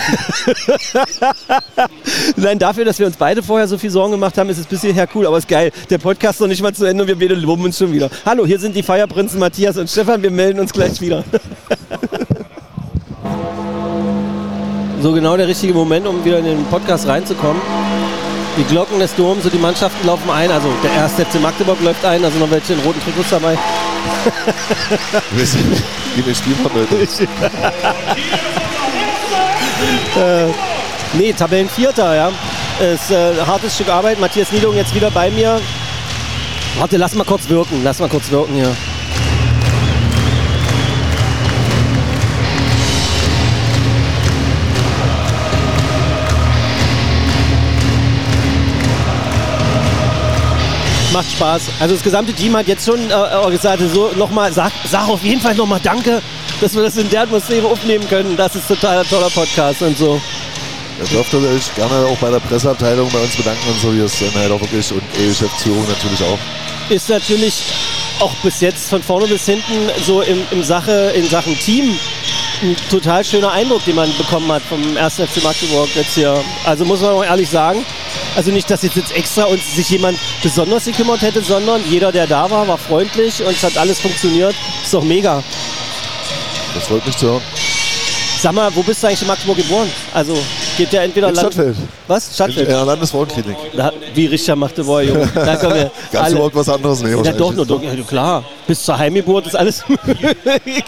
[2.35, 4.81] Nein, dafür, dass wir uns beide vorher so viel Sorgen gemacht haben, ist es bis
[4.81, 5.71] hierher cool, aber ist geil.
[5.89, 8.11] Der Podcast ist noch nicht mal zu Ende und wir beide loben uns schon wieder.
[8.25, 11.23] Hallo, hier sind die Feierprinzen Matthias und Stefan, wir melden uns gleich wieder.
[15.01, 17.59] so genau der richtige Moment, um wieder in den Podcast reinzukommen.
[18.57, 20.51] Die Glocken des Doms, so die Mannschaften laufen ein.
[20.51, 23.57] Also der erste FC Magdeburg läuft ein, also noch welche in roten Trikots dabei.
[25.31, 25.83] Wir sind
[26.15, 26.57] wie wir spielen
[30.15, 30.45] äh,
[31.13, 32.31] Nee, Tabellenvierter, ja.
[32.79, 34.19] Ist äh, ein hartes Stück Arbeit.
[34.19, 35.61] Matthias Niedung jetzt wieder bei mir.
[36.79, 37.81] Warte, lass mal kurz wirken.
[37.83, 38.75] Lass mal kurz wirken hier.
[51.13, 51.61] Macht Spaß.
[51.79, 55.39] Also das gesamte Team hat jetzt schon äh, gesagt, so nochmal, sag, sag auf jeden
[55.39, 56.21] Fall nochmal Danke,
[56.59, 58.35] dass wir das in der Atmosphäre aufnehmen können.
[58.35, 60.19] Das ist total ein toller Podcast und so.
[60.99, 64.19] Ihr dürft euch gerne auch bei der Presseabteilung bei uns bedanken und so, wie es
[64.19, 66.37] dann halt auch wirklich und E-Geschäftsführung natürlich auch.
[66.89, 67.63] Ist natürlich
[68.19, 71.97] auch bis jetzt von vorne bis hinten so im, im Sache, in Sachen Team
[72.61, 75.15] ein total schöner Eindruck, den man bekommen hat vom 1.
[75.15, 76.41] FC Magdeburg jetzt hier.
[76.65, 77.83] Also muss man auch ehrlich sagen,
[78.35, 82.27] also nicht, dass jetzt, jetzt extra uns sich jemand besonders gekümmert hätte, sondern jeder, der
[82.27, 84.55] da war, war freundlich und es hat alles funktioniert.
[84.83, 85.43] Ist doch mega.
[86.73, 87.41] Das freut mich zu hören.
[88.41, 89.89] Sag mal, wo bist du eigentlich in Magdeburg geboren?
[90.13, 90.37] Also
[90.75, 91.77] geht der entweder in Stadtfeld.
[92.07, 92.33] Was?
[92.33, 92.67] Stadtfeld?
[92.67, 93.55] In der Landesfrauenklinik.
[94.13, 95.29] wie Richter Magdeburg, Junge.
[95.35, 95.91] Da kommen wir.
[96.11, 97.01] Gab es überhaupt was anderes?
[97.01, 98.43] Nee, ja, doch, nur, doch, ja, klar.
[98.67, 100.35] Bis zur Heimgeburt ist alles möglich.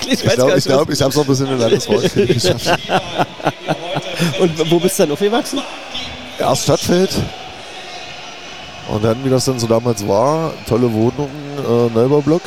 [0.05, 2.79] Ich glaube, ich, glaub, ich habe es noch ein bisschen in der Landesfrauenklinik geschafft.
[4.39, 5.61] Und wo bist du dann aufgewachsen?
[6.39, 7.11] Erst Stadtfeld.
[8.87, 12.43] Und dann, wie das dann so damals war, tolle Wohnungen, äh, Neubaublock,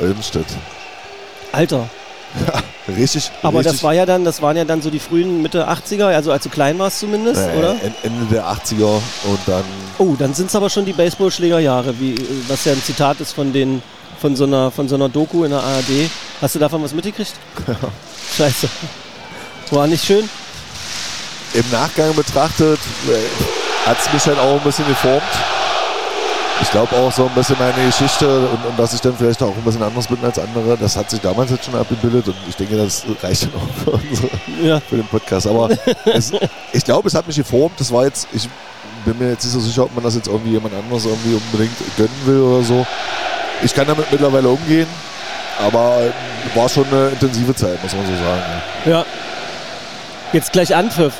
[0.00, 0.46] Elmstedt.
[1.52, 1.88] Alter.
[2.88, 3.30] Richtig.
[3.42, 3.72] Aber richtig.
[3.72, 6.44] das war ja dann, das waren ja dann so die frühen Mitte 80er, also als
[6.44, 7.76] du klein warst zumindest, äh, oder?
[8.02, 9.64] Ende der 80er und dann.
[9.98, 12.14] Oh, dann sind es aber schon die Baseballschlägerjahre, wie
[12.46, 13.82] was ja ein Zitat ist von den
[14.20, 16.10] von so einer von so einer Doku in der ARD.
[16.40, 17.34] Hast du davon was mitgekriegt?
[18.36, 18.68] Scheiße.
[19.70, 20.28] War nicht schön?
[21.56, 22.78] Im Nachgang betrachtet
[23.08, 25.22] äh, hat es mich halt auch ein bisschen geformt.
[26.60, 29.56] Ich glaube auch so ein bisschen meine Geschichte und, und, dass ich dann vielleicht auch
[29.56, 32.56] ein bisschen anders bin als andere, das hat sich damals jetzt schon abgebildet und ich
[32.56, 34.28] denke, das reicht dann auch für, unsere,
[34.62, 34.80] ja.
[34.80, 35.46] für den Podcast.
[35.46, 35.70] Aber
[36.04, 36.32] es,
[36.72, 37.80] ich glaube, es hat mich geformt.
[37.80, 38.48] Das war jetzt, ich
[39.06, 41.76] bin mir jetzt nicht so sicher, ob man das jetzt irgendwie jemand anderes irgendwie unbedingt
[41.96, 42.86] gönnen will oder so.
[43.62, 44.88] Ich kann damit mittlerweile umgehen,
[45.58, 46.12] aber
[46.54, 48.42] war schon eine intensive Zeit, muss man so sagen.
[48.84, 49.06] Ja.
[50.34, 51.14] Jetzt gleich Anpfiff.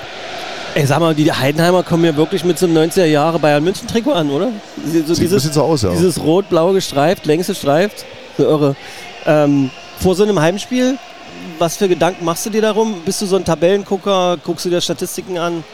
[0.76, 3.88] Ey, sag mal, die Heidenheimer kommen ja wirklich mit so einem 90er Jahre Bayern München
[3.88, 4.50] Trikot an, oder?
[4.84, 5.90] So Sieht dieses, ein bisschen so aus, ja.
[5.90, 8.04] Dieses rot-blau gestreift, längs gestreift.
[8.36, 8.76] So irre.
[9.24, 10.98] Ähm, vor so einem Heimspiel,
[11.58, 13.00] was für Gedanken machst du dir darum?
[13.06, 14.36] Bist du so ein Tabellengucker?
[14.44, 15.64] Guckst du dir Statistiken an?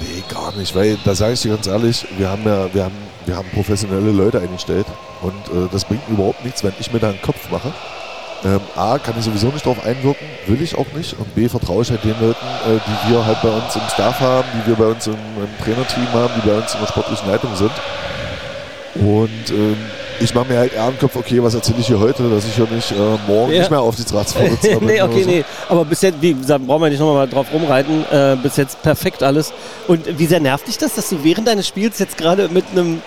[0.00, 2.96] Nee, gar nicht, weil da sage ich dir ganz ehrlich, wir haben ja, wir haben,
[3.26, 4.86] wir haben professionelle Leute eingestellt
[5.22, 7.72] und äh, das bringt überhaupt nichts, wenn ich mir da einen Kopf mache
[8.44, 11.14] ähm, A, kann ich sowieso nicht darauf einwirken, will ich auch nicht.
[11.18, 14.20] Und B, vertraue ich halt den Leuten, äh, die wir halt bei uns im Staff
[14.20, 17.28] haben, die wir bei uns im, im Trainerteam haben, die bei uns in der sportlichen
[17.30, 17.72] Leitung sind.
[18.94, 19.76] Und ähm,
[20.20, 22.56] ich mache mir halt eher einen Kopf, okay, was erzähle ich hier heute, dass ich
[22.56, 22.94] ja nicht äh,
[23.26, 23.60] morgen ja.
[23.60, 24.88] nicht mehr auf die Ratsvorsitzende bin.
[24.88, 25.30] nee, okay, so.
[25.30, 25.44] nee.
[25.68, 28.04] Aber bis jetzt, wie gesagt, brauchen wir nicht nochmal drauf rumreiten.
[28.10, 29.52] Äh, bis jetzt perfekt alles.
[29.88, 33.00] Und wie sehr nervt dich das, dass du während deines Spiels jetzt gerade mit einem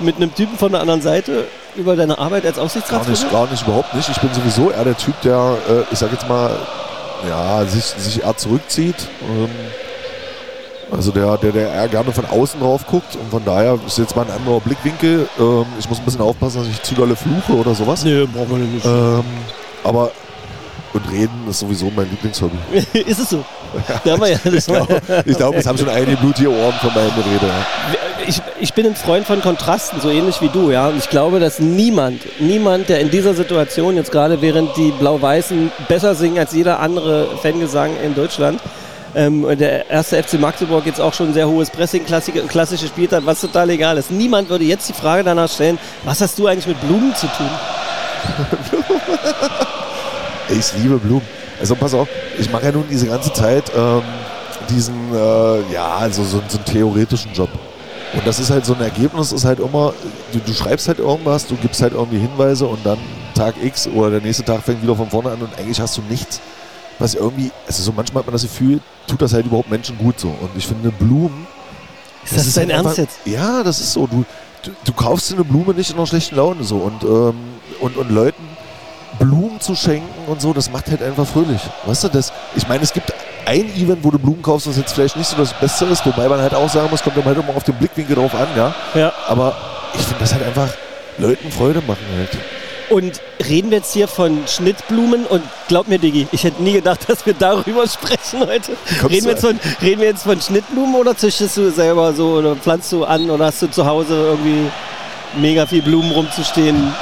[0.00, 3.32] mit einem Typen von der anderen Seite über deine Arbeit als Aufsichtsratsvorsitzender?
[3.32, 4.08] Gar nicht, gar nicht, überhaupt nicht.
[4.08, 6.50] Ich bin sowieso eher der Typ, der, äh, ich sag jetzt mal,
[7.28, 8.96] ja, sich, sich eher zurückzieht.
[9.22, 9.48] Ähm,
[10.90, 14.14] also der, der, der eher gerne von außen drauf guckt und von daher ist jetzt
[14.14, 15.26] mal ein anderer Blickwinkel.
[15.38, 18.04] Ähm, ich muss ein bisschen aufpassen, dass ich zu dolle fluche oder sowas.
[18.04, 18.84] Nee, brauchen wir nicht.
[18.84, 19.24] Ähm,
[19.84, 20.10] aber
[20.92, 22.58] Und reden ist sowieso mein Lieblingshobby.
[23.06, 23.42] ist es so?
[24.04, 27.50] Ja, Ich glaube, glaub, es haben schon einige blutige Ohren von meiner Rede.
[28.26, 30.88] Ich, ich bin ein Freund von Kontrasten, so ähnlich wie du, ja.
[30.88, 35.70] Und ich glaube, dass niemand, niemand, der in dieser Situation jetzt gerade, während die Blau-Weißen
[35.88, 38.60] besser singen als jeder andere Fangesang in Deutschland,
[39.14, 43.26] ähm, der erste FC Magdeburg jetzt auch schon sehr hohes Pressing, klassische, klassische spielt hat,
[43.26, 44.10] was total egal ist.
[44.10, 47.50] Niemand würde jetzt die Frage danach stellen, was hast du eigentlich mit Blumen zu tun?
[50.48, 51.26] Ich liebe Blumen.
[51.60, 52.08] Also pass auf,
[52.38, 54.02] ich mache ja nun diese ganze Zeit ähm,
[54.68, 57.48] diesen, äh, ja, also so, so einen theoretischen Job.
[58.14, 59.94] Und das ist halt so ein Ergebnis, ist halt immer,
[60.32, 62.98] du, du schreibst halt irgendwas, du gibst halt irgendwie Hinweise und dann
[63.34, 66.02] Tag X oder der nächste Tag fängt wieder von vorne an und eigentlich hast du
[66.02, 66.40] nichts,
[66.98, 70.20] was irgendwie, also so manchmal hat man das Gefühl, tut das halt überhaupt Menschen gut
[70.20, 70.28] so.
[70.28, 71.46] Und ich finde Blumen.
[72.24, 73.18] Ist das, dein halt Ernst einfach- jetzt?
[73.24, 74.06] Ja, das ist so.
[74.06, 74.24] Du,
[74.62, 76.76] du, du kaufst dir eine Blume nicht in einer schlechten Laune so.
[76.76, 77.34] Und, ähm,
[77.80, 78.44] und, und Leuten
[79.18, 81.60] Blumen zu schenken und so, das macht halt einfach fröhlich.
[81.86, 83.12] Weißt du, das, ich meine, es gibt
[83.46, 86.28] ein Event, wo du Blumen kaufst, was jetzt vielleicht nicht so das Beste ist, wobei
[86.28, 88.74] man halt auch sagen muss, kommt dann halt immer auf den Blickwinkel drauf an, ja.
[88.94, 89.12] Ja.
[89.28, 89.56] Aber
[89.94, 90.68] ich finde das halt einfach
[91.18, 92.30] Leuten Freude machen halt.
[92.90, 97.08] Und reden wir jetzt hier von Schnittblumen und glaub mir, Diggi, ich hätte nie gedacht,
[97.08, 98.72] dass wir darüber sprechen heute.
[99.08, 102.92] Reden wir, von, reden wir jetzt von Schnittblumen oder züchtest du selber so oder pflanzt
[102.92, 104.70] du an oder hast du zu Hause irgendwie
[105.40, 106.92] mega viel Blumen rumzustehen?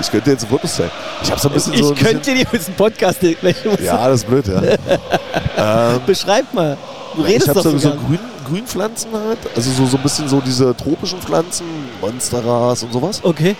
[0.00, 0.90] Ich könnte jetzt Fotos zeigen.
[1.22, 1.90] Ich habe so ein bisschen ich so.
[1.90, 3.52] ein könnte dir Podcast nicht mehr.
[3.54, 4.62] bisschen, ja, das ist blöd, ja.
[5.94, 6.76] ähm, Beschreib mal.
[7.14, 9.38] Du ich redest habe doch so, so Grün, Grünpflanzen halt.
[9.54, 11.66] Also so, so ein bisschen so diese tropischen Pflanzen,
[12.00, 13.20] Monsteras und sowas.
[13.22, 13.56] Okay.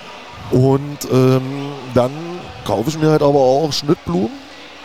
[0.50, 2.10] Und ähm, dann
[2.64, 4.30] kaufe ich mir halt aber auch Schnittblumen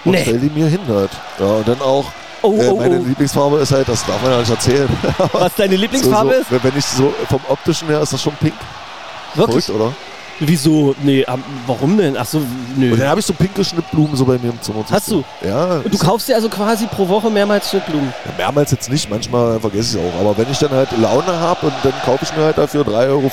[0.05, 0.21] und Nee.
[0.21, 1.11] stelle die mir hin halt.
[1.39, 2.05] Ja, und dann auch,
[2.43, 3.03] Oh, äh, oh, meine oh.
[3.03, 4.89] Lieblingsfarbe ist halt, das darf man ja nicht erzählen.
[5.33, 8.53] Was deine Lieblingsfarbe so, so, Wenn ich so vom optischen her ist das schon pink.
[9.35, 9.65] Wirklich?
[9.65, 9.93] Verrückt, oder?
[10.43, 10.95] Wieso?
[11.03, 12.17] Nee, ähm, warum denn?
[12.17, 12.41] Ach so,
[12.75, 12.93] nö.
[12.93, 14.83] Und dann habe ich so pinke Schnittblumen so bei mir im Zimmer.
[14.89, 15.23] Hast du?
[15.45, 15.81] Ja.
[15.83, 18.11] Und du kaufst dir also quasi pro Woche mehrmals Schnittblumen.
[18.25, 20.19] Ja, Mehrmals jetzt nicht, manchmal vergesse ich es auch.
[20.19, 23.09] Aber wenn ich dann halt Laune habe und dann kaufe ich mir halt dafür 3,50
[23.09, 23.31] Euro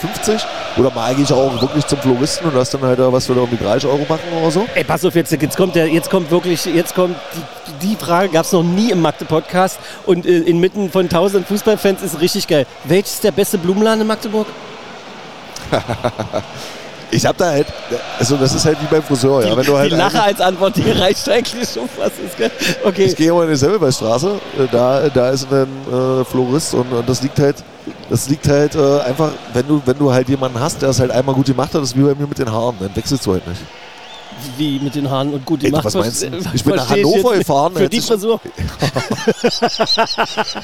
[0.77, 3.57] oder mal gehe ich auch wirklich zum Floristen und lass dann halt was für irgendwie
[3.57, 4.67] 30 Euro machen oder so.
[4.75, 7.17] Ey, pass auf, jetzt, jetzt kommt der, jetzt kommt wirklich, jetzt kommt
[7.81, 12.03] die, die Frage, gab es noch nie im Magde-Podcast und äh, inmitten von tausenden Fußballfans
[12.03, 12.67] ist richtig geil.
[12.85, 14.47] Welches ist der beste Blumenladen in Magdeburg?
[17.11, 17.67] Ich habe da halt,
[18.19, 19.57] also das ist halt wie beim Friseur, ja.
[19.57, 22.17] Wenn du halt die Lache als Antwort, die reicht eigentlich schon fast.
[22.37, 22.51] Geil.
[22.85, 23.05] Okay.
[23.05, 27.09] Ich gehe immer in die Semmelweisstraße, äh, da, da ist ein äh, Florist und, und
[27.09, 27.57] das liegt halt,
[28.11, 31.11] das liegt halt äh, einfach, wenn du, wenn du halt jemanden hast, der es halt
[31.11, 33.33] einmal gut gemacht hat, das ist wie bei mir mit den Haaren, dann wechselst du
[33.33, 33.63] halt nicht.
[34.57, 36.29] Wie mit den Haaren und gut, die Ey, macht was meinst du?
[36.55, 38.41] Ich bin nach Hannover gefahren, Für die Frisur.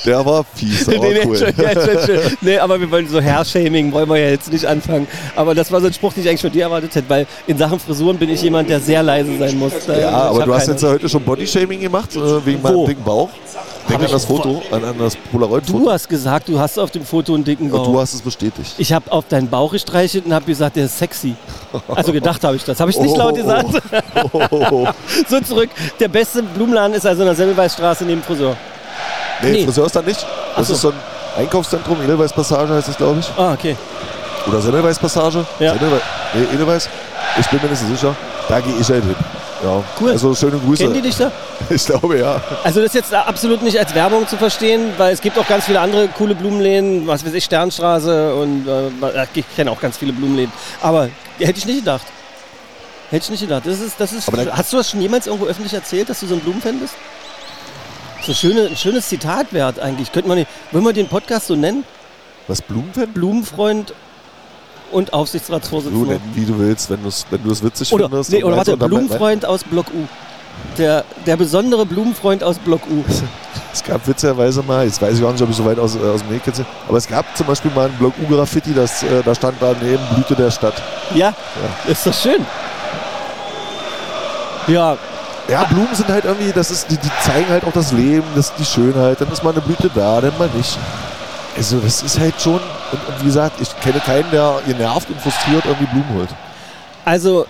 [0.04, 1.36] Der war fies, aber Nee, nee, cool.
[1.36, 2.36] schon, ja, schon, schon.
[2.40, 5.06] nee, aber wir wollen so Hair-Shaming, wollen wir ja jetzt nicht anfangen.
[5.36, 7.58] Aber das war so ein Spruch, den ich eigentlich von dir erwartet hätte, weil in
[7.58, 9.72] Sachen Frisuren bin ich jemand, der sehr leise sein muss.
[9.86, 12.68] Ja, aber du hast jetzt ja heute schon Bodyshaming gemacht, äh, wegen Wo?
[12.68, 13.30] meinem dicken Bauch.
[13.88, 15.90] Denk an das Foto, an, an das Du Polaroid-Foto.
[15.90, 17.86] hast gesagt, du hast auf dem Foto einen dicken Und Bauch.
[17.92, 18.74] du hast es bestätigt.
[18.78, 21.34] Ich habe auf deinen Bauch gestreichelt und habe gesagt, der ist sexy.
[21.88, 22.78] Also gedacht habe ich das.
[22.80, 23.66] Habe ich nicht Oh, laut gesagt.
[24.32, 24.86] Oh.
[25.28, 25.70] So zurück.
[26.00, 28.56] Der beste Blumenladen ist also in der Semmelweisstraße neben Friseur.
[29.42, 29.64] Nee, Nee.
[29.64, 30.24] Friseur ist da nicht.
[30.56, 30.74] Das so.
[30.74, 30.94] ist so ein
[31.36, 33.28] Einkaufszentrum, Edelweiß-Passage heißt das, glaube ich.
[33.36, 33.76] Ah, okay.
[34.46, 35.44] Oder Semmelweis-Passage?
[35.58, 35.72] Ja.
[35.74, 36.00] Semmelweis?
[36.32, 36.88] Nee, Edelweiß?
[37.40, 38.14] Ich bin mir nicht so sicher.
[38.48, 39.16] Da gehe ich halt hin.
[39.62, 39.82] Ja.
[40.00, 40.10] Cool.
[40.10, 40.82] Also schöne Grüße.
[40.82, 41.30] Kennen die dich da?
[41.70, 42.40] Ich glaube ja.
[42.64, 45.64] Also das ist jetzt absolut nicht als Werbung zu verstehen, weil es gibt auch ganz
[45.64, 50.12] viele andere coole Blumenläden, was weiß ich, Sternstraße und äh, ich kenne auch ganz viele
[50.12, 50.52] Blumenläden.
[50.82, 52.06] Aber hätte ich nicht gedacht.
[53.10, 53.62] Hätte ich nicht gedacht.
[53.64, 56.26] Das ist, das ist, dann- hast du das schon jemals irgendwo öffentlich erzählt, dass du
[56.26, 56.94] so ein Blumenfan bist?
[58.22, 60.10] So schöne, ein schönes Zitat wert eigentlich.
[60.12, 61.84] Könnte man nicht, wollen wir den Podcast so nennen?
[62.48, 63.08] Was, Blumenfan?
[63.12, 63.94] Blumenfreund
[64.94, 66.06] und Du Aufsichtsratsvorsitzender.
[66.06, 68.30] nennen, wie du willst, wenn du es wenn du witzig Oder, findest.
[68.32, 70.06] nee, oder warte, Blumenfreund aus Block U.
[70.78, 73.04] Der, der besondere Blumenfreund aus Block U.
[73.72, 75.98] Es gab witzigerweise mal, jetzt weiß ich auch nicht, ob ich so weit aus, äh,
[75.98, 79.34] aus dem Nähkästchen, aber es gab zum Beispiel mal ein Block U-Graffiti, das, äh, da
[79.34, 80.80] stand daneben Blüte der Stadt.
[81.12, 81.34] Ja,
[81.88, 82.46] ist doch schön.
[84.68, 84.96] Ja,
[85.48, 88.54] Ja, Blumen sind halt irgendwie, das ist, die, die zeigen halt auch das Leben, das,
[88.54, 90.78] die Schönheit, dann ist mal eine Blüte da, dann mal nicht.
[91.56, 95.20] Also das ist halt schon, und, und wie gesagt, ich kenne keinen, der genervt und
[95.20, 96.28] frustriert irgendwie Blumen holt.
[97.04, 97.46] also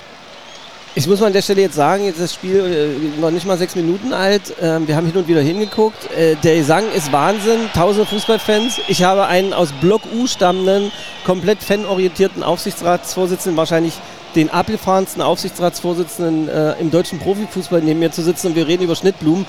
[0.96, 3.46] ich muss mal an der Stelle jetzt sagen, jetzt ist das Spiel äh, noch nicht
[3.46, 4.54] mal sechs Minuten alt.
[4.62, 6.08] Ähm, wir haben hin und wieder hingeguckt.
[6.12, 7.68] Äh, der Gesang ist Wahnsinn.
[7.74, 8.80] Tausende Fußballfans.
[8.86, 10.92] Ich habe einen aus Block U stammenden,
[11.26, 13.94] komplett fanorientierten Aufsichtsratsvorsitzenden, wahrscheinlich
[14.36, 18.94] den abgefahrensten Aufsichtsratsvorsitzenden äh, im deutschen Profifußball neben mir zu sitzen und wir reden über
[18.94, 19.46] Schnittblumen.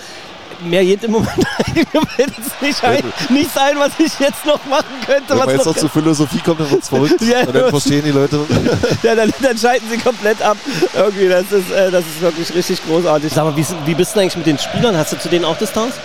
[0.62, 1.30] Mehr geht im Moment
[2.62, 3.04] nicht ein.
[3.30, 5.30] Nichts ein, was ich jetzt noch machen könnte.
[5.30, 7.22] Wenn was man jetzt noch noch zur Philosophie kommt, dann wird es verrückt.
[7.22, 8.40] Ja, und dann verstehen die Leute.
[9.04, 10.58] ja, dann, dann schalten sie komplett ab.
[10.94, 13.34] Irgendwie, das ist, äh, das ist wirklich richtig großartig.
[13.34, 14.98] Sag mal, wie, wie bist du eigentlich mit den Spielern?
[14.98, 15.96] Hast du zu denen auch Distanz?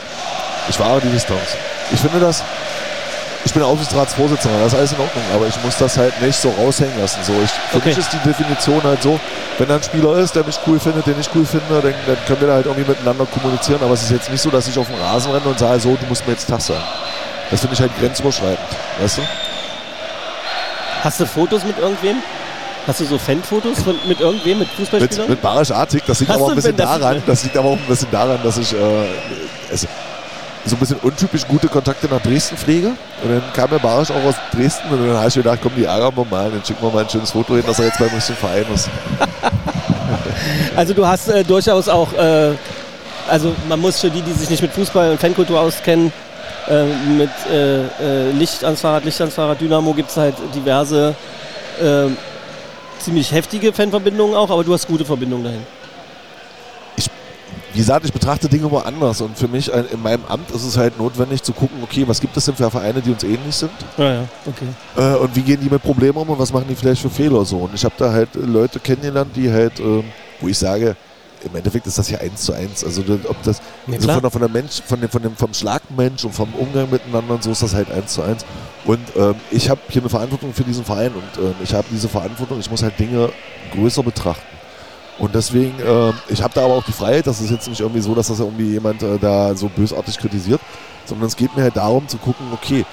[0.68, 1.56] Ich wahre die Distanz.
[1.92, 2.42] Ich finde das.
[3.44, 6.50] Ich bin Aufsichtsratsvorsitzender, das ist alles in Ordnung, aber ich muss das halt nicht so
[6.50, 7.18] raushängen lassen.
[7.24, 7.88] So, ich, für Okay.
[7.88, 9.18] mich ist die Definition halt so,
[9.58, 12.16] wenn da ein Spieler ist, der mich cool findet, den ich cool finde, dann, dann
[12.26, 13.80] können wir da halt irgendwie miteinander kommunizieren.
[13.82, 15.96] Aber es ist jetzt nicht so, dass ich auf den Rasen renne und sage, so,
[15.98, 16.82] du musst mir jetzt Tag sagen.
[17.50, 18.58] Das finde ich halt grenzüberschreitend,
[19.00, 19.22] weißt du?
[21.02, 22.16] Hast du Fotos mit irgendwem?
[22.86, 25.28] Hast du so Fanfotos von, mit irgendwem, mit Fußballspielern?
[25.28, 27.68] Mit, mit Barisch Artig, das liegt Hast aber auch ein bisschen daran, das liegt aber
[27.70, 28.76] auch ein bisschen daran, dass ich äh,
[29.72, 29.86] es,
[30.64, 32.88] so ein bisschen untypisch gute Kontakte nach Dresden pflege.
[33.22, 35.72] Und dann kam der Barisch auch aus Dresden und dann habe ich mir gedacht, komm,
[35.76, 37.98] die ärgern wir mal, dann schicken wir mal ein schönes Foto hin, dass er jetzt
[37.98, 38.88] beim richtigen Verein ist.
[40.76, 42.52] Also du hast äh, durchaus auch, äh,
[43.28, 46.12] also man muss für die, die sich nicht mit Fußball und Fankultur auskennen,
[46.68, 51.14] äh, mit äh, äh, Licht ans Fahrrad, Licht ans Fahrrad, Dynamo gibt es halt diverse
[51.80, 52.06] äh,
[52.98, 55.79] ziemlich heftige Fanverbindungen auch, aber du hast gute Verbindungen dahin.
[57.72, 60.64] Wie gesagt, ich betrachte Dinge immer anders und für mich äh, in meinem Amt ist
[60.64, 63.54] es halt notwendig zu gucken, okay, was gibt es denn für Vereine, die uns ähnlich
[63.54, 64.66] sind Ja, ja, okay.
[64.96, 67.44] äh, und wie gehen die mit Problemen um und was machen die vielleicht für Fehler
[67.44, 67.58] so.
[67.58, 70.04] Und ich habe da halt äh, Leute kennengelernt, die halt, ähm,
[70.40, 70.96] wo ich sage,
[71.42, 72.84] im Endeffekt ist das ja eins zu eins.
[72.84, 75.54] Also ob das Ja, also von der, von der Mensch, von dem, von dem vom
[75.54, 78.44] Schlagmensch und vom Umgang miteinander und so ist das halt eins zu eins.
[78.84, 82.08] Und ähm, ich habe hier eine Verantwortung für diesen Verein und ähm, ich habe diese
[82.08, 83.30] Verantwortung, ich muss halt Dinge
[83.74, 84.59] größer betrachten.
[85.20, 88.00] Und deswegen, ähm, ich habe da aber auch die Freiheit, das ist jetzt nicht irgendwie
[88.00, 90.60] so, dass das irgendwie jemand äh, da so bösartig kritisiert,
[91.04, 92.84] sondern es geht mir halt darum zu gucken, okay,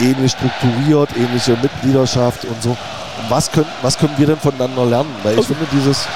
[0.00, 2.70] ähnlich strukturiert, ähnliche Mitgliedschaft und so.
[2.70, 5.10] Und was können, was können wir denn voneinander lernen?
[5.22, 5.54] Weil ich Okay.
[5.54, 6.06] finde, dieses,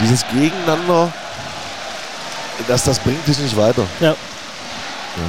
[0.00, 1.12] dieses Gegeneinander,
[2.66, 3.82] das, das bringt dich nicht weiter.
[4.00, 4.14] Ja.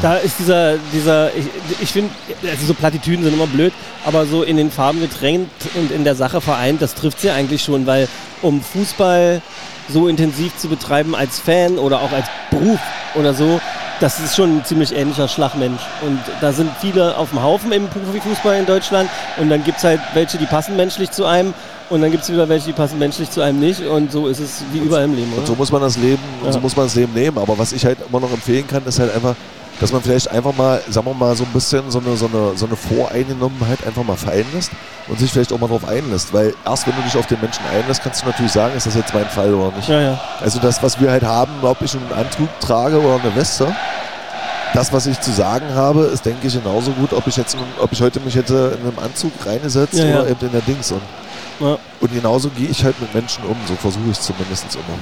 [0.04, 1.46] Da ist dieser, dieser ich,
[1.82, 2.12] ich finde,
[2.48, 3.74] also so Plattitüden sind immer blöd,
[4.06, 7.64] aber so in den Farben getränkt und in der Sache vereint, das trifft sie eigentlich
[7.64, 8.08] schon, weil
[8.42, 9.42] um Fußball
[9.90, 12.80] so intensiv zu betreiben als Fan oder auch als Beruf
[13.16, 13.60] oder so,
[14.00, 15.82] das ist schon ein ziemlich ähnlicher Schlagmensch.
[16.06, 19.84] Und da sind viele auf dem Haufen im Profifußball in Deutschland und dann gibt es
[19.84, 21.54] halt welche, die passen menschlich zu einem
[21.90, 24.40] und dann gibt es wieder welche, die passen menschlich zu einem nicht und so ist
[24.40, 25.60] es wie überall im Leben, Und so oder?
[25.60, 26.54] muss man das Leben, und Ja.
[26.54, 27.38] so muss man das Leben nehmen.
[27.40, 29.36] Aber was ich halt immer noch empfehlen kann, ist halt einfach,
[29.80, 32.58] dass man vielleicht einfach mal, sagen wir mal, so ein bisschen so eine, so eine,
[32.58, 34.72] so eine Voreingenommenheit einfach mal fallen lässt
[35.08, 36.34] und sich vielleicht auch mal darauf einlässt.
[36.34, 38.96] Weil erst wenn du dich auf den Menschen einlässt, kannst du natürlich sagen, ist das
[38.96, 39.88] jetzt mein Fall oder nicht.
[39.88, 40.22] Ja, ja.
[40.42, 43.74] Also das, was wir halt haben, ob ich einen Anzug trage oder eine Weste,
[44.74, 47.92] das, was ich zu sagen habe, ist, denke ich, genauso gut, ob ich jetzt, ob
[47.92, 50.92] ich heute mich hätte in einem Anzug reingesetzt Ja, oder eben in der Dings.
[50.92, 51.02] Und,
[52.02, 55.00] und genauso gehe ich halt mit Menschen um, so versuche ich es zumindest immer.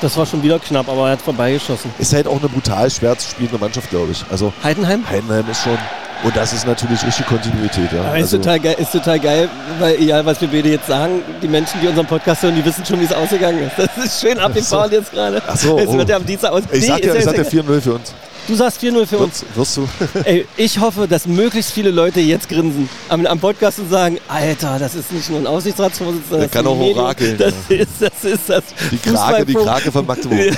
[0.00, 1.90] Das war schon wieder knapp, aber er hat vorbeigeschossen.
[1.98, 4.24] Ist halt auch eine brutal schwer zu spielende Mannschaft, glaube ich.
[4.30, 5.08] Also Heidenheim?
[5.08, 5.78] Heidenheim ist schon,
[6.22, 7.92] und das ist natürlich richtig Kontinuität.
[7.92, 8.00] Ja.
[8.00, 9.48] Aber ist, Also, total geil, ist total geil,
[9.78, 12.84] weil egal was wir beide jetzt sagen, die Menschen, die unseren Podcast hören, die wissen
[12.84, 13.78] schon, wie es ausgegangen ist.
[13.78, 15.42] Das ist schön abgefahren jetzt gerade.
[15.46, 15.96] Ach so, Es oh.
[15.96, 16.62] wird ja am Dienstag aus.
[16.72, 18.14] ich sag ist dir, ich ja sag jetzt 4-0 für uns.
[18.46, 19.44] Du sagst 4-0 für uns.
[19.54, 19.88] Wirst, du?
[20.24, 24.78] Ey, ich hoffe, dass möglichst viele Leute jetzt grinsen am, am Podcast und sagen, Alter,
[24.78, 27.76] das ist nicht nur ein Aussichtsratsvorsitzender, Der das kann auch Medium, orakeln, Das ja.
[27.76, 30.38] ist, das ist das Die Krake, die Krake von Magdeburg.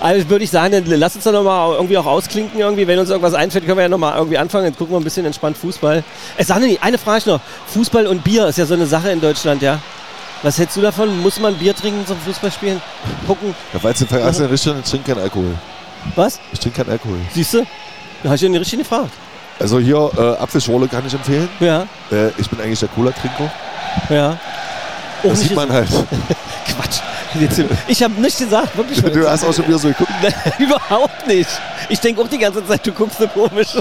[0.00, 2.86] Also würde ich sagen, dann lass uns doch nochmal irgendwie auch ausklinken irgendwie.
[2.86, 4.66] Wenn uns irgendwas einfällt, können wir ja nochmal irgendwie anfangen.
[4.66, 6.02] Jetzt gucken wir ein bisschen entspannt Fußball.
[6.36, 7.40] Es nicht, eine Frage noch.
[7.68, 9.80] Fußball und Bier ist ja so eine Sache in Deutschland, ja?
[10.42, 11.20] Was hältst du davon?
[11.22, 12.80] Muss man Bier trinken zum Fußballspielen?
[13.26, 13.54] Gucken.
[13.72, 15.54] Ja, weil es den vergessenen Richard, ich trinke keinen Alkohol.
[16.16, 16.38] Was?
[16.52, 17.18] Ich trinke keinen Alkohol.
[17.32, 17.64] Siehst du?
[18.22, 19.10] Da hast du ja nicht richtig gefragt.
[19.58, 21.48] Also hier, äh, Apfelschorle kann ich empfehlen.
[21.60, 23.50] Ja, Äh, ich bin eigentlich der Cola-Trinker.
[24.10, 24.30] ja.
[25.22, 25.88] Auch Das sieht man halt.
[26.66, 27.00] Quatsch.
[27.88, 29.00] Ich habe nichts gesagt, wirklich.
[29.02, 30.10] Du hast auch schon wieder so geguckt.
[30.22, 31.48] Nein, überhaupt nicht.
[31.88, 33.68] Ich denke auch die ganze Zeit, du guckst so komisch.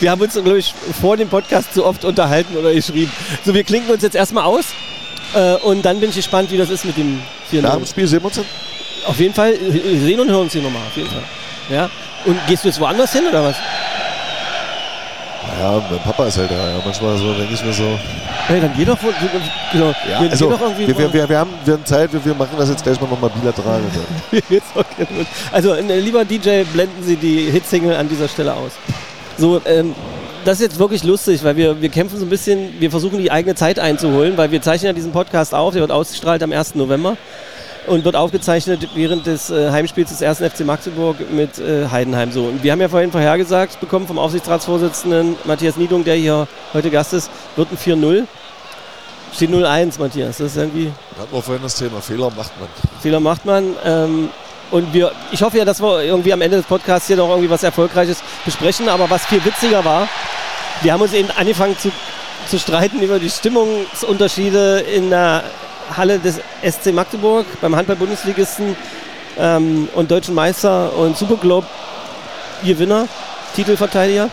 [0.00, 3.12] Wir haben uns, glaube ich, vor dem Podcast zu oft unterhalten oder geschrieben.
[3.44, 4.66] So, wir klinken uns jetzt erstmal aus.
[5.34, 7.20] Äh, und dann bin ich gespannt, wie das ist mit dem
[7.50, 8.46] 4 Nach dem Spiel sehen wir uns dann.
[9.06, 10.82] Auf jeden Fall äh, sehen und hören uns hier nochmal.
[10.86, 11.22] Auf jeden Fall.
[11.70, 11.90] Ja?
[12.24, 13.56] Und gehst du jetzt woanders hin oder was?
[15.60, 16.54] Ja, mein Papa ist halt da.
[16.54, 16.82] Ja.
[16.84, 17.98] Manchmal so, denke ich mir so.
[18.46, 18.98] Hey, dann geh doch,
[19.72, 22.54] genau, Ja, geh, also, wir, wir, wir, wir, haben, wir haben Zeit, wir, wir machen
[22.58, 23.80] das jetzt gleich mal nochmal bilateral.
[25.52, 28.72] Also, äh, lieber DJ, blenden Sie die Hitsingle an dieser Stelle aus.
[29.36, 29.94] So, ähm,
[30.44, 33.30] das ist jetzt wirklich lustig, weil wir, wir kämpfen so ein bisschen, wir versuchen die
[33.30, 36.74] eigene Zeit einzuholen, weil wir zeichnen ja diesen Podcast auf, der wird ausgestrahlt am 1.
[36.74, 37.16] November
[37.86, 40.52] und wird aufgezeichnet während des äh, Heimspiels des 1.
[40.52, 42.32] FC Magdeburg mit äh, Heidenheim.
[42.32, 42.44] So.
[42.44, 47.12] Und wir haben ja vorhin vorhergesagt bekommen vom Aufsichtsratsvorsitzenden Matthias Niedung, der hier heute Gast
[47.12, 48.24] ist, wird ein 4-0.
[49.34, 50.38] Steht 0-1, Matthias.
[50.38, 50.92] Das ist irgendwie.
[51.18, 52.68] Hatten wir vorhin das Thema, Fehler macht man.
[53.00, 53.64] Fehler macht man.
[53.84, 54.28] Ähm,
[54.74, 57.48] und wir, ich hoffe ja, dass wir irgendwie am Ende des Podcasts hier noch irgendwie
[57.48, 58.88] was Erfolgreiches besprechen.
[58.88, 60.08] Aber was viel witziger war,
[60.82, 61.92] wir haben uns eben angefangen zu,
[62.48, 65.44] zu streiten über die Stimmungsunterschiede in der
[65.96, 68.74] Halle des SC Magdeburg beim Handball-Bundesligisten
[69.38, 73.06] ähm, und deutschen Meister und Superglobe-Gewinner,
[73.54, 74.28] Titelverteidiger.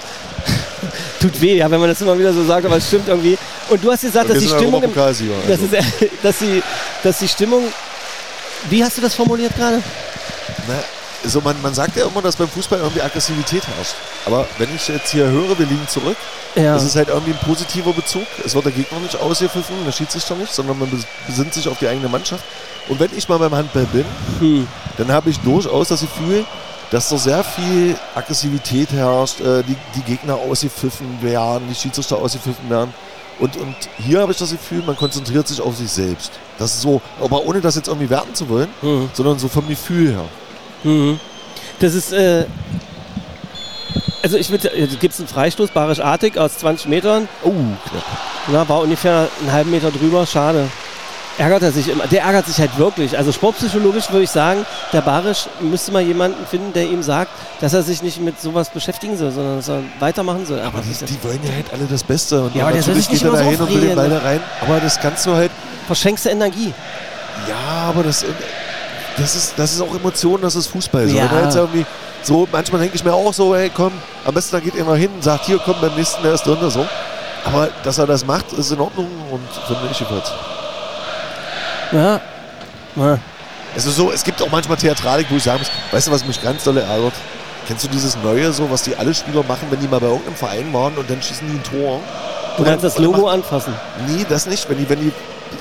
[1.19, 3.37] Tut weh, ja, wenn man das immer wieder so sagt, aber es stimmt irgendwie.
[3.69, 5.23] Und du hast gesagt, dass die Stimmung, im, also.
[5.47, 5.75] das ist,
[6.23, 6.63] dass, die,
[7.03, 7.61] dass die Stimmung,
[8.71, 9.83] wie hast du das formuliert gerade?
[10.67, 10.73] Na,
[11.23, 13.93] also man, man sagt ja immer, dass beim Fußball irgendwie Aggressivität herrscht.
[14.25, 16.17] Aber wenn ich jetzt hier höre, wir liegen zurück,
[16.55, 16.73] Ja.
[16.73, 18.23] das ist halt irgendwie ein positiver Bezug.
[18.43, 21.77] Es wird der Gegner nicht ausgepfiffen, der Schiedsrichter nicht, sondern man bes- besinnt sich auf
[21.79, 22.43] die eigene Mannschaft.
[22.89, 24.05] Und wenn ich mal beim Handball bin,
[24.39, 24.67] Hm.
[24.97, 26.43] dann habe ich durchaus das Gefühl,
[26.89, 32.69] dass da sehr viel Aggressivität herrscht, äh, die, die Gegner ausgepfiffen werden, die Schiedsrichter ausgepfiffen
[32.69, 32.93] werden.
[33.39, 36.31] Und, und hier habe ich das Gefühl, man konzentriert sich auf sich selbst.
[36.59, 39.09] Das ist so, aber ohne das jetzt irgendwie werten zu wollen, Hm.
[39.13, 40.25] sondern so vom Gefühl her.
[40.83, 41.19] Mhm.
[41.79, 42.45] Das ist, äh,
[44.23, 47.27] also ich würde, also gibt es einen Freistoß, Barisch-Artig aus 20 Metern.
[47.43, 48.03] Oh, knapp.
[48.51, 50.67] Ja, war ungefähr einen halben Meter drüber, schade.
[51.37, 52.05] Ärgert er sich immer.
[52.07, 53.17] Der ärgert sich halt wirklich.
[53.17, 57.31] Also sportpsychologisch würde ich sagen, der Barisch müsste mal jemanden finden, der ihm sagt,
[57.61, 60.59] dass er sich nicht mit sowas beschäftigen soll, sondern dass er weitermachen soll.
[60.59, 62.41] Aber die, die wollen ja halt alle das Beste.
[62.43, 64.19] Und Ja, aber der natürlich nicht geht er so dahin und will den Ball da
[64.19, 64.39] rein.
[64.61, 65.51] Aber das kannst du halt,
[65.87, 66.73] verschenkste Energie.
[67.49, 68.25] ja, aber das,
[69.17, 71.07] das, ist, das ist auch Emotion, das ist Fußball.
[71.07, 71.15] So.
[71.15, 71.29] Ja.
[71.43, 71.85] Jetzt irgendwie
[72.23, 73.93] so, manchmal denke ich mir auch so, hey komm,
[74.25, 76.57] am besten da geht immer hin und sagt, hier komm, beim nächsten, der ist drin
[76.69, 76.85] so.
[77.45, 80.31] Aber dass er das macht, ist in Ordnung und finde ich jedenfalls.
[81.91, 82.21] Ja.
[82.95, 83.19] ja.
[83.75, 86.25] Es ist so, es gibt auch manchmal Theatralik, wo ich sagen muss, weißt du, was
[86.25, 87.13] mich ganz doll ärgert?
[87.67, 90.35] Kennst du dieses Neue, so, was die alle Spieler machen, wenn die mal bei irgendeinem
[90.35, 92.01] Verein waren und dann schießen die ein Tor?
[92.57, 93.73] Du kannst das Logo anfassen.
[94.07, 94.69] Nee, das nicht.
[94.69, 95.13] Wenn die, wenn die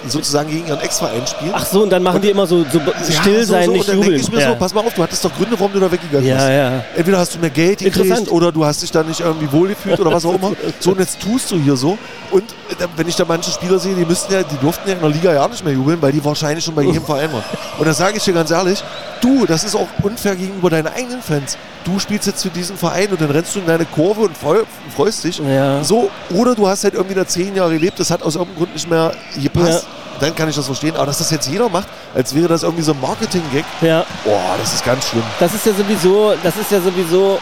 [0.08, 1.52] sozusagen gegen ihren Ex-Verein spielen.
[1.54, 3.72] Ach so, und dann machen die immer so, so Ja, still so, sein, so.
[3.72, 4.12] nicht Und dann jubeln.
[4.14, 4.48] denke ich mir ja.
[4.50, 6.40] so, pass mal auf, du hattest doch Gründe, warum du da weggegangen bist.
[6.40, 6.84] ja, ja.
[6.96, 10.12] Entweder hast du mehr Geld gekriegt oder du hast dich da nicht irgendwie wohlgefühlt oder
[10.12, 10.52] was auch immer.
[10.78, 11.98] So, und jetzt tust du hier so.
[12.30, 15.00] Und äh, wenn ich da manche Spieler sehe, die müssten ja, die durften ja in
[15.00, 17.44] der Liga ja nicht mehr jubeln, weil die wahrscheinlich schon bei jedem Verein waren.
[17.78, 18.82] Und da sage ich dir ganz ehrlich,
[19.20, 21.58] du, das ist auch unfair gegenüber deinen eigenen Fans.
[21.84, 24.58] Du spielst jetzt für diesen Verein und dann rennst du in deine Kurve und freu,
[24.94, 25.38] freust dich.
[25.38, 25.82] Ja.
[25.82, 28.74] So, oder du hast halt irgendwie da zehn Jahre gelebt, das hat aus irgendeinem Grund
[28.74, 29.12] nicht mehr
[29.42, 29.79] gepasst.
[30.20, 30.96] Dann kann ich das verstehen.
[30.96, 34.04] Aber dass das jetzt jeder macht, als wäre das irgendwie so ein Marketing-Gag, ja.
[34.24, 35.22] boah, das ist ganz schlimm.
[35.38, 37.40] Das ist ja sowieso, das ist ja sowieso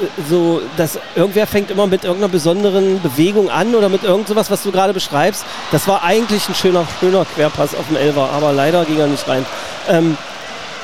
[0.00, 4.50] äh, so, dass irgendwer fängt immer mit irgendeiner besonderen Bewegung an oder mit irgend sowas,
[4.50, 5.44] was du gerade beschreibst.
[5.70, 9.26] Das war eigentlich ein schöner, schöner Querpass auf den Elfer, aber leider ging er nicht
[9.28, 9.44] rein.
[9.88, 10.16] Ähm,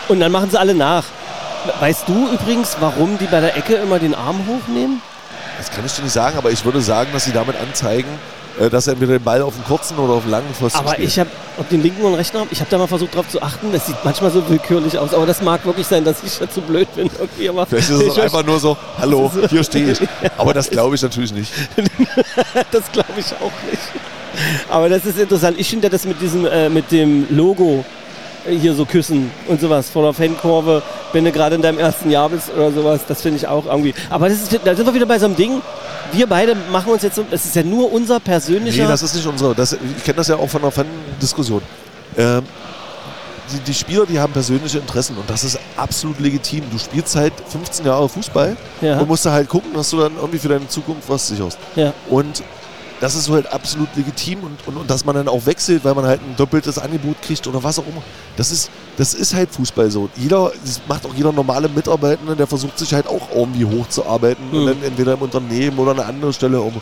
[0.08, 1.04] und dann machen sie alle nach.
[1.80, 5.02] Weißt du übrigens, warum die bei der Ecke immer den Arm hochnehmen?
[5.58, 8.08] Das kann ich dir nicht sagen, aber ich würde sagen, dass sie damit anzeigen,
[8.70, 11.08] dass er entweder den Ball auf den kurzen oder auf den langen Pfosten Aber spielt.
[11.08, 13.40] ich habe, ob den linken und rechten Arm, ich habe da mal versucht drauf zu
[13.40, 13.72] achten.
[13.72, 16.92] Das sieht manchmal so willkürlich aus, aber das mag wirklich sein, dass ich dazu blöd
[16.94, 17.10] bin.
[17.18, 20.00] Irgendwie, aber Vielleicht ist es einfach nur so, hallo, hier stehe ich.
[20.36, 21.52] Aber das glaube ich natürlich nicht.
[22.70, 23.82] das glaube ich auch nicht.
[24.68, 25.58] Aber das ist interessant.
[25.58, 27.97] Ich finde das mit diesem, äh, mit dem Logo äh,
[28.48, 32.28] hier so küssen und sowas vor der Fankurve, wenn du gerade in deinem ersten Jahr
[32.28, 33.94] bist oder sowas, das finde ich auch irgendwie.
[34.10, 35.60] Aber das ist, da sind wir wieder bei so einem Ding.
[36.12, 38.82] Wir beide machen uns jetzt so, das ist ja nur unser persönlicher.
[38.84, 39.54] Nee, das ist nicht unsere.
[39.54, 41.60] Das, ich kenne das ja auch von einer Fan-Diskussion.
[42.16, 42.42] Ähm,
[43.52, 46.64] die, die Spieler, die haben persönliche Interessen und das ist absolut legitim.
[46.70, 48.98] Du spielst halt 15 Jahre Fußball Ja.
[48.98, 51.58] und musst da halt gucken, dass du dann irgendwie für deine Zukunft was sicherst.
[51.76, 51.92] ja.
[52.10, 52.42] Und
[53.00, 55.94] das ist so halt absolut legitim und, und, und dass man dann auch wechselt, weil
[55.94, 58.02] man halt ein doppeltes Angebot kriegt oder was auch immer.
[58.36, 60.08] Das ist, das ist halt Fußball so.
[60.16, 64.62] Jeder, das macht auch jeder normale Mitarbeitende, der versucht sich halt auch irgendwie hochzuarbeiten und
[64.62, 64.66] Mhm.
[64.66, 66.60] dann entweder im Unternehmen oder an eine andere Stelle.
[66.60, 66.72] Um,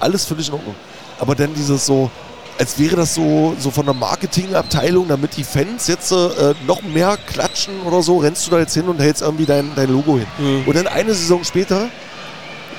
[0.00, 0.74] alles völlig in Ordnung.
[1.20, 2.10] Aber dann dieses so,
[2.58, 7.16] als wäre das so, so von der Marketingabteilung, damit die Fans jetzt äh, noch mehr
[7.28, 10.26] klatschen oder so, rennst du da jetzt hin und hältst irgendwie dein, dein Logo hin.
[10.38, 10.64] Mhm.
[10.66, 11.88] Und dann eine Saison später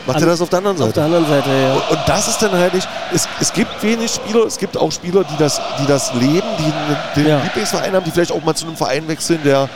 [0.05, 0.87] macht er An- das auf der anderen Seite.
[0.89, 1.73] Auf der anderen Seite, ja.
[1.73, 2.87] Und, und das ist dann halt nicht.
[3.13, 6.63] Es, es gibt wenig Spieler, es gibt auch Spieler, die das, die das leben, die
[6.65, 7.41] einen, den Ja.
[7.43, 9.69] Lieblingsverein haben, die vielleicht auch mal zu einem Verein wechseln, der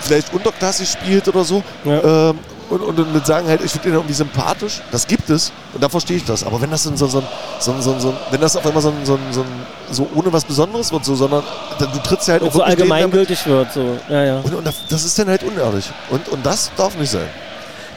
[0.00, 1.62] vielleicht unterklassig spielt oder so.
[1.84, 2.30] Ja.
[2.30, 2.38] Ähm,
[2.70, 4.82] und, und, und sagen halt, ich finde den irgendwie sympathisch.
[4.92, 6.44] Das gibt es und da verstehe ich das.
[6.44, 7.22] Aber wenn das dann so, so,
[7.60, 9.44] so, so, so, wenn das auf einmal so, so, so,
[9.90, 11.42] so ohne was Besonderes wird, so, sondern
[11.78, 13.96] dann- du trittst ja halt Und auch so allgemeingültig wird, so.
[14.10, 14.36] Ja, ja.
[14.40, 15.90] Und, und das- das ist dann halt unehrlich.
[16.10, 17.26] Und, und das darf nicht sein.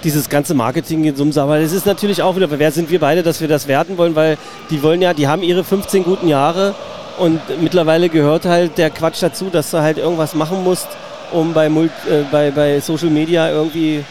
[0.04, 3.24] Dieses ganze Marketing in Summs, aber es ist natürlich auch wieder, wer sind wir beide,
[3.24, 4.38] dass wir das werten wollen, weil
[4.70, 6.74] die wollen ja, die haben ihre 15 guten Jahre
[7.20, 10.88] und mittlerweile gehört halt der Quatsch dazu, dass du halt irgendwas machen musst,
[11.32, 14.04] um bei, Mult, äh, bei, bei Social Media irgendwie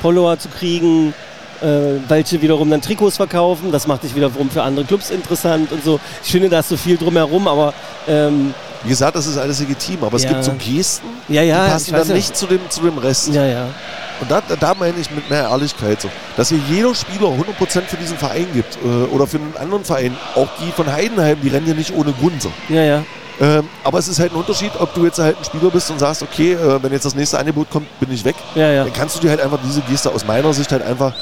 [0.00, 1.14] Follower zu kriegen
[1.62, 3.72] äh, welche wiederum dann Trikots verkaufen.
[3.72, 5.98] Das macht dich wiederum für andere Clubs interessant und so.
[6.22, 7.72] Ich finde, da ist so viel drumherum, aber
[8.06, 8.52] ähm,
[8.82, 10.30] Wie gesagt, das ist alles legitim, aber es Ja.
[10.32, 13.28] gibt so Gesten, ja, ja, die passen dann nicht zu dem, zu dem Rest.
[13.32, 13.68] Ja, ja.
[14.20, 17.96] Und da, da meine ich mit mehr Ehrlichkeit so, dass hier jeder Spieler 100% für
[17.96, 20.16] diesen Verein gibt äh, oder für einen anderen Verein.
[20.34, 22.50] Auch die von Heidenheim, die rennen ja nicht ohne Grund so.
[22.68, 23.02] Ja, ja.
[23.38, 25.98] Ähm, aber es ist halt ein Unterschied, ob du jetzt halt ein Spieler bist und
[25.98, 28.34] sagst, okay, äh, wenn jetzt das nächste Angebot kommt, bin ich weg.
[28.54, 28.84] Ja, ja.
[28.84, 31.12] Dann kannst du dir halt einfach diese Geste aus meiner Sicht halt einfach,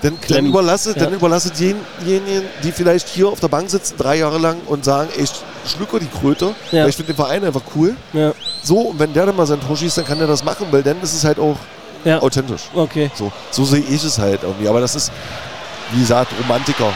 [0.00, 1.04] dann, dann überlasse, Ja.
[1.04, 5.08] dann überlasse denjenigen, die vielleicht hier auf der Bank sitzen, drei Jahre lang und sagen,
[5.16, 5.30] ich
[5.66, 6.82] schlucke die Kröte, Ja.
[6.84, 7.96] weil ich finde den Verein einfach cool.
[8.12, 8.32] Ja,
[8.62, 10.84] So, und wenn der dann mal sein Tor schießt, dann kann der das machen, weil
[10.84, 11.56] dann ist es halt auch
[12.04, 12.20] ja.
[12.20, 12.62] authentisch.
[12.74, 13.10] Okay.
[13.14, 14.68] So, so sehe ich es halt irgendwie.
[14.68, 15.12] Aber das ist,
[15.92, 16.92] wie gesagt, Romantiker.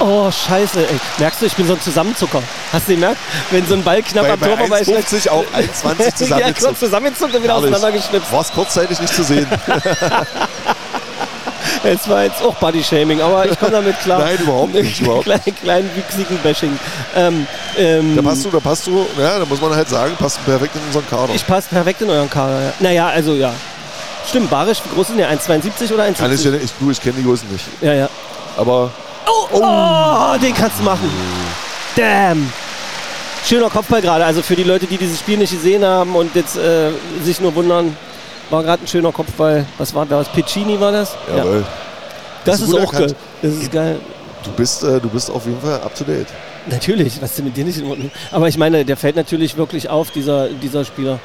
[0.00, 1.00] Oh, scheiße, ey.
[1.18, 2.42] Merkst du, ich bin so ein Zusammenzucker.
[2.70, 3.16] Hast du gemerkt?
[3.50, 6.54] Wenn so ein Ball knapp Bei, am Tor bei vorbei 1,50 auch 1,20 ja, zusammen.
[6.60, 8.30] kurz zusammengezuckt und wieder auseinandergeschnipst.
[8.30, 9.46] War es kurzzeitig nicht zu sehen.
[11.84, 14.20] Es war jetzt auch Body-Shaming, aber ich komme damit klar.
[14.20, 16.78] Nein, überhaupt nicht, überhaupt kleinen, kleinen, wüchsigen Bashing.
[17.14, 17.46] Ähm,
[17.76, 20.74] ähm, da passt du, da passt du, ja, da muss man halt sagen, passt perfekt
[20.74, 21.32] in unseren Kader.
[21.34, 22.60] ich passe perfekt in euren Kader.
[22.60, 22.72] Ja.
[22.80, 23.52] Naja, also ja.
[24.28, 25.30] Stimmt, Barisch, wie groß ist denn der?
[25.30, 26.14] 1,72 oder 1,70?
[26.18, 27.64] Kann ich, ja ich, du, ich kenne die Größen nicht.
[27.80, 28.08] Ja, ja.
[28.56, 28.90] Aber
[29.28, 31.10] Oh, oh, den kannst du machen.
[31.96, 32.50] Damn.
[33.44, 34.24] Schöner Kopfball gerade.
[34.24, 36.90] Also für die Leute, die dieses Spiel nicht gesehen haben und jetzt äh,
[37.22, 37.96] sich nur wundern,
[38.50, 39.66] war gerade ein schöner Kopfball.
[39.76, 40.28] Was war das?
[40.28, 41.16] Piccini war das?
[41.34, 41.64] jawohl.
[42.44, 43.14] Das Hast du ist auch geil.
[43.42, 44.00] Das ist geil.
[44.44, 46.26] Du bist, äh, du bist auf jeden Fall up to date.
[46.66, 48.10] Natürlich, was ist denn mit dir nicht in Ordnung?
[48.30, 51.18] Aber ich meine, der fällt natürlich wirklich auf, dieser, dieser Spieler.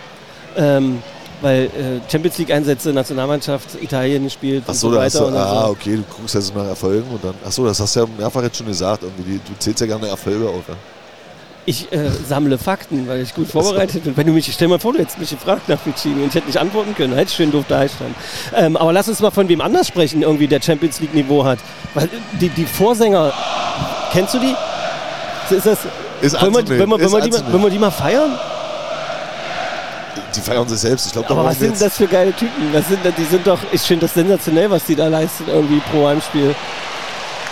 [0.55, 1.01] Ähm,
[1.43, 5.25] weil äh, Champions League-Einsätze, Nationalmannschaft, Italien gespielt und Achso, so da hast weiter.
[5.25, 5.71] du, und ah, so.
[5.71, 7.35] okay, du guckst jetzt nach Erfolgen und dann.
[7.45, 9.03] Achso, das hast du ja mehrfach jetzt schon gesagt.
[9.03, 10.63] Irgendwie, du zählst ja gerne Erfolge auf.
[10.69, 10.75] Ja?
[11.65, 14.15] Ich äh, sammle Fakten, weil ich gut vorbereitet bin.
[14.15, 16.47] Wenn du mich, stell mal vor, du hättest mich gefragt nach Piccini und ich hätte
[16.47, 18.15] nicht antworten können, hätte ich schön doof da gestanden.
[18.55, 21.59] Ähm, aber lass uns mal von wem anders sprechen, irgendwie der Champions League Niveau hat.
[21.93, 22.09] Weil
[22.39, 23.33] die, die Vorsänger,
[24.13, 24.55] kennst du die?
[25.55, 25.79] Ist das,
[26.21, 28.31] Ist wollen, wir, wollen, wir, wollen, wir die mal, wollen wir die mal feiern?
[30.35, 31.07] Die feiern sich selbst.
[31.07, 32.71] Ich glaube, da Aber was sind das für geile Typen?
[32.71, 36.07] Das sind, die sind doch, ich finde das sensationell, was die da leisten irgendwie pro
[36.07, 36.55] Heimspiel.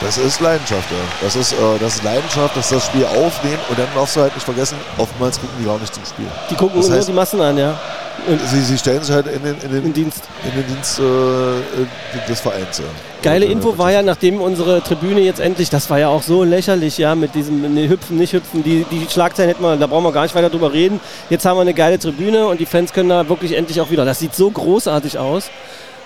[0.03, 0.97] Das ist Leidenschaft, ja.
[1.21, 4.33] Das ist, äh, das ist Leidenschaft, dass das Spiel aufnehmen und dann darfst du halt
[4.33, 6.25] nicht vergessen, oftmals gucken die gar nicht zum Spiel.
[6.49, 7.79] Die gucken Das nur heißt- die Massen an, ja.
[8.27, 10.23] Und Sie, sie stellen sich halt in den, in den, im Dienst.
[10.43, 12.79] in den Dienst äh, äh, des Vereins.
[12.79, 12.83] Ja.
[13.23, 16.43] Geile äh, Info war ja, nachdem unsere Tribüne jetzt endlich, das war ja auch so
[16.43, 20.03] lächerlich, ja, mit diesem ne, Hüpfen, nicht Hüpfen, die, die Schlagzeilen hätten wir, da brauchen
[20.03, 20.99] wir gar nicht weiter drüber reden.
[21.29, 24.05] Jetzt haben wir eine geile Tribüne und die Fans können da wirklich endlich auch wieder.
[24.05, 25.49] Das sieht so großartig aus.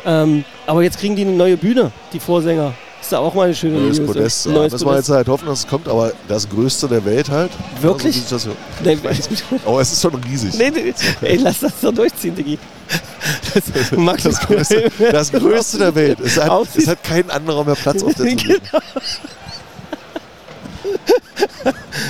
[0.06, 2.74] Ähm, aber jetzt kriegen die eine neue Bühne, die Vorsänger.
[3.06, 4.07] Ist da auch mal eine schöne Neues News.
[4.07, 4.45] Podest.
[4.48, 4.52] Ja.
[4.53, 7.52] Neues Müssen wir jetzt halt hoffen, dass es kommt, aber das größte der Welt halt.
[7.80, 8.23] Wirklich?
[8.32, 8.49] Also,
[8.84, 8.98] das, Nee,
[9.64, 10.57] aber es ist schon riesig.
[10.57, 10.91] nee, nee,
[11.22, 12.57] ey, lass das doch durchziehen, Diggi.
[13.53, 16.19] Das, Max, Das größte, das größte der Welt.
[16.19, 18.57] Es hat, es hat kein anderer mehr Platz auf der Tribüne.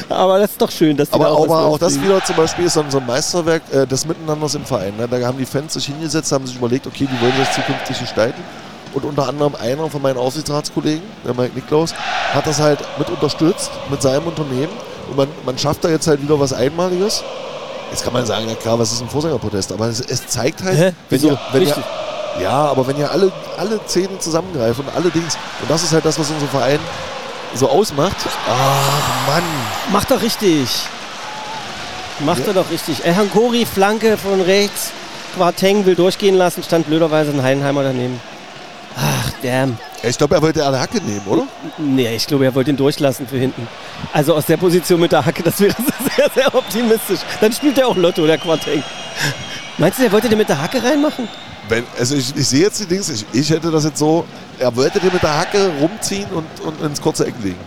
[0.07, 2.37] Aber das ist doch schön, dass die Aber, da aber was auch das wieder zum
[2.37, 4.95] Beispiel ist so ein so ein Meisterwerk äh, des Miteinanders im Verein.
[4.95, 5.09] Ne?
[5.09, 7.99] Da haben die Fans sich hingesetzt, haben sich überlegt, okay, wie wollen wir das zukünftig
[7.99, 8.41] gestalten.
[8.95, 11.93] Und unter anderem einer von meinen Aufsichtsratskollegen, der Mike Niklaus,
[12.33, 14.71] hat das halt mit unterstützt mit seinem Unternehmen.
[15.09, 17.23] Und man, man schafft da jetzt halt wieder was Einmaliges.
[17.91, 19.71] Jetzt kann man sagen, ja klar, was ist ein Vorgängerprotest?
[19.73, 20.83] Aber es, es zeigt halt, Hä?
[20.85, 21.27] wenn Wieso?
[21.31, 21.75] ihr, wenn ihr,
[22.41, 26.03] ja, aber wenn ihr alle, alle Zähne zusammengreifen und alle Dings, und das ist halt
[26.05, 26.79] das, was unser Verein
[27.53, 28.15] so ausmacht.
[28.49, 29.43] Ach Mann,
[29.91, 30.69] Macht doch richtig.
[32.19, 32.47] Macht Ja.
[32.47, 33.03] er doch richtig.
[33.05, 34.91] El Hankori, Flanke von rechts.
[35.35, 38.19] Quarteng will durchgehen lassen, stand blöderweise ein Heidenheimer daneben.
[39.45, 39.77] Damn.
[40.01, 41.43] ich glaube, er wollte eine Hacke nehmen, oder?
[41.77, 43.67] Nee, ich glaube, er wollte ihn durchlassen für hinten.
[44.11, 45.75] Also aus der Position mit der Hacke, das wäre
[46.15, 47.19] sehr, sehr optimistisch.
[47.39, 48.81] Dann spielt er auch Lotto, der Quarteng.
[49.77, 51.27] Meinst du, er wollte den mit der Hacke reinmachen?
[51.69, 54.25] Wenn, also ich, ich sehe jetzt die Dings, ich, ich hätte das jetzt so,
[54.57, 57.59] er wollte den mit der Hacke rumziehen und, und ins kurze Eck legen.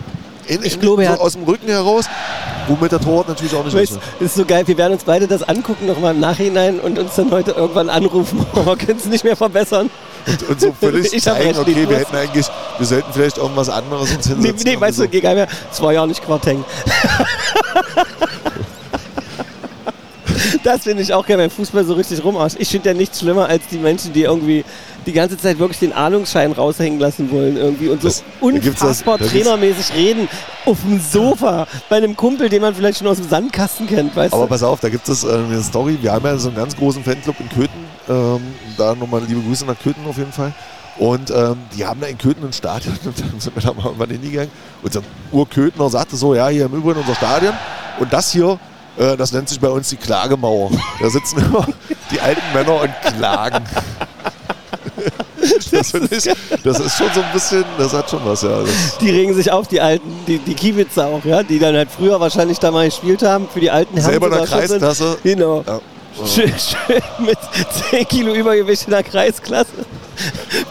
[0.47, 2.09] In, Ich in, glaube, er so aus dem Rücken heraus,
[2.67, 4.67] womit der Torwart natürlich auch nicht das ist so geil.
[4.67, 8.45] Wir werden uns beide das angucken nochmal im Nachhinein und uns dann heute irgendwann anrufen.
[8.53, 9.89] Aber können es nicht mehr verbessern.
[10.27, 12.47] Und, und so völlig Ich zeigen, recht, okay, wir hätten eigentlich,
[12.77, 14.71] wir sollten vielleicht irgendwas anderes uns Nee, hinsetzen.
[14.71, 15.57] nee weißt du, geht gar nicht mehr.
[15.71, 16.63] Zwei Jahre nicht Quarteng.
[20.63, 22.57] Das finde ich auch geil, wenn Fußball so richtig rumarscht.
[22.59, 24.63] Ich finde ja nichts schlimmer als die Menschen, die irgendwie
[25.05, 29.17] die ganze Zeit wirklich den Ahnungsschein raushängen lassen wollen irgendwie und so Das- das- unfassbar
[29.17, 30.27] da gibt's- trainermäßig reden
[30.65, 34.33] auf dem Sofa bei einem Kumpel, den man vielleicht schon aus dem Sandkasten kennt, weißt
[34.33, 34.49] Aber du?
[34.49, 35.97] pass auf, da gibt es äh, eine Story.
[36.01, 37.89] Wir haben ja so einen ganz großen Fanclub in Köthen.
[38.09, 38.41] Ähm,
[38.77, 40.53] da nochmal liebe Grüße nach Köthen auf jeden Fall.
[40.97, 43.85] Und ähm, die haben da in Köthen ein Stadion und dann sind wir da mal
[43.85, 44.51] irgendwann hingegangen.
[44.83, 45.01] Ein
[45.31, 47.53] Urköthner sagte so, ja, hier im Übrigen unser Stadion.
[47.99, 48.59] Und das hier,
[48.97, 50.71] äh, das nennt sich bei uns die Klagemauer.
[51.01, 51.65] Da sitzen immer
[52.11, 53.63] die alten Männer und klagen.
[55.71, 56.29] Das, finde ich,
[56.63, 58.61] das ist schon so ein bisschen, das hat schon was, ja.
[58.61, 61.89] Das, Die regen sich auf, die alten, die, die Kiewitzer auch, ja, die dann halt
[61.91, 64.11] früher wahrscheinlich da mal gespielt haben, für die alten Herren.
[64.11, 64.45] selber in der.
[64.45, 65.17] Kreisklasse.
[65.23, 65.63] Genau.
[65.65, 65.79] Ja.
[66.25, 67.37] Schön, schön mit
[67.91, 69.71] 10 Kilo Übergewicht in der Kreisklasse.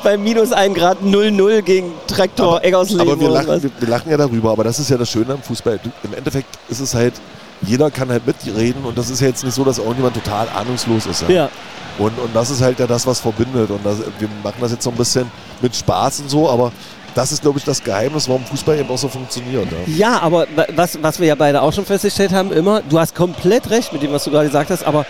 [0.03, 3.01] Bei minus 1 Grad 0-0 gegen Traktor Eggersleben.
[3.01, 5.43] Aber wir lachen, wir, wir lachen ja darüber, aber das ist ja das Schöne am
[5.43, 5.81] Fußball.
[5.83, 7.15] Du, Im Endeffekt ist es halt,
[7.63, 11.07] jeder kann halt mitreden und das ist ja jetzt nicht so, dass irgendjemand total ahnungslos
[11.07, 11.23] ist.
[11.23, 11.29] Ja.
[11.31, 11.51] Ja,
[11.99, 13.71] Und, und das ist halt ja das, was verbindet.
[13.71, 15.31] Und das, wir machen das jetzt so ein bisschen
[15.61, 16.71] mit Spaß und so, aber
[17.15, 19.67] das ist, glaube ich, das Geheimnis, warum Fußball eben auch so funktioniert.
[19.87, 20.11] Ja.
[20.13, 23.15] ja, aber wa- was, was wir ja beide auch schon festgestellt haben, immer, du hast
[23.15, 25.05] komplett recht mit dem, was du gerade gesagt hast, aber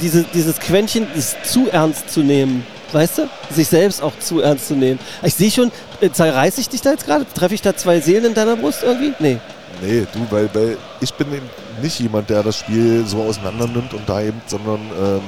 [0.00, 3.28] diese, dieses Quäntchen, das zu ernst zu nehmen, weißt du?
[3.54, 4.98] Sich selbst auch zu ernst zu nehmen.
[5.22, 7.24] Ich sehe schon, äh, zerreiße ich dich da jetzt gerade?
[7.32, 9.12] Treffe ich da zwei Seelen in deiner Brust irgendwie?
[9.20, 9.38] Nee.
[9.80, 11.48] Nee, du, weil, weil ich bin eben
[11.82, 15.20] nicht jemand, der das Spiel so auseinander nimmt und da eben, sondern ähm,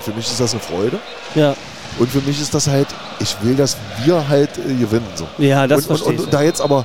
[0.00, 0.98] für mich ist das eine Freude.
[1.34, 1.54] Ja,
[1.98, 2.88] Und für mich ist das halt,
[3.20, 5.06] ich will, dass wir halt äh, gewinnen.
[5.14, 5.26] So.
[5.38, 6.24] ja das und, und, verstehe und, ich.
[6.26, 6.84] und da jetzt aber,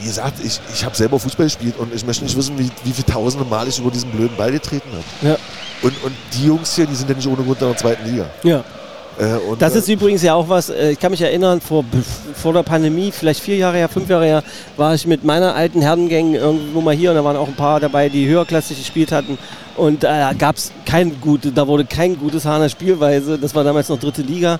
[0.00, 2.92] wie gesagt, ich, ich habe selber Fußball gespielt und ich möchte nicht wissen, wie, wie
[2.92, 5.28] viele tausende Mal ich über diesen blöden Ball getreten habe.
[5.30, 5.36] Ja.
[5.82, 8.26] Und, und die Jungs hier, die sind ja nicht ohne Grund in der zweiten Liga.
[8.42, 8.64] ja.
[9.18, 11.84] Äh, und, Das äh, ist übrigens ja auch was, äh, ich kann mich erinnern, vor,
[12.34, 14.42] vor der Pandemie, vielleicht vier Jahre her, fünf Jahre her,
[14.76, 17.80] war ich mit meiner alten Herrengang irgendwo mal hier und da waren auch ein paar
[17.80, 19.38] dabei, die höherklassig gespielt hatten.
[19.76, 23.38] Und da gab es kein gute, da wurde kein gutes Hahner Spielweise.
[23.38, 24.58] Das war damals noch dritte Liga.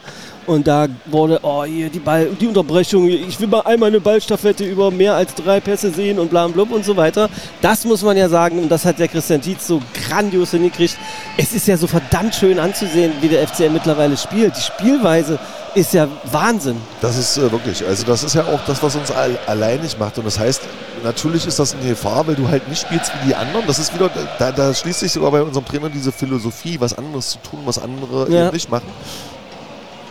[0.48, 4.64] Und da wurde, oh, hier die, Ball, die Unterbrechung, ich will mal einmal eine Ballstaffette
[4.64, 7.28] über mehr als drei Pässe sehen und bla und blub und so weiter.
[7.60, 10.96] Das muss man ja sagen, und das hat der Christian Tietz so grandios hingekriegt.
[11.36, 14.56] Es ist ja so verdammt schön anzusehen, wie der FCN mittlerweile spielt.
[14.56, 15.38] Die Spielweise
[15.74, 16.76] ist ja Wahnsinn.
[17.02, 20.16] Das ist äh, wirklich, also das ist ja auch das, was uns all, alleinig macht.
[20.16, 20.62] Und das heißt,
[21.04, 23.66] natürlich ist das eine Gefahr, weil du halt nicht spielst wie die anderen.
[23.66, 27.32] Das ist wieder, da, da schließt sich sogar bei unserem Trainer diese Philosophie, was anderes
[27.32, 28.46] zu tun, was andere Ja.
[28.46, 28.88] eben nicht machen.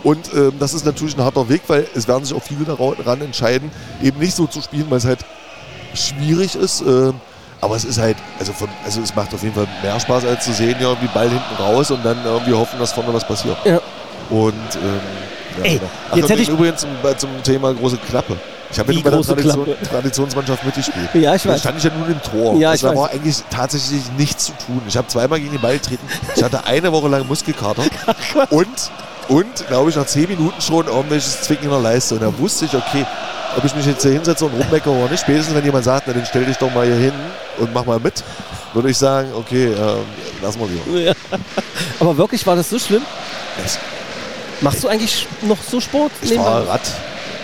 [0.04, 3.20] Und ähm, das ist natürlich ein harter Weg, weil es werden sich auch viele daran
[3.20, 3.70] entscheiden,
[4.02, 5.20] eben nicht so zu spielen, weil es halt
[5.94, 6.80] schwierig ist.
[6.82, 7.14] ähm,
[7.60, 10.44] aber es ist halt, also, von, also es macht auf jeden Fall mehr Spaß, als
[10.44, 13.56] zu sehen, ja, irgendwie Ball hinten raus und dann irgendwie hoffen, dass vorne was passiert.
[13.64, 13.80] Ja.
[14.30, 15.00] Und ähm,
[15.58, 15.90] ja, Ey, genau.
[16.12, 18.36] Ach, jetzt hätte ich- übrigens zum, bei- zum Thema große Klappe.
[18.70, 19.66] Ich habe ja bei der Tradition?
[19.90, 21.08] Traditionsmannschaft mitgespielt.
[21.14, 21.60] Ja, ich Da weiß.
[21.60, 22.54] stand ich ja nur im Tor.
[22.60, 22.96] Ja, das ich weiß.
[22.96, 24.82] war eigentlich tatsächlich nichts zu tun.
[24.86, 26.06] Ich habe zweimal gegen den Ball getreten.
[26.36, 27.82] Ich hatte eine Woche lang Muskelkater.
[28.50, 28.68] und,
[29.28, 32.14] und glaube ich, nach zehn Minuten schon irgendwelches Zwicken in der Leiste.
[32.14, 33.04] Und da wusste ich, okay,
[33.56, 35.20] ob ich mich jetzt hier hinsetze und rummeckere oder nicht.
[35.20, 37.12] Spätestens, wenn jemand sagt, na, dann stell dich doch mal hier hin
[37.58, 38.22] und mach mal mit,
[38.74, 40.04] würde ich sagen, okay, ähm,
[40.42, 41.00] lassen wir lieber.
[41.00, 41.12] Ja.
[42.00, 43.02] Aber wirklich war das so schlimm?
[43.64, 43.78] Es-
[44.60, 46.10] Machst du eigentlich noch so Sport?
[46.20, 46.80] Ich fahre Rad.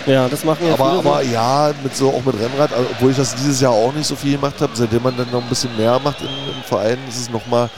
[0.05, 1.09] Ja, das machen ja aber, viele so.
[1.09, 4.05] aber ja, mit so, auch mit Rennrad, also, obwohl ich das dieses Jahr auch nicht
[4.05, 6.97] so viel gemacht habe, seitdem man dann noch ein bisschen mehr macht im, im Verein,
[7.09, 7.69] ist es nochmal,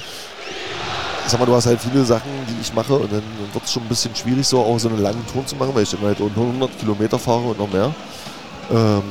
[1.28, 3.22] ich sag mal, du hast halt viele Sachen, die ich mache und dann
[3.52, 5.84] wird es schon ein bisschen schwierig, so auch so einen langen Tour zu machen, weil
[5.84, 7.94] ich dann halt nur 100 Kilometer fahre und noch mehr.
[8.72, 9.04] Ähm,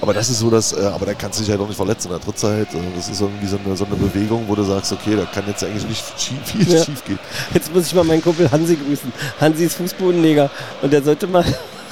[0.00, 2.10] aber das ist so, dass, äh, aber da kannst du dich halt auch nicht verletzen.
[2.10, 4.62] Da trittst du halt, äh, das ist irgendwie so eine, so eine Bewegung, wo du
[4.62, 6.84] sagst, okay, da kann jetzt eigentlich nicht schief, viel Ja.
[6.84, 7.18] schief gehen.
[7.52, 9.12] Jetzt muss ich mal meinen Kumpel Hansi grüßen.
[9.40, 10.48] Hansi ist Fußbodenleger
[10.82, 11.44] und der sollte mal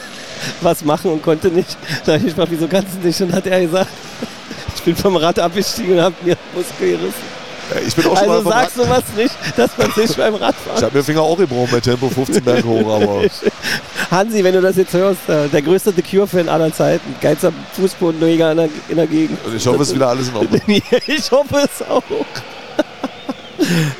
[0.60, 1.76] was machen und konnte nicht.
[2.06, 3.20] Da ich mal, wieso kannst du nicht?
[3.20, 3.90] Und hat er gesagt,
[4.76, 7.43] ich bin vom Rad abgestiegen und hab mir Muskel gerissen.
[7.72, 10.40] Äh, Ich bin auch schon Also mal du was nicht, dass man sich beim ich
[10.40, 10.82] Radfahren...
[10.82, 13.22] habe mir den Finger auch gebrochen bei Tempo 15 Berg hoch, aber
[14.10, 18.50] Hansi, wenn du das jetzt hörst, äh, der größte The Cure-Fan aller Zeiten, geilster Fußbodenleger
[18.52, 19.38] in der, in der Gegend.
[19.44, 20.60] und ich hoffe, es ist wieder alles in Ordnung.
[21.06, 22.02] ich hoffe es auch.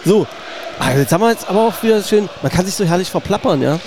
[0.05, 0.27] so,
[0.79, 3.63] also jetzt haben wir jetzt aber auch wieder schön, man kann sich so herrlich verplappern,
[3.63, 3.79] ja?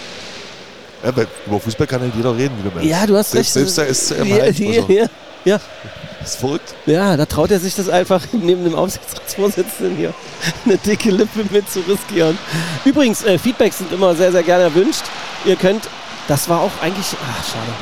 [1.03, 1.11] Ja,
[1.45, 2.89] über Fußball kann halt jeder reden, wie du meinst.
[2.89, 3.69] Ja, du hast selbst, recht.
[3.69, 4.59] Selbst der SCM ja, halt.
[4.59, 5.05] ja, Also, ja,
[5.45, 5.59] ja,
[6.23, 6.75] ist verrückt.
[6.85, 10.13] ja, da traut er sich das einfach neben dem Aufsichtsratsvorsitzenden hier
[10.65, 12.37] eine dicke Lippe mit zu riskieren.
[12.85, 15.03] Übrigens, äh, Feedbacks sind immer sehr, sehr gerne erwünscht.
[15.45, 15.89] Ihr könnt,
[16.27, 17.73] das war auch eigentlich, ach schade,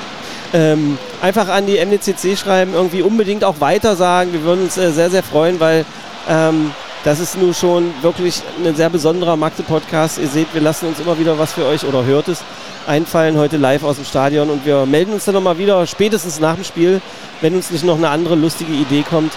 [0.53, 4.31] ähm, einfach an die MDCC schreiben, irgendwie unbedingt auch weiter sagen.
[4.33, 5.85] Wir würden uns äh, sehr, sehr freuen, weil
[6.29, 6.71] ähm,
[7.03, 10.17] das ist nun schon wirklich ein sehr besonderer Magde-Podcast.
[10.17, 12.39] Ihr seht, wir lassen uns immer wieder was für euch oder hört es
[12.87, 16.55] einfallen heute live aus dem Stadion und wir melden uns dann nochmal wieder, spätestens nach
[16.55, 17.01] dem Spiel,
[17.41, 19.33] wenn uns nicht noch eine andere lustige Idee kommt.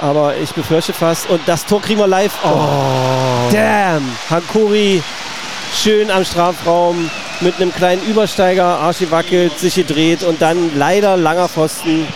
[0.00, 1.30] Aber ich befürchte fast.
[1.30, 2.32] Und das Tor kriegen wir live.
[2.44, 4.02] Oh, damn!
[4.28, 5.00] Hankuri
[5.74, 7.10] schön am Strafraum
[7.40, 12.06] mit einem kleinen Übersteiger, Arschi wackelt, sich gedreht und dann leider langer Pfosten.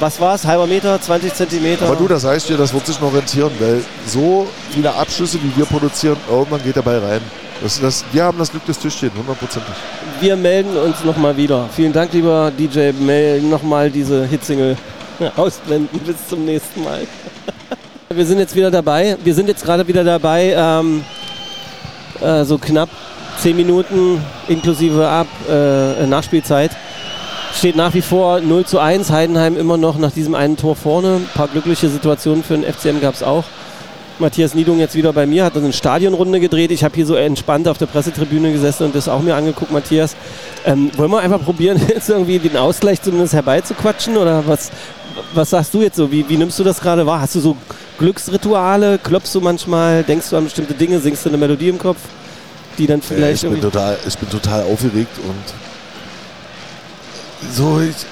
[0.00, 0.44] Was war es?
[0.44, 1.86] Halber Meter, 20 Zentimeter?
[1.86, 5.56] Aber du, das heißt dir, das wird sich noch rentieren, weil so viele Abschüsse, wie
[5.56, 7.20] wir produzieren, irgendwann geht der Ball rein.
[7.62, 9.74] Das, das, wir haben das Glück des Tischchen, hundertprozentig.
[10.20, 11.68] Wir melden uns nochmal wieder.
[11.74, 12.90] Vielen Dank, lieber DJ.
[12.90, 14.76] Melden nochmal diese Hitsingle
[15.36, 16.00] ausblenden.
[16.00, 17.06] Bis zum nächsten Mal.
[18.08, 19.16] Wir sind jetzt wieder dabei.
[19.24, 21.02] Wir sind jetzt gerade wieder dabei, ähm,
[22.20, 22.90] äh, so knapp
[23.38, 26.72] 10 Minuten inklusive Ab äh, Nachspielzeit.
[27.56, 29.10] Steht nach wie vor 0 zu 1.
[29.10, 31.16] Heidenheim immer noch nach diesem einen Tor vorne.
[31.16, 33.44] Ein paar glückliche Situationen für den FCM gab es auch.
[34.18, 36.70] Matthias Niedung jetzt wieder bei mir, hat eine Stadionrunde gedreht.
[36.70, 40.16] Ich habe hier so entspannt auf der Pressetribüne gesessen und das auch mir angeguckt, Matthias.
[40.64, 44.16] Ähm, wollen wir einfach probieren, jetzt irgendwie den Ausgleich zumindest herbeizuquatschen?
[44.16, 44.70] Oder was,
[45.34, 46.10] was sagst du jetzt so?
[46.10, 47.20] Wie, wie nimmst du das gerade wahr?
[47.20, 47.56] Hast du so
[47.98, 48.98] Glücksrituale?
[48.98, 50.02] Klopfst du manchmal?
[50.02, 51.00] Denkst du an bestimmte Dinge?
[51.00, 51.98] Singst du eine Melodie im Kopf?
[52.78, 55.54] Die dann vielleicht ich, bin total, ich bin total aufgeregt und
[57.50, 58.06] so, ich,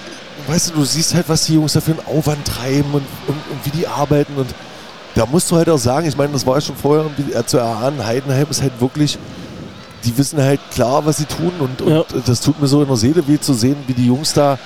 [0.53, 3.37] weißt du, du siehst halt, was die Jungs da für einen Aufwand treiben und, und,
[3.51, 4.49] und wie die arbeiten und
[5.21, 7.05] da musst du halt auch sagen, ich meine, das war ja schon vorher
[7.47, 9.19] zu erahnen, Heidenheim ist halt wirklich,
[10.03, 12.05] die wissen halt klar, was sie tun und, und ja.
[12.25, 14.59] das tut mir so in der Seele weh zu sehen, wie die Jungs da,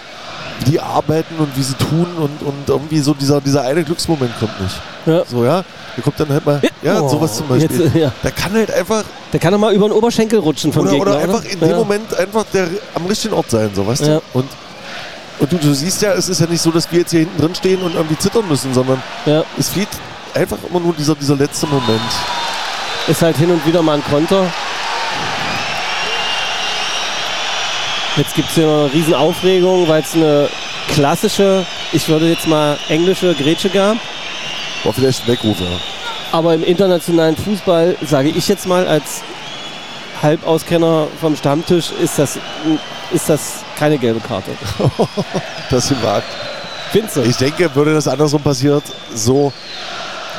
[0.61, 4.31] wie die arbeiten und wie sie tun und, und irgendwie so dieser, dieser eine Glücksmoment
[4.39, 4.77] kommt nicht.
[5.07, 5.25] Ja.
[5.25, 5.65] So, ja.
[5.97, 7.81] Der kommt dann halt mal, ja, oh, sowas zum Beispiel.
[7.87, 8.13] Jetzt, ja.
[8.23, 9.03] Der kann halt einfach.
[9.33, 11.11] Der kann doch mal über den Oberschenkel rutschen vom oder, Gegner.
[11.11, 11.51] Oder einfach oder?
[11.51, 14.23] in dem Moment einfach der am richtigen Ort sein, so, weißt du?
[14.33, 14.47] Und
[15.41, 17.41] und du, du, siehst ja, es ist ja nicht so, dass wir jetzt hier hinten
[17.41, 19.43] drin stehen und irgendwie zittern müssen, sondern ja.
[19.59, 19.89] es fehlt
[20.35, 22.01] einfach immer nur dieser, dieser letzte Moment.
[23.07, 24.51] Ist halt hin und wieder mal ein Konter.
[28.17, 30.49] Jetzt gibt es hier noch eine riesen Aufregung, weil es eine
[30.89, 33.97] klassische, ich würde jetzt mal englische Grätsche gab.
[34.85, 35.67] War vielleicht ein Weckruf, ja.
[36.31, 39.23] Aber im internationalen Fußball, sage ich jetzt mal als
[40.23, 42.39] Halbauskenner vom Stammtisch, ist das,
[43.13, 44.53] ist das keine gelbe Karte.
[45.71, 46.27] das gewagt.
[46.93, 47.23] Findest du?
[47.23, 49.53] Ich denke, würde das andersrum passiert, so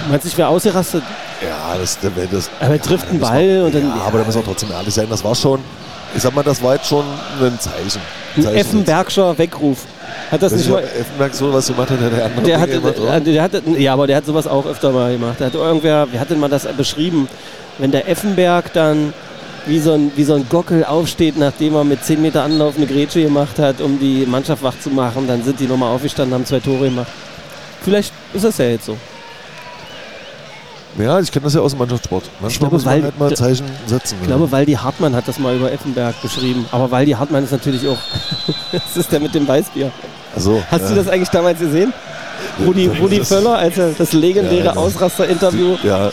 [0.09, 1.03] Meinst du, ich wäre ausgerastet?
[1.41, 3.87] Ja, das, das, das Aber er trifft einen Ball war, und dann.
[3.87, 5.59] Ja, aber da muss man trotzdem ehrlich sein, das war schon,
[6.15, 7.05] ich sag mal, das war jetzt schon
[7.41, 8.01] ein Zeichen.
[8.37, 9.79] Ein Zeichen Effenbergscher Weckruf.
[10.31, 10.83] Hat das, das nicht mal.
[10.83, 12.45] Effenberg so was gemacht hat, der andere.
[12.45, 15.39] Der hat, gemacht, der, der hat, ja, aber der hat sowas auch öfter mal gemacht.
[15.39, 17.27] Der hat irgendwer, wie hat denn mal das beschrieben?
[17.77, 19.13] Wenn der Effenberg dann
[19.65, 22.85] wie so, ein, wie so ein Gockel aufsteht, nachdem er mit 10 Meter Anlauf eine
[22.85, 26.45] Grätsche gemacht hat, um die Mannschaft wach zu machen, dann sind die nochmal aufgestanden, haben
[26.45, 27.07] zwei Tore gemacht.
[27.81, 28.97] Vielleicht ist das ja jetzt so.
[30.97, 32.23] Ja, ich kenne das ja aus dem Mannschaftssport.
[32.39, 34.17] Manchmal ich glaube, muss man halt mal Zeichen setzen.
[34.21, 36.65] Ich glaube, Waldi Hartmann hat das mal über Effenberg beschrieben.
[36.71, 37.97] Aber Waldi Hartmann ist natürlich auch.
[38.71, 39.91] das ist der mit dem Weißbier.
[40.37, 40.89] So, Hast ja.
[40.89, 41.93] du das eigentlich damals gesehen?
[42.65, 44.85] Rudi, Rudi Völler, als das legendäre ja, genau.
[44.85, 45.77] Ausraster-Interview.
[45.83, 46.11] Ja.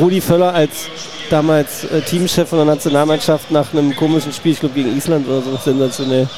[0.00, 0.86] Rudi Völler als
[1.30, 5.42] damals äh, Teamchef von der Nationalmannschaft nach einem komischen Spiel, ich glaube gegen Island oder
[5.42, 6.28] so, sensationell.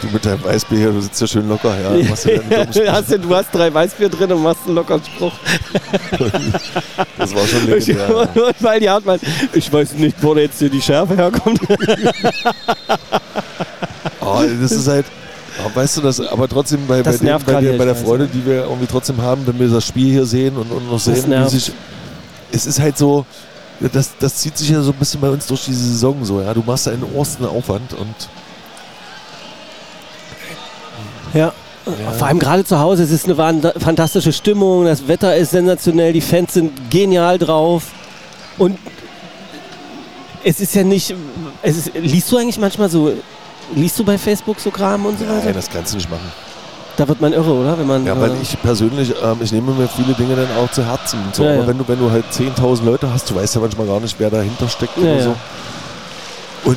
[0.00, 1.90] Du mit deinem Weißbier hier, du sitzt ja schön locker, ja.
[1.90, 5.32] Du, hast ja hast du hast drei Weißbier drin und machst einen lockeren Spruch.
[7.18, 8.28] das war schon legendär.
[8.60, 9.18] Weil die Hartmann,
[9.52, 11.60] ich weiß nicht, wo jetzt hier die Schärfe herkommt.
[14.20, 15.06] oh, das ist halt,
[15.64, 18.44] oh, weißt du das, aber trotzdem bei, bei, dem, bei, der, bei der Freude, die
[18.46, 21.48] wir irgendwie trotzdem haben, wenn wir das Spiel hier sehen und, und noch sehen, wie
[21.48, 21.72] sich,
[22.52, 23.26] es ist halt so,
[23.80, 26.52] das, das zieht sich ja so ein bisschen bei uns durch diese Saison so, ja.
[26.54, 28.14] Du machst einen Osten Aufwand und
[31.34, 31.52] ja.
[31.86, 32.12] Ja.
[32.12, 36.20] Vor allem gerade zu Hause, es ist eine fantastische Stimmung, das Wetter ist sensationell, die
[36.20, 37.84] Fans sind genial drauf.
[38.58, 38.78] Und
[40.44, 41.14] es ist ja nicht.
[41.62, 43.12] Es ist, liest du eigentlich manchmal so.
[43.74, 45.44] Liest du bei Facebook so Kram und so weiter?
[45.46, 46.32] Nein, das kannst du nicht machen.
[46.96, 47.78] Da wird man irre, oder?
[47.78, 50.70] Wenn man, ja, weil äh, ich persönlich, ähm, ich nehme mir viele Dinge dann auch
[50.70, 51.20] zu Herzen.
[51.32, 51.44] So.
[51.44, 51.66] Ja, Aber ja.
[51.68, 54.30] Wenn, du, wenn du halt 10.000 Leute hast, du weißt ja manchmal gar nicht, wer
[54.30, 55.34] dahinter steckt ja, oder so.
[56.64, 56.76] Und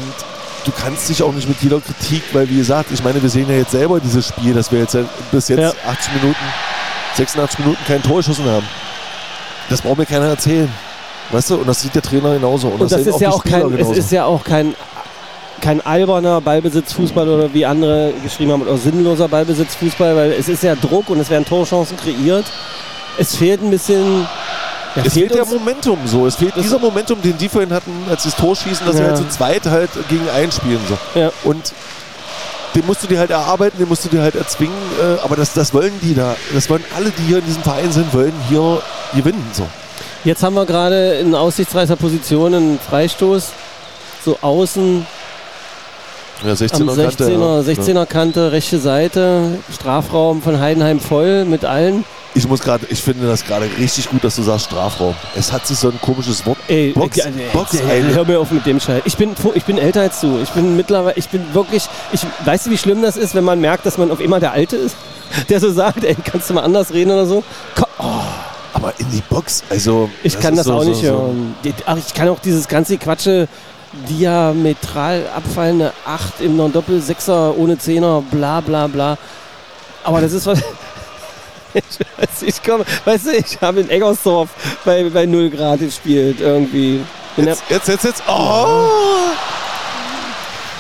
[0.66, 3.50] du kannst dich auch nicht mit jeder Kritik, weil wie gesagt, ich meine, wir sehen
[3.50, 4.98] ja jetzt selber dieses Spiel, dass wir jetzt
[5.32, 5.72] bis jetzt ja.
[5.88, 6.40] 80 Minuten,
[7.16, 8.66] 86 Minuten kein Tor geschossen haben.
[9.70, 10.72] Das braucht mir keiner erzählen.
[11.32, 12.68] Weißt du, und das sieht der Trainer genauso.
[12.68, 14.76] Und, und das, das ist ja auch kein, es ist ja auch kein,
[15.62, 20.76] kein alberner Ballbesitzfußball oder wie andere geschrieben haben, oder sinnloser Ballbesitzfußball, weil es ist ja
[20.76, 22.46] Druck und es werden Torchancen kreiert.
[23.18, 24.28] Es fehlt ein bisschen
[24.96, 26.26] ja, es fehlt ja Momentum so.
[26.28, 29.04] Es fehlt dieser Momentum, den die vorhin hatten, als sie das Tor schießen, dass ja.
[29.04, 30.80] sie halt zu zweit halt gegen einspielen.
[30.88, 31.20] So.
[31.20, 31.32] Ja.
[31.44, 31.74] Und
[32.76, 34.76] den musst du dir halt erarbeiten, den musst du dir halt erzwingen.
[35.02, 36.36] Äh, aber das, das wollen die da.
[36.54, 38.82] Das wollen alle, die hier in diesem Verein sind, wollen hier
[39.14, 39.46] gewinnen.
[39.54, 39.68] So.
[40.24, 43.50] Jetzt haben wir gerade in aussichtsreicher Position einen Freistoß.
[44.24, 45.06] So außen.
[46.46, 47.72] Ja, 16er, 16er Kante.
[47.72, 49.58] 16er Kante, rechte Seite.
[49.74, 52.04] Strafraum von Heidenheim voll mit allen.
[52.34, 55.16] Ich muss gerade, ich finde das gerade richtig gut, dass du sagst Strafraum.
[55.36, 56.58] Es hat sich so ein komisches Wort.
[56.68, 59.02] Ey, Box, äh, Box ey, hör mir auf mit dem Scheiß.
[59.06, 60.40] Ich bin, ich bin älter als du.
[60.42, 63.60] Ich bin mittlerweile, ich bin wirklich, ich, weißt du, wie schlimm das ist, wenn man
[63.60, 64.96] merkt, dass man auf immer der Alte ist?
[65.50, 67.44] Der so sagt, ey, kannst du mal anders reden oder so?
[68.00, 68.06] Oh.
[68.74, 70.10] Aber in die Box, also.
[70.24, 71.56] Ich das kann das so, auch nicht so, hören.
[71.86, 73.48] Ach, ich kann auch dieses ganze Quatsche
[74.10, 79.18] diametral abfallende 8 im Non-Doppel-Sechser ohne Zehner, bla bla bla.
[80.04, 80.62] Aber das ist was.
[82.42, 84.50] Ich komme, weißt du, ich habe in Eggersdorf
[84.86, 87.02] bei, bei 0 Grad gespielt irgendwie.
[87.38, 88.24] Jetzt, jetzt, jetzt, jetzt.
[88.28, 88.88] Oh!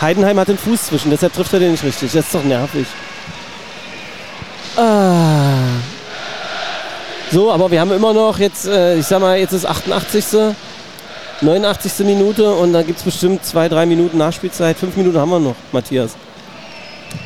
[0.01, 2.11] Heidenheim hat den Fuß zwischen, deshalb trifft er den nicht richtig.
[2.11, 2.87] Das ist doch nervig.
[4.75, 5.53] Ah.
[7.31, 10.55] So, aber wir haben immer noch jetzt, äh, ich sag mal, jetzt ist 88.
[11.41, 12.05] 89.
[12.05, 14.77] Minute und dann gibt es bestimmt zwei, drei Minuten Nachspielzeit.
[14.77, 16.15] Fünf Minuten haben wir noch, Matthias.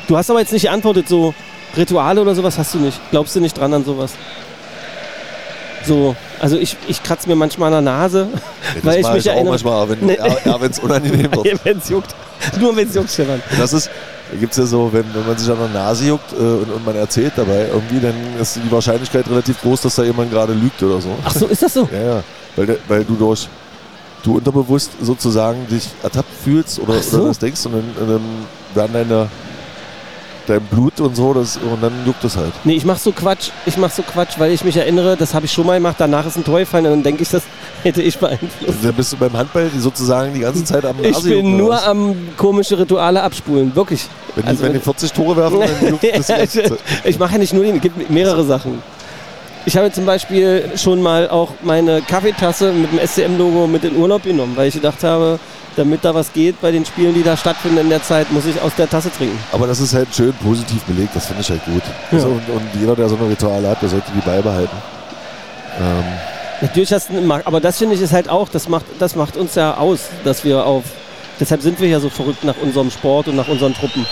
[0.08, 1.34] Du hast aber jetzt nicht geantwortet, so
[1.76, 2.98] Rituale oder sowas hast du nicht.
[3.10, 4.12] Glaubst du nicht dran an sowas?
[5.86, 8.28] So, also ich, ich kratze mir manchmal an der Nase,
[8.82, 9.52] weil Das ich mich ich auch erinnere.
[9.52, 10.18] manchmal, wenn Nee.
[10.44, 11.64] ja, es unangenehm wird.
[11.64, 12.14] wenn es juckt.
[12.60, 13.40] Nur wenn es juckt, Stefan.
[13.56, 13.88] Das ist,
[14.32, 16.72] da gibt es ja so, wenn, wenn man sich an der Nase juckt äh, und,
[16.72, 20.52] und man erzählt dabei irgendwie, dann ist die Wahrscheinlichkeit relativ groß, dass da jemand gerade
[20.54, 21.10] lügt oder so.
[21.24, 21.88] Ach so, ist das so?
[21.92, 22.22] Ja, ja.
[22.56, 23.46] Weil, weil du durch,
[24.24, 27.18] du unterbewusst sozusagen dich ertappt fühlst oder, so.
[27.18, 28.22] oder das denkst und dann, und dann
[28.74, 29.28] werden deine,
[30.46, 32.52] dein Blut und so, das, und dann juckt das halt.
[32.64, 33.50] Nee, ich mach so Quatsch.
[33.66, 35.96] Ich mach so Quatsch, weil ich mich erinnere, das habe ich schon mal gemacht.
[35.98, 37.42] Danach ist ein Tor gefallen und dann denke ich, das
[37.82, 38.78] hätte ich beeinflusst.
[38.82, 41.84] Dann bist du beim Handball die sozusagen die ganze Zeit am Ich bin nur was?
[41.84, 44.06] am komische Rituale abspulen, wirklich.
[44.34, 46.78] Wenn die, also wenn wenn- die 40 Tore werfen, dann juckt das die ich, Zeit.
[47.04, 48.82] ich mache ja nicht nur den, es gibt mehrere Sachen.
[49.68, 54.22] Ich habe zum Beispiel schon mal auch meine Kaffeetasse mit dem SCM-Logo mit in Urlaub
[54.22, 55.40] genommen, weil ich gedacht habe,
[55.76, 58.60] damit da was geht bei den Spielen, die da stattfinden in der Zeit, muss ich
[58.60, 59.38] aus der Tasse trinken.
[59.52, 61.82] Aber das ist halt schön positiv belegt, das finde ich halt gut.
[62.10, 62.18] Ja.
[62.18, 64.76] Also, und, und jeder, der so eine Rituale hat, der sollte die beibehalten.
[65.78, 66.04] Ähm,
[66.62, 69.54] Natürlich hast du, aber das finde ich ist halt auch, das macht, das macht uns
[69.54, 70.84] ja aus, dass wir auf,
[71.38, 74.06] deshalb sind wir ja so verrückt nach unserem Sport und nach unseren Truppen.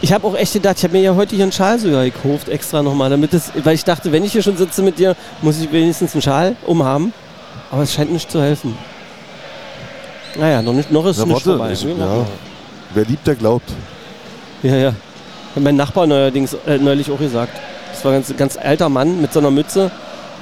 [0.00, 2.48] Ich habe auch echt gedacht, ich habe mir ja heute hier einen Schal sogar gekauft,
[2.48, 5.60] extra nochmal, damit es, weil ich dachte, wenn ich hier schon sitze mit dir, muss
[5.60, 7.14] ich wenigstens einen Schal umhaben.
[7.70, 8.76] Aber es scheint nicht zu helfen.
[10.36, 11.74] Naja, noch, nicht, noch ist Na, nicht vorbei.
[11.80, 12.26] Wir ja.
[12.94, 13.70] wer liebt, der glaubt.
[14.62, 14.88] ja, ja.
[15.54, 17.52] Hat mein Nachbar neuerdings äh, neulich auch gesagt.
[17.92, 19.90] Das war ein ganz, ganz alter Mann mit so einer Mütze,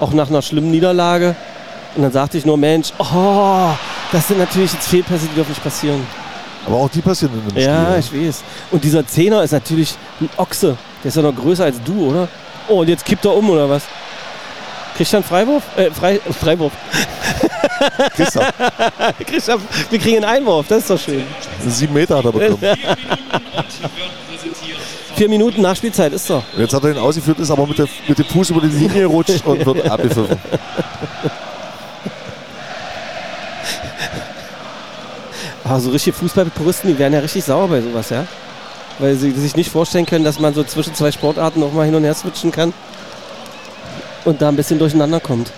[0.01, 1.36] auch nach einer schlimmen Niederlage.
[1.94, 3.69] Und dann sagte ich nur, Mensch, oh,
[4.10, 6.06] das sind natürlich jetzt Fehlpässe, die dürfen nicht passieren.
[6.66, 7.62] Aber auch die passieren in einem
[7.97, 8.23] Ja, Spiel.
[8.23, 8.43] ich weiß.
[8.70, 10.78] Und dieser Zehner ist natürlich ein Ochse.
[11.05, 12.28] Der ist ja noch größer als du, oder?
[12.69, 13.82] Oh, und jetzt kippt er um, oder was?
[14.97, 15.62] Kriegt er einen Freiwurf?
[15.77, 16.73] Äh, Frei, Freiwurf.
[18.16, 18.36] Kriegt
[19.48, 19.59] er,
[19.90, 21.24] wir kriegen einen Einwurf, das ist doch schön.
[21.66, 22.59] sieben Meter hat er bekommen.
[25.16, 26.43] Vier Minuten Nachspielzeit ist doch.
[26.56, 29.02] Jetzt hat er ihn ausgeführt, ist aber mit, der, mit dem Fuß über die Linie
[29.02, 30.39] gerutscht und wird abgepfiffen.
[35.64, 38.26] Aber so richtige Fußballpuristen, die werden ja richtig sauer bei sowas, ja?
[38.98, 41.94] Weil sie sich nicht vorstellen können, dass man so zwischen zwei Sportarten auch mal hin
[41.94, 42.72] und her switchen kann.
[44.24, 45.52] Und da ein bisschen durcheinander kommt.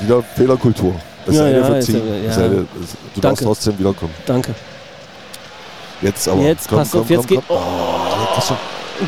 [0.00, 0.94] Wieder Fehlerkultur.
[1.26, 2.02] Das Ja, sei dir ja, verziehen.
[2.26, 2.66] Das sei dir- das-
[3.14, 3.44] Du darfst Danke.
[3.44, 4.14] trotzdem wiederkommen.
[4.26, 4.54] Danke.
[6.00, 6.40] Jetzt aber.
[6.42, 7.56] Jetzt, pass auf, jetzt geht- Oh,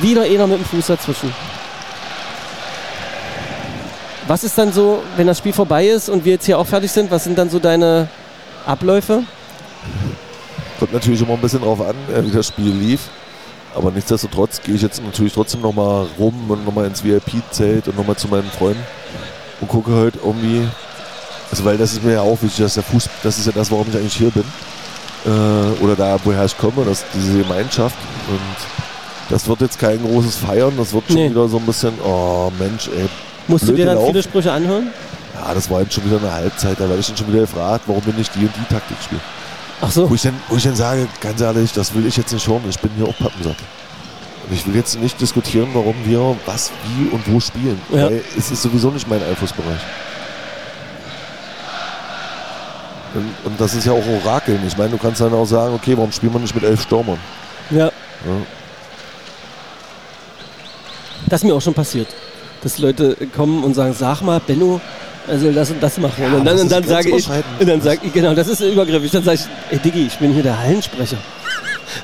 [0.01, 1.33] Wieder einer mit dem Fuß dazwischen.
[4.27, 6.93] Was ist dann so, wenn das Spiel vorbei ist und wir jetzt hier auch fertig
[6.93, 8.09] sind, was sind dann so deine
[8.67, 9.23] Abläufe?
[10.79, 13.09] Kommt natürlich immer ein bisschen drauf an, äh, wie das Spiel lief.
[13.75, 18.17] Aber nichtsdestotrotz gehe ich jetzt natürlich trotzdem nochmal rum und nochmal ins VIP-Zelt und nochmal
[18.17, 18.83] zu meinen Freunden
[19.61, 20.67] und gucke halt irgendwie.
[21.51, 23.71] Also weil das ist mir ja auch wichtig, dass der Fuß, das ist ja das,
[23.71, 24.45] warum ich eigentlich hier bin.
[25.27, 27.97] Äh, oder da, woher ich komme, dass diese Gemeinschaft.
[28.29, 28.41] Und
[29.29, 31.31] das wird jetzt kein großes Feiern, das wird schon Nee.
[31.31, 33.09] wieder so ein bisschen, oh Mensch, ey.
[33.49, 34.13] Musst du dir dann gelaufen.
[34.13, 34.89] viele Sprüche anhören?
[35.35, 37.83] Ja, das war jetzt schon wieder eine Halbzeit, da werde ich dann schon wieder gefragt,
[37.87, 39.21] warum wir nicht die und die Taktik spielen.
[39.81, 40.09] Ach so.
[40.11, 42.63] Wo ich, dann, wo ich dann sage, ganz ehrlich, das will ich jetzt nicht hören,
[42.69, 43.57] ich bin hier auch Pappensack.
[44.53, 47.81] Ich will jetzt nicht diskutieren, warum wir was, wie und wo spielen.
[47.91, 48.07] Ja.
[48.07, 49.79] Weil es ist sowieso nicht mein Einflussbereich.
[53.15, 54.61] Und, und das ist ja auch Orakeln.
[54.67, 57.19] Ich meine, du kannst dann auch sagen, okay, warum spielen wir nicht mit elf Stürmern?
[57.71, 57.91] Ja, Ja.
[61.27, 62.09] das ist mir auch schon passiert.
[62.63, 64.81] Dass Leute kommen und sagen, sag mal, Benno,
[65.27, 66.25] also das und das machen.
[66.25, 68.61] und dann, das und ist dann sage ich, und dann sage ich, genau, das ist
[68.61, 69.11] übergriffig.
[69.11, 71.19] Dann sage ich, ey Diggi, ich bin hier der Hallensprecher.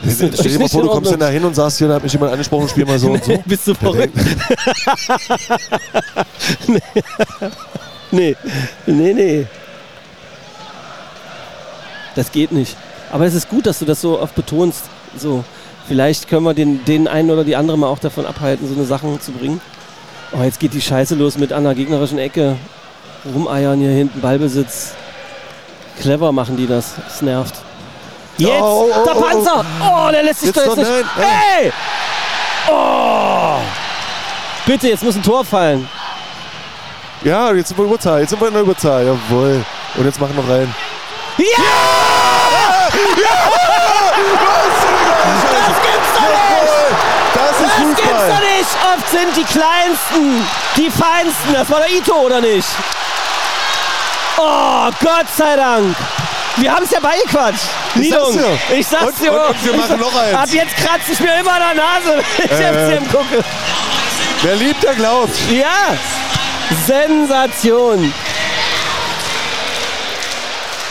[0.08, 2.12] Stell dir mal vor, du kommst dann da hin und sagst, hier, da hat mich
[2.12, 3.36] jemand angesprochen, spiel mal so und so.
[3.46, 4.16] Bist du verrückt?
[8.10, 8.36] Nee,
[8.86, 9.46] nee, nee.
[12.14, 12.76] Das geht nicht.
[13.12, 14.84] Aber es ist gut, dass du das so oft betonst.
[15.16, 15.44] So,
[15.86, 18.84] vielleicht können wir den, den einen oder die andere mal auch davon abhalten, so eine
[18.84, 19.60] Sachen zu bringen.
[20.32, 22.56] Oh, jetzt geht die Scheiße los mit der gegnerischen Ecke.
[23.34, 24.94] Rumeiern hier hinten, Ballbesitz.
[26.00, 26.94] Clever machen die das.
[27.08, 27.54] Es nervt.
[28.38, 28.60] Jetzt!
[28.60, 29.64] Oh, oh, der oh, Panzer!
[29.80, 30.90] Oh, der lässt sich Jetzt doch nicht.
[30.90, 31.72] nein, Ey!
[32.68, 33.58] Oh!
[34.66, 35.88] Bitte, jetzt muss ein Tor fallen.
[37.22, 39.64] Ja, jetzt sind wir Überzahl, jetzt sind wir in der Überzahl, jawohl.
[39.94, 40.74] Und jetzt machen wir rein.
[41.38, 41.46] Ja!
[45.52, 46.94] Das gibt's doch nicht!
[47.34, 48.70] Das ist Das gibt's doch nicht!
[48.94, 50.46] Oft sind die Kleinsten
[50.76, 51.52] die Feinsten.
[51.52, 52.68] Das war der Ito, oder nicht?
[54.38, 55.96] Oh, Gott sei Dank.
[56.56, 57.66] Wir haben es ja beigequatscht.
[57.96, 58.32] Ich Niedung.
[58.32, 58.36] sag's
[58.68, 58.76] dir.
[58.78, 59.32] Ich sag's dir.
[59.32, 60.34] und- und wir Ich machen noch eins.
[60.34, 62.96] Ab jetzt kratze ich mir immer an der Nase, wenn ich Äh.
[62.96, 63.44] FCM gucke.
[64.42, 65.34] Wer liebt, der glaubt.
[65.50, 65.94] Ja,
[66.86, 68.12] Sensation.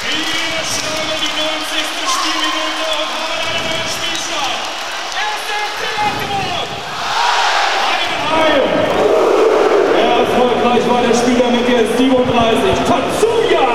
[0.02, 2.10] Wir schlagen die 90.
[2.14, 4.56] Spielminute und haben einen neuen Spielstand.
[5.26, 6.70] Erster FC Magdeburg.
[8.32, 9.06] Heidenheim.
[10.22, 12.78] Erfolgreich war der Spieler mit der 37.
[12.88, 13.66] Tatsuya.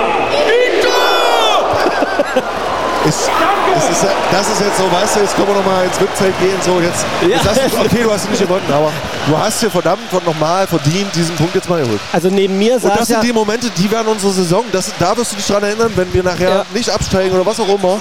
[3.06, 3.30] Ist,
[3.76, 6.56] es ist, das ist jetzt so, weißt du, jetzt können wir nochmal ins Webzelt gehen.
[6.64, 8.92] So, jetzt, jetzt hast du, okay, du hast ihn nicht gewonnen, aber
[9.26, 12.00] du hast dir verdammt nochmal verdient, diesen Punkt jetzt mal geholt.
[12.12, 13.20] Also neben mir Und saß das ja...
[13.20, 14.64] sind die Momente, die werden unsere Saison.
[14.72, 16.64] Das, da wirst du dich dran erinnern, wenn wir nachher Ja.
[16.72, 17.98] nicht absteigen oder was auch immer.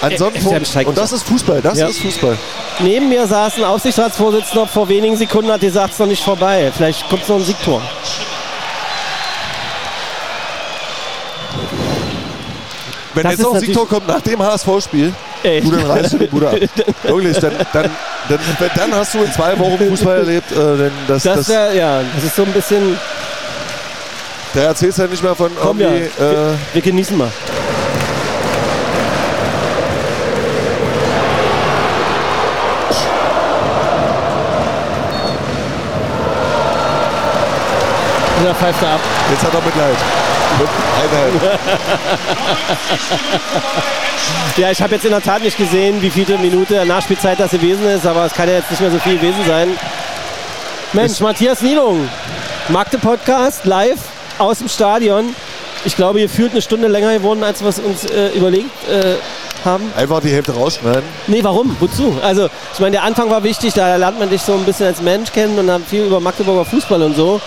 [0.00, 0.86] An so Punkt.
[0.86, 1.60] Und das ist Fußball.
[1.60, 1.88] Das Ja.
[1.88, 2.36] ist Fußball.
[2.80, 6.70] Neben mir saß ein Aufsichtsratsvorsitzender vor wenigen Sekunden, hat gesagt, es ist noch nicht vorbei.
[6.76, 7.82] Vielleicht kommt noch ein Siegtor.
[13.14, 15.14] Wenn Das jetzt noch ein Siegtor kommt nach dem HSV-Spiel,
[15.44, 15.60] Ey.
[15.60, 16.56] du, dann reißt du die Bude ab.
[17.02, 17.90] Wirklich, dann, dann,
[18.28, 18.38] dann,
[18.76, 20.50] dann hast du in zwei Wochen Fußball erlebt.
[20.52, 22.98] Äh, denn das, Das das, wäre, ja, das ist so ein bisschen...
[24.54, 25.90] da erzählst du ja nicht mehr von Komm, ja.
[25.92, 26.08] Äh,
[26.72, 27.30] Wir genießen mal.
[38.46, 39.00] Er pfeift er ab.
[39.30, 39.96] jetzt hat er Mitleid.
[44.56, 47.50] Ja, ich habe jetzt in der Tat nicht gesehen, wie viele Minute der Nachspielzeit das
[47.50, 49.76] gewesen ist, aber es kann ja jetzt nicht mehr so viel gewesen sein.
[50.92, 52.08] Mensch, Matthias Niedung,
[52.68, 53.98] Magde Podcast, live
[54.38, 55.34] aus dem Stadion.
[55.84, 59.16] Ich glaube, ihr fühlt eine Stunde länger geworden, als wir es uns äh, überlegt äh,
[59.64, 59.92] haben.
[59.96, 61.02] Einfach die Hälfte rausschneiden.
[61.26, 61.76] Nee, warum?
[61.80, 62.16] Wozu?
[62.22, 65.02] Also, ich meine, der Anfang war wichtig, da lernt man dich so ein bisschen als
[65.02, 67.40] Mensch kennen und dann viel über Magdeburger Fußball und so.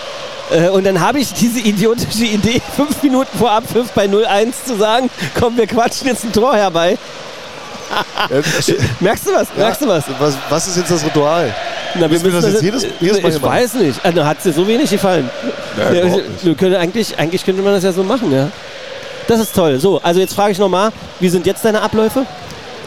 [0.50, 4.76] Äh, Und dann habe ich diese idiotische Idee, fünf Minuten vor Abpfiff bei 0-1 zu
[4.76, 6.96] sagen, komm, wir quatschen jetzt ein Tor herbei.
[8.30, 9.48] Ja, das- Merkst du was?
[9.56, 10.04] Merkst du was?
[10.18, 11.54] Was, was ist jetzt das Ritual?
[11.94, 13.50] Na, Müssen wir das jetzt jedes- jedes Mal Ich machen?
[13.54, 14.04] weiß nicht.
[14.04, 15.30] Also, hat es dir so wenig gefallen?
[15.78, 16.44] Ja, Ja, nicht.
[16.44, 18.50] wir können eigentlich, eigentlich könnte man das ja so machen, ja.
[19.26, 19.78] Das ist toll.
[19.80, 22.24] So, also jetzt frage ich nochmal, wie sind jetzt deine Abläufe?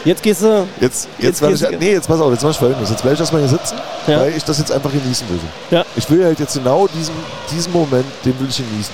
[0.04, 0.66] Jetzt gehst du.
[0.80, 2.90] Jetzt, Jetzt jetzt, ich, nee, jetzt pass auf, jetzt mache ich folgendes.
[2.90, 3.76] Jetzt werde ich erstmal hier sitzen,
[4.06, 4.20] Ja.
[4.20, 5.38] weil ich das jetzt einfach genießen will.
[5.70, 5.84] Ja.
[5.96, 7.14] Ich will halt jetzt genau diesen,
[7.52, 8.92] diesen Moment, den will ich genießen.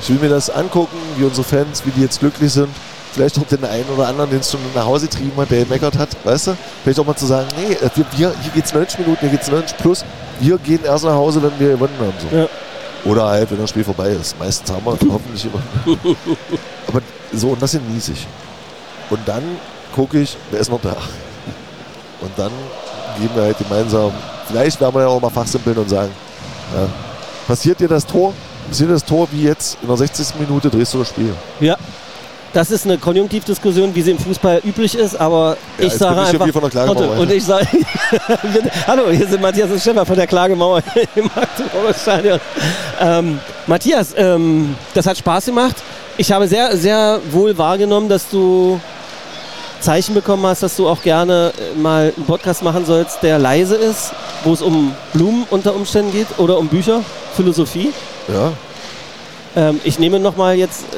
[0.00, 2.68] Ich will mir das angucken, wie unsere Fans, wie die jetzt glücklich sind.
[3.12, 5.96] Vielleicht auch den einen oder anderen, den es schon nach Hause getrieben hat, der gemeckert
[5.96, 6.56] hat, weißt du?
[6.82, 9.48] Vielleicht auch mal zu sagen, nee, äh, wir, wir, hier geht's 90 Minuten, hier geht's
[9.48, 10.04] 90 plus.
[10.40, 12.12] Wir gehen erst nach Hause, wenn wir gewonnen haben.
[12.30, 12.36] So.
[12.36, 12.48] Ja.
[13.04, 14.36] Oder halt, wenn das Spiel vorbei ist.
[14.38, 15.96] Meistens haben wir hoffentlich immer.
[16.88, 17.00] Aber
[17.32, 18.26] so, und das genieße ich.
[19.10, 19.42] Und dann
[19.94, 20.96] gucke ich, wer ist noch da?
[22.20, 22.50] Und dann
[23.18, 24.12] gehen wir halt gemeinsam,
[24.48, 26.10] vielleicht werden wir ja auch mal fachsimpeln und sagen,
[26.74, 26.88] ja,
[27.46, 28.32] passiert dir das Tor?
[28.68, 30.40] Passiert dir das Tor wie jetzt in der 60.
[30.40, 31.32] Minute drehst du das Spiel?
[31.60, 31.76] Ja.
[32.52, 36.28] Das ist eine Konjunktivdiskussion, wie sie im Fußball üblich ist, aber Ja, ich sage ich
[36.28, 36.46] einfach.
[36.46, 37.10] wie von der Klagemauer.
[37.10, 37.66] Otto, und ich sage.
[38.86, 40.80] Hallo, hier sind Matthias und Stefan von der Klagemauer
[41.16, 42.40] im Magdeburger Stadion.
[43.00, 45.74] Ähm, Matthias, ähm, das hat Spaß gemacht.
[46.16, 48.80] Ich habe sehr, sehr wohl wahrgenommen, dass du
[49.84, 53.76] Zeichen bekommen hast, dass du auch gerne äh, mal einen Podcast machen sollst, der leise
[53.76, 54.12] ist,
[54.44, 57.00] wo es um Blumen unter Umständen geht oder um Bücher,
[57.36, 57.92] Philosophie.
[58.28, 58.52] Ja,
[59.56, 60.96] Ähm, ich nehme nochmal jetzt äh,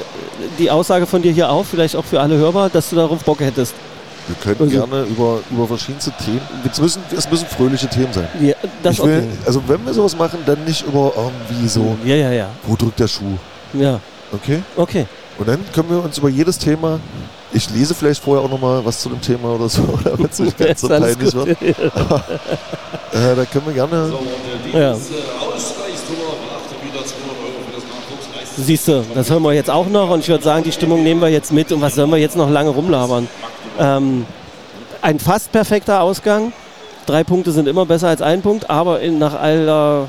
[0.58, 3.40] die Aussage von dir hier auf, vielleicht auch für alle Hörbar, dass du darauf Bock
[3.40, 3.74] hättest.
[4.28, 6.40] wir können Also- gerne über, über verschiedenste Themen,
[6.72, 8.28] es müssen, es müssen fröhliche Themen sein.
[8.40, 9.28] Ja, das ich will, okay.
[9.46, 12.48] also wenn wir sowas machen, dann nicht über irgendwie so, Ja, ja, ja.
[12.66, 13.36] wo drückt der Schuh,
[13.74, 14.00] Ja,
[14.32, 14.62] okay?
[14.76, 15.06] okay.
[15.38, 16.98] Und dann können wir uns über jedes Thema,
[17.52, 20.58] ich lese vielleicht vorher auch nochmal was zu dem Thema oder so, damit es nicht
[20.58, 21.56] ganz so peinlich wird.
[23.12, 24.12] Äh, da können wir gerne,
[24.74, 24.94] Ja.
[28.58, 31.20] Siehst du, das hören wir jetzt auch noch und ich würde sagen, die Stimmung nehmen
[31.20, 33.28] wir jetzt mit und was sollen wir jetzt noch lange rumlabern?
[33.78, 34.26] Ähm,
[35.02, 36.52] ein fast perfekter Ausgang.
[37.06, 40.08] Drei Punkte sind immer besser als ein Punkt, aber in, nach aller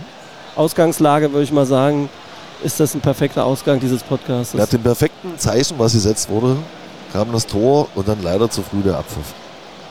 [0.56, 2.10] Ausgangslage würde ich mal sagen,
[2.64, 4.54] ist das ein perfekter Ausgang dieses Podcasts.
[4.54, 6.58] nach dem perfekten Zeichen, was gesetzt wurde,
[7.14, 9.34] kam das Tor und dann leider zu früh der Abpfiff.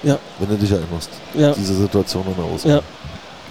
[0.03, 0.19] Ja.
[0.39, 1.53] Wenn du dich erinnerst, Ja.
[1.53, 2.51] diese Situation in der Ja.
[2.55, 2.83] Ausgabe.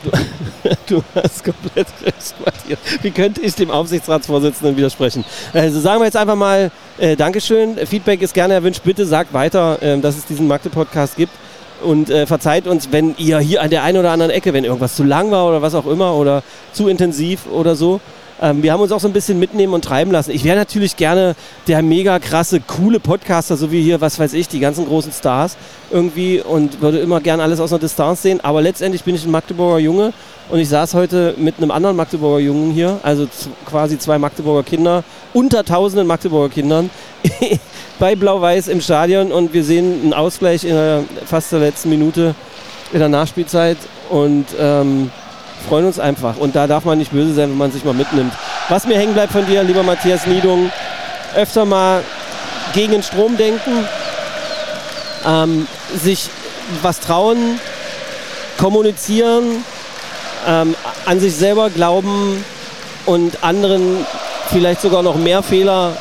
[0.87, 2.79] Du hast komplett recht, Matthias.
[3.01, 5.25] Wie könnte ich dem Aufsichtsratsvorsitzenden widersprechen?
[5.53, 6.69] Also sagen wir jetzt einfach mal
[6.99, 7.75] äh, Dankeschön.
[7.87, 8.81] Feedback ist gerne erwünscht.
[8.83, 11.31] Bitte sagt weiter, ähm, dass es diesen Magde-Podcast gibt.
[11.83, 14.95] Und äh, verzeiht uns, wenn ihr hier an der einen oder anderen Ecke, wenn irgendwas
[14.95, 17.99] zu lang war oder was auch immer oder zu intensiv oder so,
[18.41, 20.31] Ähm, wir haben uns auch so ein bisschen mitnehmen und treiben lassen.
[20.31, 21.35] Ich wäre natürlich gerne
[21.67, 25.55] der mega krasse, coole Podcaster, so wie hier, was weiß ich, die ganzen großen Stars
[25.91, 28.41] irgendwie und würde immer gerne alles aus einer Distanz sehen.
[28.41, 30.13] Aber letztendlich bin ich ein Magdeburger Junge
[30.49, 33.27] und ich saß heute mit einem anderen Magdeburger Jungen hier, also
[33.65, 35.03] quasi zwei Magdeburger Kinder,
[35.33, 36.89] unter tausenden Magdeburger Kindern,
[37.99, 42.35] bei Blau-Weiß im Stadion und wir sehen einen Ausgleich in der, fast der letzten Minute
[42.93, 43.77] in der Nachspielzeit
[44.09, 45.09] und ähm,
[45.67, 46.37] freuen uns einfach.
[46.37, 48.33] Und da darf man nicht böse sein, wenn man sich mal mitnimmt.
[48.69, 50.71] Was mir hängen bleibt von dir, lieber Matthias Niedung,
[51.35, 52.03] öfter mal
[52.73, 53.87] gegen den Strom denken,
[55.25, 56.29] ähm, sich
[56.81, 57.59] was trauen,
[58.57, 59.63] kommunizieren,
[60.47, 60.75] ähm,
[61.05, 62.43] an sich selber glauben
[63.05, 64.05] und anderen
[64.51, 65.93] vielleicht sogar noch mehr Fehler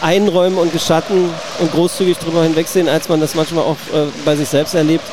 [0.00, 1.30] einräumen und gestatten
[1.60, 5.04] und großzügig darüber hinwegsehen, als man das manchmal auch äh, bei sich selbst erlebt.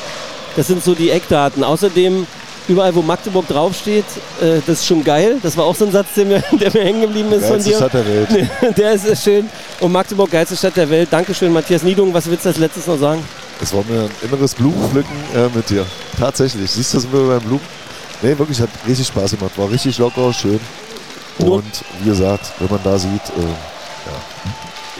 [0.56, 1.62] Das sind so die Eckdaten.
[1.62, 2.26] Außerdem
[2.70, 4.04] überall, wo Magdeburg draufsteht,
[4.40, 5.36] äh, das ist schon geil.
[5.42, 7.64] Das war auch so ein Satz, der mir, der mir hängen geblieben ist Geilste von
[7.64, 7.76] dir.
[7.76, 8.50] Stadt der Welt.
[8.78, 9.48] Der ist schön.
[9.80, 11.08] Und Magdeburg, geilste Stadt der Welt.
[11.10, 12.12] Dankeschön, Matthias Niedung.
[12.14, 13.22] Was willst du als letztes noch sagen?
[13.62, 15.84] Es war mir ein inneres Blumenpflücken äh, mit dir.
[16.18, 16.70] Tatsächlich.
[16.70, 17.60] Siehst du das immer beim Blumen?
[18.22, 19.52] Nee, wirklich, hat richtig Spaß gemacht.
[19.56, 20.60] War richtig locker, schön.
[21.38, 24.16] Nur- Und wie gesagt, wenn man da sieht, äh, ja,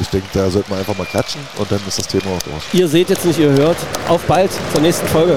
[0.00, 2.64] ich denke, da sollte man einfach mal klatschen und dann ist das Thema auch durch.
[2.72, 3.76] Ihr seht jetzt nicht, ihr hört.
[4.08, 5.36] Auf bald zur nächsten Folge.